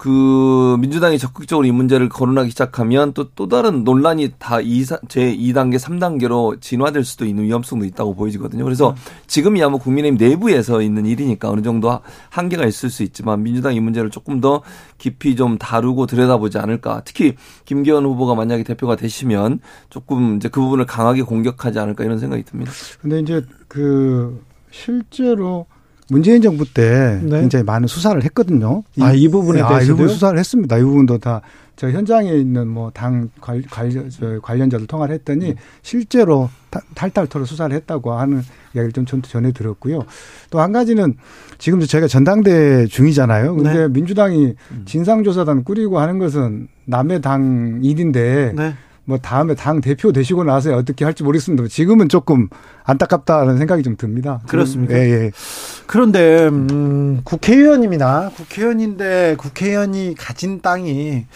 [0.03, 7.05] 그 민주당이 적극적으로 이 문제를 거론하기 시작하면 또 또 다른 논란이 다제 2단계, 3단계로 진화될
[7.05, 8.65] 수도 있는 위험성도 있다고 보이거든요.
[8.65, 8.95] 그래서 음.
[9.27, 12.01] 지금이야 뭐 국민의힘 내부에서 있는 일이니까 어느 정도
[12.31, 14.63] 한계가 있을 수 있지만 민주당 이 문제를 조금 더
[14.99, 17.03] 깊이 좀 다루고 들여다보지 않을까.
[17.05, 17.35] 특히
[17.65, 22.71] 김기현 후보가 만약에 대표가 되시면 조금 이제 그 부분을 강하게 공격하지 않을까 이런 생각이 듭니다.
[23.01, 25.67] 근데 이제 그 실제로
[26.13, 27.41] 문재인 정부 때 네.
[27.41, 28.83] 굉장히 많은 수사를 했거든요.
[29.01, 30.79] 아, 이 부분에 대해서 아, 이 부분 수사를 했습니다.
[30.79, 31.41] 이 부분도 다
[31.77, 33.65] 저 현장에 있는 뭐 당 관련
[34.43, 35.55] 관련자들 통화를 했더니 음.
[35.81, 36.51] 실제로
[36.95, 38.43] 탈탈토로 수사를 했다고 하는
[38.75, 40.05] 이야기를 좀 전해 들었고요.
[40.51, 41.17] 또 한 가지는
[41.59, 43.57] 지금 저희가 전당대 중이잖아요.
[43.57, 43.89] 근데 네.
[43.89, 44.83] 민주당이 음.
[44.85, 48.75] 진상조사단 꾸리고 하는 것은 남의 당 일인데 네.
[49.05, 51.67] 뭐 다음에 당 대표 되시고 나서 어떻게 할지 모르겠습니다.
[51.69, 52.49] 지금은 조금
[52.85, 54.41] 안타깝다는 생각이 좀 듭니다.
[54.49, 54.95] 그렇습니까?
[54.95, 55.31] 예, 예.
[55.87, 58.31] 그런데 음, 국회의원입니다.
[58.37, 61.27] 국회의원인데 국회의원이 가진 땅이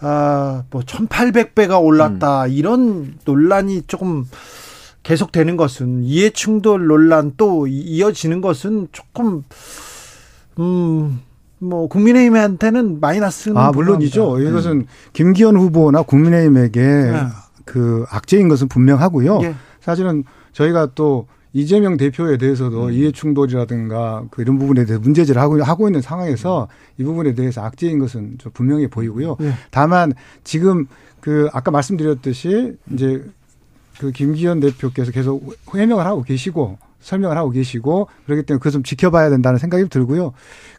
[0.00, 2.44] 아, 뭐 1,800배가 올랐다.
[2.44, 2.50] 음.
[2.50, 4.26] 이런 논란이 조금
[5.02, 9.44] 계속되는 것은 이해 충돌 논란 또 이어지는 것은 조금
[10.58, 11.20] 음,
[11.58, 14.38] 뭐 국민의힘한테는 마이너스는 아 물론이죠.
[14.38, 14.48] 네.
[14.48, 17.26] 이것은 김기현 후보나 국민의힘에게 네.
[17.64, 19.40] 그 악재인 것은 분명하고요.
[19.42, 19.54] 예.
[19.80, 22.92] 사실은 저희가 또 이재명 대표에 대해서도 음.
[22.92, 27.00] 이해 충돌이라든가 그 이런 부분에 대해서 문제제를 하고 하고 있는 상황에서 음.
[27.00, 29.36] 이 부분에 대해서 악재인 것은 좀 분명해 보이고요.
[29.40, 29.54] 예.
[29.70, 30.12] 다만
[30.42, 30.86] 지금
[31.20, 33.24] 그 아까 말씀드렸듯이 이제
[33.98, 39.30] 그 김기현 대표께서 계속 해명을 하고 계시고 설명을 하고 계시고 그렇기 때문에 그것 좀 지켜봐야
[39.30, 40.32] 된다는 생각이 들고요.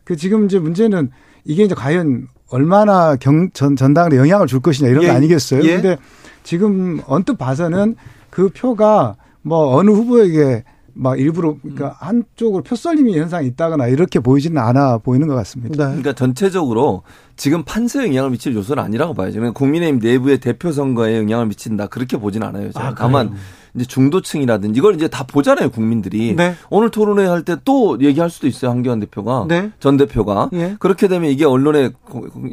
[0.03, 1.11] 그 지금 이제 문제는
[1.45, 5.07] 이게 이제 과연 얼마나 경, 전, 전당에 영향을 줄 것이냐 이런 예.
[5.07, 5.64] 거 아니겠어요?
[5.64, 5.76] 예.
[5.76, 5.97] 근데
[6.43, 7.95] 지금 언뜻 봐서는
[8.30, 10.64] 그 표가 뭐 어느 후보에게
[10.97, 11.93] 막 일부러 그러니까 음.
[11.97, 15.76] 한쪽으로 표썰림이 현상이 있다거나 이렇게 보이지는 않아 보이는 것 같습니다.
[15.76, 15.89] 네.
[15.89, 17.03] 그러니까 전체적으로
[17.35, 19.39] 지금 판세에 영향을 미칠 요소는 아니라고 봐야죠.
[19.39, 22.69] 그러니까 국민의힘 내부의 대표 선거에 영향을 미친다 그렇게 보진 않아요.
[22.76, 23.35] 아, 다만
[23.76, 26.56] 이제 중도층이라든지 이걸 이제 다 보잖아요 국민들이 네.
[26.69, 29.72] 오늘 토론회 할 때 또 얘기할 수도 있어요 한기환 대표가 네.
[29.80, 30.76] 전 대표가 예.
[30.80, 31.89] 그렇게 되면 이게 언론에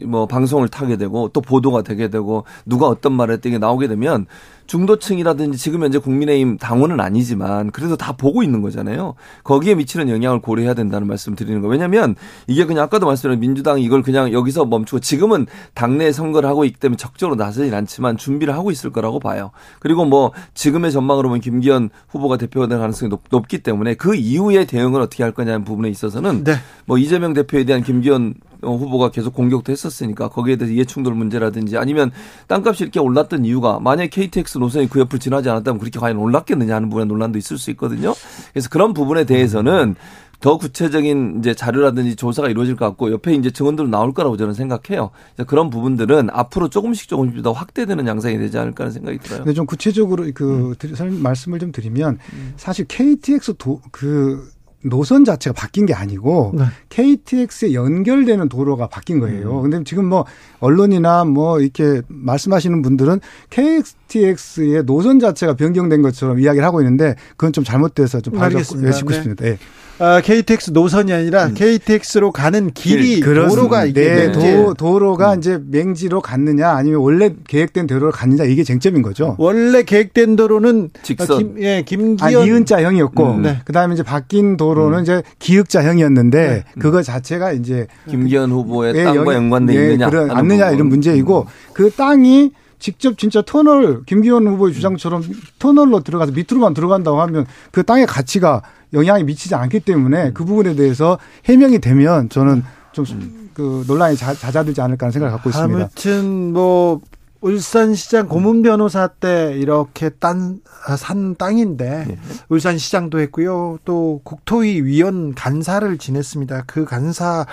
[0.06, 4.26] 뭐 방송을 타게 되고 또 보도가 되게 되고 누가 어떤 말을 했던 게 나오게 되면
[4.66, 9.14] 중도층이라든지 지금 현재 국민의힘 당원은 아니지만 그래도 다 보고 있는 거잖아요.
[9.44, 11.70] 거기에 미치는 영향을 고려해야 된다는 말씀 드리는 거예요.
[11.72, 12.14] 왜냐하면
[12.46, 16.96] 이게 그냥 아까도 말씀드린 민주당이 이걸 그냥 여기서 멈추고 지금은 당내 선거를 하고 있기 때문에
[16.96, 19.50] 적극적으로 나서진 않지만 준비를 하고 있을 거라고 봐요.
[19.80, 24.64] 그리고 뭐 지금의 전망으로 보면 김기현 후보가 대표가 될 가능성이 높, 기 때문에 그 이후에
[24.66, 26.54] 대응을 어떻게 할 거냐는 부분에 있어서는 네.
[26.86, 32.10] 뭐 이재명 대표에 대한 김기현 어, 후보가 계속 공격도 했었으니까 거기에 대해서 이해충돌 문제라든지 아니면
[32.46, 36.88] 땅값이 이렇게 올랐던 이유가 만약에 KTX 노선이 그 옆을 지나지 않았다면 그렇게 과연 올랐겠느냐 하는
[36.88, 38.14] 부분에 논란도 있을 수 있거든요.
[38.52, 39.96] 그래서 그런 부분에 대해서는
[40.42, 45.10] 더 구체적인 이제 자료라든지 조사가 이루어질 것 같고 옆에 이제 증언들로 나올 거라고 저는 생각해요.
[45.46, 49.44] 그런 부분들은 앞으로 조금씩 조금씩 더 확대되는 양상이 되지 않을까 하는 생각이 들어요.
[49.44, 51.22] 근데 좀 구체적으로 그 음.
[51.22, 52.54] 말씀을 좀 드리면 음.
[52.56, 54.50] 사실 KTX 도, 그
[54.82, 56.64] 노선 자체가 바뀐 게 아니고 네.
[56.88, 59.58] KTX에 연결되는 도로가 바뀐 거예요.
[59.58, 59.62] 음.
[59.62, 60.24] 근데 지금 뭐
[60.60, 67.64] 언론이나 뭐 이렇게 말씀하시는 분들은 KTX의 노선 자체가 변경된 것처럼 이야기를 하고 있는데 그건 좀
[67.64, 68.92] 잘못돼서 좀 봐주고 네.
[68.92, 69.44] 싶습니다.
[69.44, 69.58] 네.
[70.02, 71.54] 아, KTX 노선이 아니라 음.
[71.54, 75.38] KTX로 가는 길이 길, 도로가 이게 네, 도, 도로가 음.
[75.38, 79.36] 이제 맹지로 갔느냐 아니면 원래 계획된 도로로 갔느냐 이게 쟁점인 거죠.
[79.38, 83.42] 원래 계획된 도로는 직선 김, 예, 김기현 아, 이은자형이었고 음.
[83.42, 83.60] 네.
[83.64, 85.02] 그다음에 이제 바뀐 도로는 음.
[85.04, 86.64] 이제 기획자형이었는데 네.
[86.80, 91.46] 그거 자체가 이제 김기현 후보의 예, 땅과 연관돼 예, 있느냐 그런, 않느냐 이런 문제이고 음.
[91.74, 92.50] 그 땅이
[92.80, 95.22] 직접 진짜 터널 김기현 후보의 주장처럼
[95.60, 98.62] 터널로 들어가서 밑으로만 들어간다고 하면 그 땅의 가치가
[98.92, 100.34] 영향이 미치지 않기 때문에 음.
[100.34, 102.62] 그 부분에 대해서 해명이 되면 저는
[102.92, 105.78] 좀 그 논란이 잦아들지 않을까 하는 생각을 갖고 있습니다.
[105.78, 107.00] 아무튼 뭐
[107.40, 110.60] 울산시장 고문 변호사 때 이렇게 딴,
[110.96, 112.18] 산 땅인데 네.
[112.48, 113.78] 울산시장도 했고요.
[113.84, 116.64] 또 국토위 위원 간사를 지냈습니다.
[116.66, 117.46] 그 간사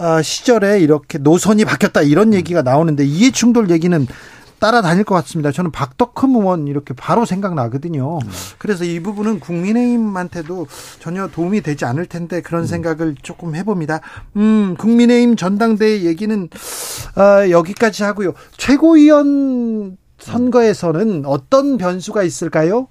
[0.00, 4.06] 아, 시절에 이렇게 노선이 바뀌었다 이런 얘기가 나오는데 이해 충돌 얘기는
[4.58, 5.52] 따라다닐 것 같습니다.
[5.52, 8.18] 저는 박덕흠 의원 이렇게 바로 생각나거든요.
[8.18, 8.28] 음.
[8.58, 10.66] 그래서 이 부분은 국민의힘한테도
[11.00, 12.66] 전혀 도움이 되지 않을 텐데 그런 음.
[12.66, 14.00] 생각을 조금 해봅니다.
[14.36, 16.48] 음, 국민의힘 전당대회 얘기는
[17.16, 18.34] 어, 여기까지 하고요.
[18.56, 22.88] 최고위원 선거에서는 어떤 변수가 있을까요?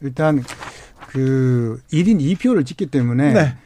[0.00, 0.42] 일단
[1.08, 3.56] 그 1인 2표를 찍기 때문에 네.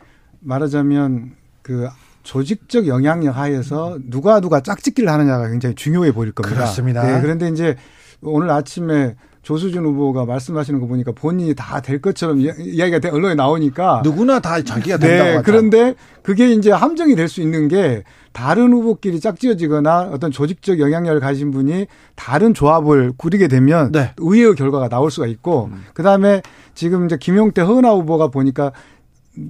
[0.40, 1.88] 말하자면 그
[2.30, 6.60] 조직적 영향력 하에서 누가 누가 짝짓기를 하느냐가 굉장히 중요해 보일 겁니다.
[6.60, 7.02] 그렇습니다.
[7.02, 7.74] 네, 그런데 이제
[8.22, 14.38] 오늘 아침에 조수준 후보가 말씀하시는 거 보니까 본인이 다 될 것처럼 이야기가 언론에 나오니까 누구나
[14.38, 20.10] 다 자기가 된다고 네, 그런데 그게 이제 함정이 될 수 있는 게 다른 후보끼리 짝지어지거나
[20.12, 24.12] 어떤 조직적 영향력을 가진 분이 다른 조합을 꾸리게 되면 네.
[24.18, 25.82] 의외의 결과가 나올 수가 있고 음.
[25.94, 26.42] 그다음에
[26.74, 28.70] 지금 이제 김용태 허은하 후보가 보니까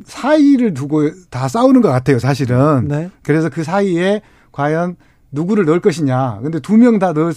[0.04, 2.86] 사이를 두고 다 싸우는 것 같아요, 사실은.
[2.88, 3.10] 네.
[3.22, 4.96] 그래서 그 사이에 과연
[5.32, 6.40] 누구를 넣을 것이냐.
[6.42, 7.32] 근데 두 명 다 넣을,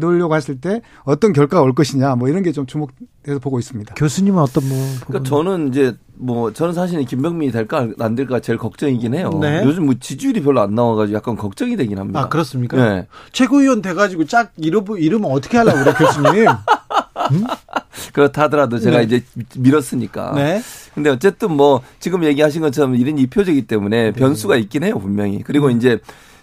[0.00, 2.16] 넣으려고 했을 때 어떤 결과가 올 것이냐.
[2.16, 3.94] 뭐 이런 게 좀 주목해서 보고 있습니다.
[3.94, 4.78] 교수님은 어떤 뭐.
[5.06, 9.30] 그러니까 저는 이제 뭐 저는 사실 김병민이 될까 안 될까 제일 걱정이긴 해요.
[9.40, 9.62] 네.
[9.64, 12.20] 요즘 뭐 지지율이 별로 안 나와가지고 약간 걱정이 되긴 합니다.
[12.20, 12.76] 아, 그렇습니까?
[12.78, 13.06] 네.
[13.32, 16.46] 최고위원 돼가지고 짝 이름, 이름은 어떻게 하려고 그래, 교수님?
[17.32, 17.44] 음?
[18.12, 19.04] 그렇다 하더라도 제가 네.
[19.04, 19.24] 이제
[19.58, 20.32] 밀었으니까.
[20.34, 20.60] 네.
[20.94, 24.12] 근데 어쨌든 뭐 지금 얘기하신 것처럼 이런 이표적이기 때문에 네.
[24.12, 25.42] 변수가 있긴 해요, 분명히.
[25.42, 25.76] 그리고 음.
[25.76, 25.98] 이제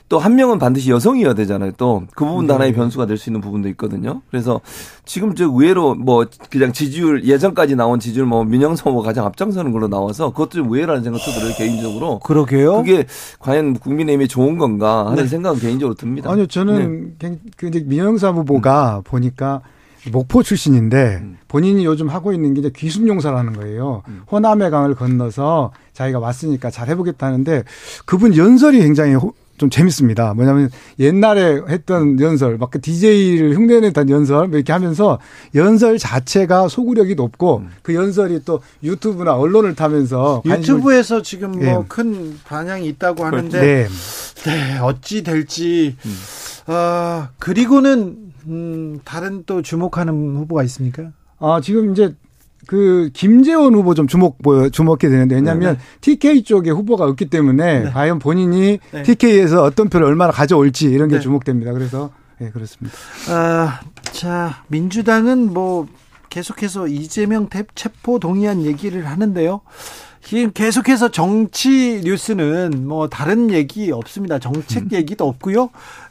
[0.09, 1.71] 또한 명은 반드시 여성이어야 되잖아요.
[1.77, 2.53] 또 그 부분도 네.
[2.53, 4.21] 하나의 변수가 될 수 있는 부분도 있거든요.
[4.29, 4.59] 그래서
[5.05, 9.87] 지금 저 의외로 뭐 그냥 지지율 예전까지 나온 지지율 뭐 민영성 후보 가장 앞장서는 걸로
[9.87, 12.19] 나와서 그것도 좀 의외라는 생각도 들어요 개인적으로.
[12.19, 12.83] 그러게요.
[12.83, 13.05] 그게
[13.39, 15.27] 과연 국민의힘이 좋은 건가 하는 네.
[15.29, 16.29] 생각은 개인적으로 듭니다.
[16.29, 17.39] 아니요, 저는 네.
[17.55, 19.03] 그 민영삼 후보가 음.
[19.03, 19.61] 보니까
[20.09, 21.37] 목포 출신인데 음.
[21.47, 24.03] 본인이 요즘 하고 있는 게 이제 귀순용사라는 거예요.
[24.07, 24.21] 음.
[24.31, 27.63] 호남의 강을 건너서 자기가 왔으니까 잘 해보겠다는데
[28.05, 29.15] 그분 연설이 굉장히
[29.57, 30.33] 좀 재밌습니다.
[30.33, 35.19] 뭐냐면 옛날에 했던 연설, 막 그 DJ를 흉내냈던 연설 뭐 이렇게 하면서
[35.53, 37.69] 연설 자체가 소구력이 높고 음.
[37.83, 42.35] 그 연설이 또 유튜브나 언론을 타면서 유튜브에서 지금 뭐큰 네.
[42.45, 43.87] 반향이 있다고 하는데 네.
[44.45, 46.17] 네 어찌 될지 음.
[46.73, 51.11] 어, 그리고는 음, 다른 또 주목하는 후보가 있습니까?
[51.39, 52.15] 아, 지금 이제
[52.67, 54.37] 그 김재원 후보 좀 주목
[54.71, 55.99] 주목해 되는데 왜냐하면 네, 네.
[56.01, 57.89] TK 쪽에 후보가 없기 때문에 네.
[57.89, 59.03] 과연 본인이 네.
[59.03, 61.21] TK에서 어떤 표를 얼마나 가져올지 이런 게 네.
[61.21, 61.73] 주목됩니다.
[61.73, 62.97] 그래서 예, 네, 그렇습니다.
[63.29, 63.81] 아,
[64.11, 65.87] 자, 민주당은 뭐
[66.29, 69.61] 계속해서 이재명 체포 동의안 얘기를 하는데요.
[70.23, 74.39] 지금 계속해서 정치 뉴스는 뭐 다른 얘기 없습니다.
[74.39, 74.89] 정책 음.
[74.93, 75.63] 얘기도 없고요.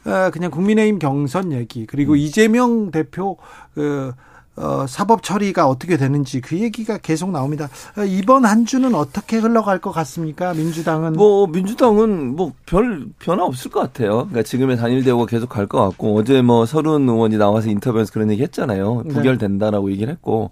[0.05, 2.17] 어, 그냥 국민의힘 경선 얘기 그리고 음.
[2.17, 3.37] 이재명 대표
[3.73, 4.11] 그
[4.57, 7.69] 어, 사법 처리가 어떻게 되는지 그 얘기가 계속 나옵니다.
[7.97, 10.53] 어, 이번 한 주는 어떻게 흘러갈 것 같습니까?
[10.53, 14.27] 민주당은 뭐 민주당은 뭐 별 변화 없을 것 같아요.
[14.27, 18.29] 그러니까 지금의 단일 대우가 계속 갈 것 같고 어제 뭐 서른 의원이 나와서 인터뷰에서 그런
[18.29, 19.03] 얘기 했잖아요.
[19.05, 19.13] 네.
[19.13, 19.93] 부결된다라고 네.
[19.93, 20.51] 얘기를 했고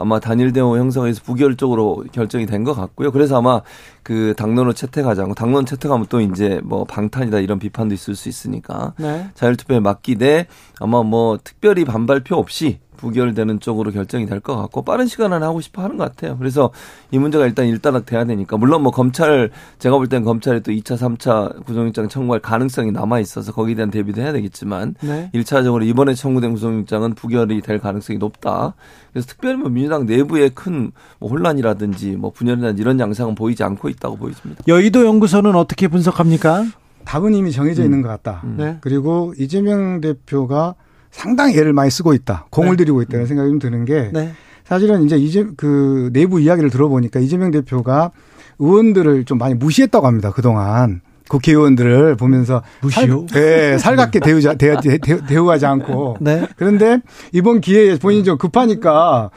[0.00, 3.10] 아마 단일 대우 형성에서 부결적으로 결정이 된 것 같고요.
[3.10, 3.62] 그래서 아마
[4.02, 8.94] 그 당론을 채택하지 않고 당론 채택하면 또 이제 뭐 방탄이다 이런 비판도 있을 수 있으니까
[8.98, 9.28] 네.
[9.34, 10.46] 자율투표에 맡기되
[10.80, 15.62] 아마 뭐 특별히 반발표 없이 부결되는 쪽으로 결정이 될 것 같고 빠른 시간 안에 하고
[15.62, 16.36] 싶어 하는 것 같아요.
[16.36, 16.70] 그래서
[17.10, 20.98] 이 문제가 일단 일단락 돼야 되니까 물론 뭐 검찰 제가 볼 땐 검찰이 또 2차,
[20.98, 25.30] 3차 구속영장 청구할 가능성이 남아 있어서 거기에 대한 대비도 해야 되겠지만 네.
[25.34, 28.74] 1차적으로 이번에 청구된 구속영장은 부결이 될 가능성이 높다.
[29.12, 30.90] 그래서 특별히 뭐 민주당 내부에 큰뭐
[31.22, 34.62] 혼란이라든지 뭐 분열이라든지 이런 양상은 보이지 않고 있다고 보입니다.
[34.66, 36.66] 여의도 연구소는 어떻게 분석합니까?
[37.04, 37.84] 답은 이미 정해져 음.
[37.84, 38.42] 있는 것 같다.
[38.44, 38.56] 음.
[38.58, 38.76] 네.
[38.80, 40.74] 그리고 이재명 대표가
[41.10, 42.46] 상당히 애를 많이 쓰고 있다.
[42.50, 42.76] 공을 네.
[42.76, 44.32] 들이고 있다는 생각이 좀 드는 게 네.
[44.64, 48.12] 사실은 이제 이제 그 내부 이야기를 들어보니까 이재명 대표가
[48.58, 50.30] 의원들을 좀 많이 무시했다고 합니다.
[50.30, 51.00] 그동안.
[51.28, 53.26] 국회의원들을 보면서 무시요?
[53.28, 56.16] 살, 네, 살갑게 대우자, 대우, 대우, 하지 않고.
[56.20, 56.46] 네.
[56.56, 57.00] 그런데
[57.32, 59.30] 이번 기회에 본인이 좀 급하니까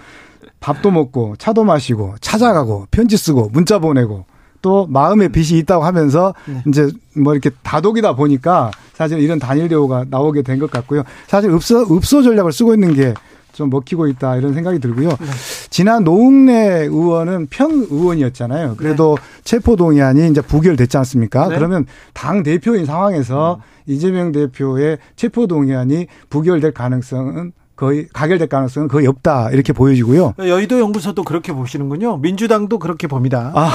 [0.60, 4.26] 밥도 먹고 차도 마시고 찾아가고 편지 쓰고 문자 보내고
[4.64, 6.64] 또 마음의 빚이 있다고 하면서 네.
[6.68, 11.04] 이제 뭐 이렇게 다독이다 보니까 사실 이런 단일 대우가 나오게 된 것 같고요.
[11.28, 13.14] 사실 읍소 읍소 전략을 쓰고 있는 게
[13.54, 15.10] 좀 먹히고 있다 이런 생각이 들고요.
[15.10, 15.26] 네.
[15.70, 18.76] 지난 노웅래 의원은 편 의원이었잖아요.
[18.78, 19.42] 그래도 네.
[19.44, 21.48] 체포 동의안이 이제 부결됐지 않습니까?
[21.48, 21.56] 네.
[21.56, 23.62] 그러면 당 대표인 상황에서 음.
[23.86, 30.36] 이재명 대표의 체포 동의안이 부결될 가능성은 거의 가결될 가능성은 거의 없다 이렇게 보여지고요.
[30.38, 32.18] 여의도 연구소도 그렇게 보시는군요.
[32.18, 33.52] 민주당도 그렇게 봅니다.
[33.56, 33.72] 아.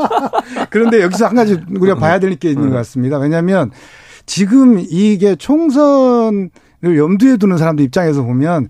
[0.70, 3.18] 그런데 여기서 한 가지 우리가 봐야 될 게 있는 것 같습니다.
[3.18, 3.70] 왜냐하면
[4.24, 6.50] 지금 이게 총선을
[6.84, 8.68] 염두에 두는 사람들 입장에서 보면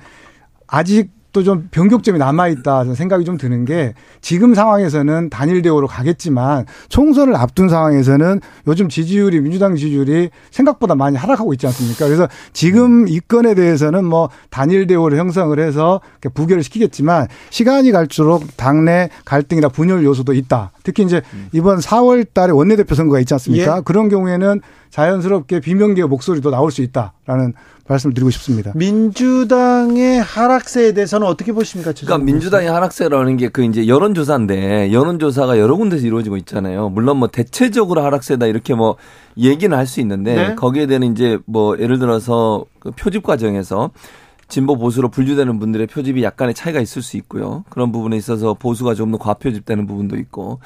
[0.67, 7.69] 아직 도좀 변곡점이 남아있다 생각이 좀 드는 게 지금 상황에서는 단일 대우로 가겠지만 총선을 앞둔
[7.69, 12.07] 상황에서는 요즘 지지율이 민주당 지지율이 생각보다 많이 하락하고 있지 않습니까?
[12.07, 16.01] 그래서 지금 이 건에 대해서는 뭐 단일 대우를 형성을 해서
[16.35, 20.73] 부결을 시키겠지만 시간이 갈수록 당내 갈등이나 분열 요소도 있다.
[20.83, 23.79] 특히 이제 이번 4월 달에 원내대표 선거가 있지 않습니까?
[23.79, 23.83] 예.
[23.85, 27.55] 그런 경우에는 자연스럽게 비명계의 목소리도 나올 수 있다라는
[27.89, 28.73] 말씀을 드리고 싶습니다.
[28.77, 31.93] 민주당의 하락세에 대해서는 어떻게 보십니까?
[31.93, 36.89] 그러니까 민주당의 하락세라는 게 그 이제 여론조사인데 여론조사가 여러 군데서 이루어지고 있잖아요.
[36.89, 38.97] 물론 뭐 대체적으로 하락세다 이렇게 뭐
[39.37, 40.55] 얘기는 할 수 있는데 네?
[40.55, 43.91] 거기에 대한 이제 뭐 예를 들어서 그 표집 과정에서
[44.47, 47.65] 진보 보수로 분류되는 분들의 표집이 약간의 차이가 있을 수 있고요.
[47.71, 50.61] 그런 부분에 있어서 보수가 좀더 과표집되는 부분도 있고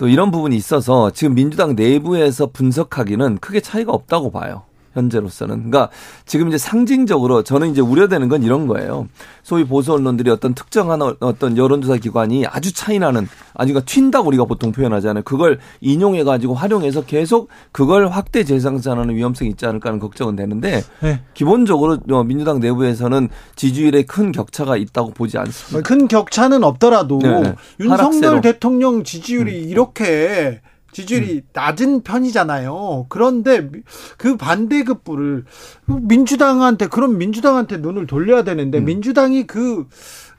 [0.00, 4.62] 또 이런 부분이 있어서 지금 민주당 내부에서 분석하기는 크게 차이가 없다고 봐요.
[4.94, 5.70] 현재로서는.
[5.70, 5.88] 그러니까
[6.26, 9.08] 지금 이제 상징적으로 저는 이제 우려되는 건 이런 거예요.
[9.42, 14.72] 소위 보수 언론들이 어떤 특정한 어떤 여론조사 기관이 아주 차이나는 아니 그러니까 튄다고 우리가 보통
[14.72, 15.22] 표현하잖아요.
[15.24, 21.20] 그걸 인용해 가지고 활용해서 계속 그걸 확대 재생산하는 위험성이 있지 않을까 하는 걱정은 되는데 네.
[21.34, 25.88] 기본적으로 어, 민주당 내부에서는 지지율에 큰 격차가 있다고 보지 않습니다.
[25.88, 27.54] 큰 격차는 없더라도 네.
[27.80, 28.40] 윤석열 하락세로.
[28.40, 29.68] 대통령 지지율이 음.
[29.68, 30.60] 이렇게
[30.92, 31.42] 지지율이 음.
[31.52, 33.06] 낮은 편이잖아요.
[33.08, 33.68] 그런데
[34.16, 35.44] 그 반대급부를
[35.86, 38.84] 민주당한테 그럼 민주당한테 눈을 돌려야 되는데 음.
[38.84, 39.88] 민주당이 그그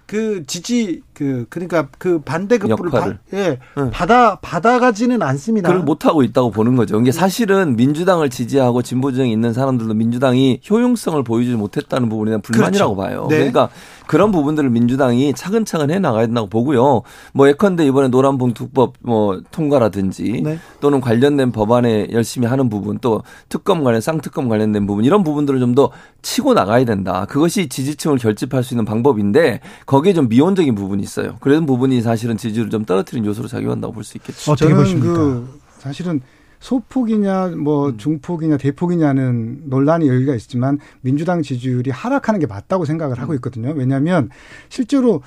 [0.06, 3.92] 그 지지 그 그러니까 그 반대급부를 바, 예, 응.
[3.92, 5.70] 받아 받아가지는 않습니다.
[5.70, 7.00] 그걸 못 하고 있다고 보는 거죠.
[7.00, 13.16] 이게 사실은 민주당을 지지하고 진보정에 있는 사람들도 민주당이 효용성을 보여주지 못했다는 부분에 대한 불만이라고 그렇죠.
[13.16, 13.28] 봐요.
[13.30, 13.36] 네.
[13.38, 13.70] 그러니까
[14.08, 17.04] 그런 부분들을 민주당이 차근차근 해 나가야 된다고 보고요.
[17.34, 20.58] 뭐 예컨대 이번에 노란 봉투법 뭐 통과라든지 네.
[20.80, 25.72] 또는 관련된 법안에 열심히 하는 부분 또 특검 관련 쌍특검 관련된 부분 이런 부분들을 좀
[25.72, 25.90] 더
[26.22, 27.26] 치고 나가야 된다.
[27.30, 31.38] 그것이 지지층을 결집할 수 있는 방법인데 거기에 좀 미온적인 부분이 있어요.
[31.42, 34.52] 그런 부분이 사실은 지지율을 좀 떨어뜨린 요소로 작용한다고 볼 수 있겠죠.
[34.52, 35.14] 어떻게 저는 보십니까?
[35.14, 36.22] 그 사실은
[36.60, 37.98] 소폭이냐 뭐 음.
[37.98, 43.36] 중폭이냐 대폭이냐는 논란이 여기가 있지만 민주당 지지율이 하락하는 게 맞다고 생각을 하고 음.
[43.36, 43.74] 있거든요.
[43.76, 44.30] 왜냐하면
[44.70, 45.22] 실제로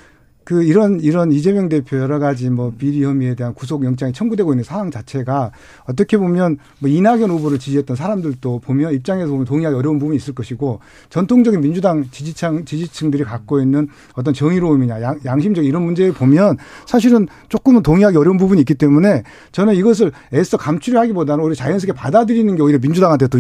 [0.44, 4.64] 그 이런 이런 이재명 대표 여러 가지 뭐 비리 혐의에 대한 구속 영장이 청구되고 있는
[4.64, 5.52] 상황 자체가
[5.84, 10.80] 어떻게 보면 뭐 이낙연 후보를 지지했던 사람들도 보면 입장에서 보면 동의하기 어려운 부분이 있을 것이고
[11.08, 17.82] 전통적인 민주당 지지층 지지층들이 갖고 있는 어떤 정의로움이냐 양, 양심적 이런 문제에 보면 사실은 조금은
[17.82, 19.22] 동의하기 어려운 부분이 있기 때문에
[19.52, 23.38] 저는 이것을 애써 감추려 하기보다는 오히려 자연스럽게 받아들이는 게 오히려 민주당한테 더,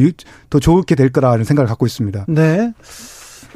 [0.50, 2.24] 더 좋게 될 거라는 생각을 갖고 있습니다.
[2.28, 2.72] 네.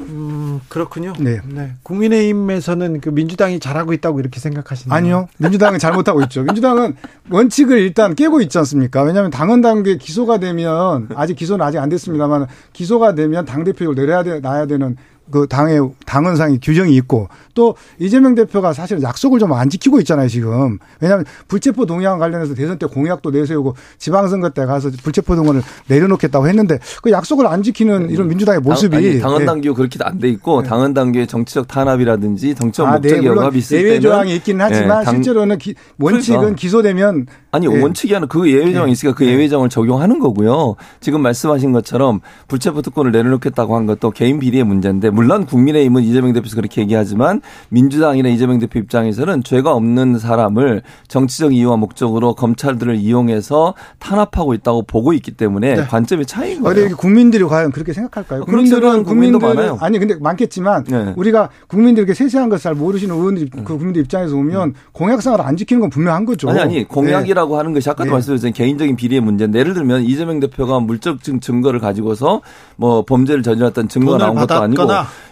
[0.01, 1.13] 음, 그렇군요.
[1.19, 1.39] 네.
[1.45, 1.73] 네.
[1.83, 4.97] 국민의힘에서는 그 민주당이 잘하고 있다고 이렇게 생각하시나요?
[4.97, 5.27] 아니요.
[5.37, 6.43] 민주당은 잘못하고 있죠.
[6.43, 6.95] 민주당은
[7.29, 9.03] 원칙을 일단 깨고 있지 않습니까?
[9.03, 14.23] 왜냐하면 당헌 단계 기소가 되면 아직 기소는 아직 안 됐습니다만 기소가 되면 당 대표를 내려야
[14.23, 14.95] 돼, 놔야 되는
[15.31, 20.77] 그 당의 당헌상의 규정이 있고 또 이재명 대표가 사실 약속을 좀 안 지키고 있잖아요 지금
[21.01, 26.77] 왜냐하면 불체포 동의안 관련해서 대선 때 공약도 내세우고 지방선거 때 가서 불체포 동의안을 내려놓겠다고 했는데
[27.01, 29.73] 그 약속을 안 지키는 이런 민주당의 모습이 아니, 당헌 당규 네.
[29.73, 30.69] 그렇게 안 돼 있고 네.
[30.69, 35.05] 당헌 당규의 정치적 탄압이라든지 정치적 아, 목적이 네, 억압이 있을 예외 조항이 있기는 하지만 네,
[35.05, 35.15] 당...
[35.15, 36.59] 실제로는 기, 원칙은 그러니까.
[36.59, 37.81] 기소되면 아니 예.
[37.81, 38.91] 원칙이 하나 그 예외정이 예.
[38.91, 39.31] 있으니까 그 예.
[39.31, 40.75] 예외정을 적용하는 거고요.
[40.99, 46.55] 지금 말씀하신 것처럼 불체포 특권을 내려놓겠다고 한 것도 개인 비리의 문제인데 물론 국민의힘은 이재명 대표에서
[46.55, 54.53] 그렇게 얘기하지만 민주당이나 이재명 대표 입장에서는 죄가 없는 사람을 정치적 이유와 목적으로 검찰들을 이용해서 탄압하고
[54.53, 55.83] 있다고 보고 있기 때문에 네.
[55.83, 56.85] 관점의 차이인 거예요.
[56.85, 58.45] 어디 국민들이 과연 그렇게 생각할까요?
[58.45, 59.77] 국민들은 국민도 많아요.
[59.81, 61.13] 아니 근데 많겠지만 네.
[61.15, 63.63] 우리가 국민들에게 세세한 것을 잘 모르시는 의원들이 음.
[63.63, 64.73] 그 국민들 입장에서 보면 음.
[64.91, 66.49] 공약상을 안 지키는 건 분명한 거죠.
[66.49, 68.11] 아니 아니 공약이라 비리라고 하는 것이 아까도 네.
[68.11, 72.41] 말씀드렸지만 개인적인 비리의 문제인데 예를 들면 이재명 대표가 물적 증거를 가지고서
[72.75, 74.87] 뭐 범죄를 저질렀던 증거가 나온 것도 아니고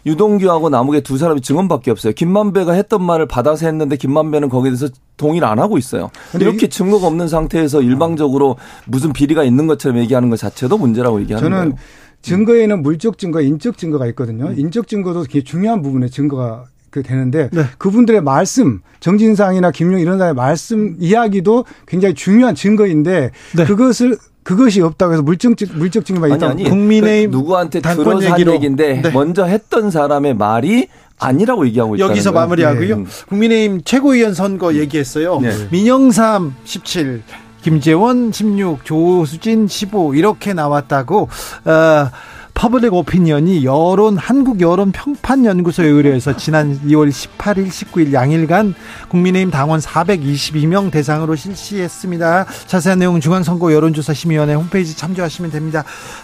[0.05, 2.13] 유동규하고 남욱의 두 사람이 증언밖에 없어요.
[2.13, 6.09] 김만배가 했던 말을 받아서 했는데 김만배는 거기에 대해서 동의를 안 하고 있어요.
[6.39, 8.55] 이렇게 증거가 없는 상태에서 일방적으로
[8.85, 11.75] 무슨 비리가 있는 것처럼 얘기하는 것 자체도 문제라고 얘기하는 저는 거예요.
[12.21, 14.47] 증거에는 물적 증거, 인적 증거가 있거든요.
[14.47, 14.55] 음.
[14.57, 16.65] 인적 증거도 되게 중요한 부분에 증거가
[17.01, 17.63] 그 되는데 네.
[17.77, 23.65] 그분들의 말씀 정진상이나 김용 이런 사람의 말씀 이야기도 굉장히 중요한 증거인데 네.
[23.65, 26.51] 그것을 그것이 없다고 해서 물적 물적 증거가 있다.
[26.51, 29.09] 아니, 아니 국민의힘 그 누구한테 들어서 한 얘기인데 네.
[29.11, 30.87] 먼저 했던 사람의 말이
[31.19, 32.05] 아니라고 얘기하고 있다.
[32.05, 32.31] 여기서.
[32.31, 32.97] 마무리하고요.
[32.97, 33.05] 네.
[33.27, 35.39] 국민의힘 최고위원 선거 얘기했어요.
[35.41, 35.51] 네.
[35.71, 37.23] 민영삼 17,
[37.61, 41.27] 김재원 16, 조수진 15 이렇게 나왔다고.
[41.65, 42.09] 어,
[42.57, 48.73] 퍼블릭 오피니언이 여론 한국 여론 평판 연구소에 의뢰해서 지난 2월 18일, 19일 양일간
[49.09, 52.47] 국민의힘 당원 422명 대상으로 실시했습니다.
[52.65, 55.83] 자세한 내용 중앙선거 여론조사 심의위원회 홈페이지 참조하시면 됩니다.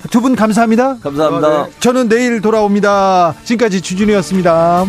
[0.09, 0.97] 두 분 감사합니다.
[1.03, 1.67] 감사합니다.
[1.79, 3.35] 저는 내일 돌아옵니다.
[3.43, 4.85] 지금까지 주진우였습니다.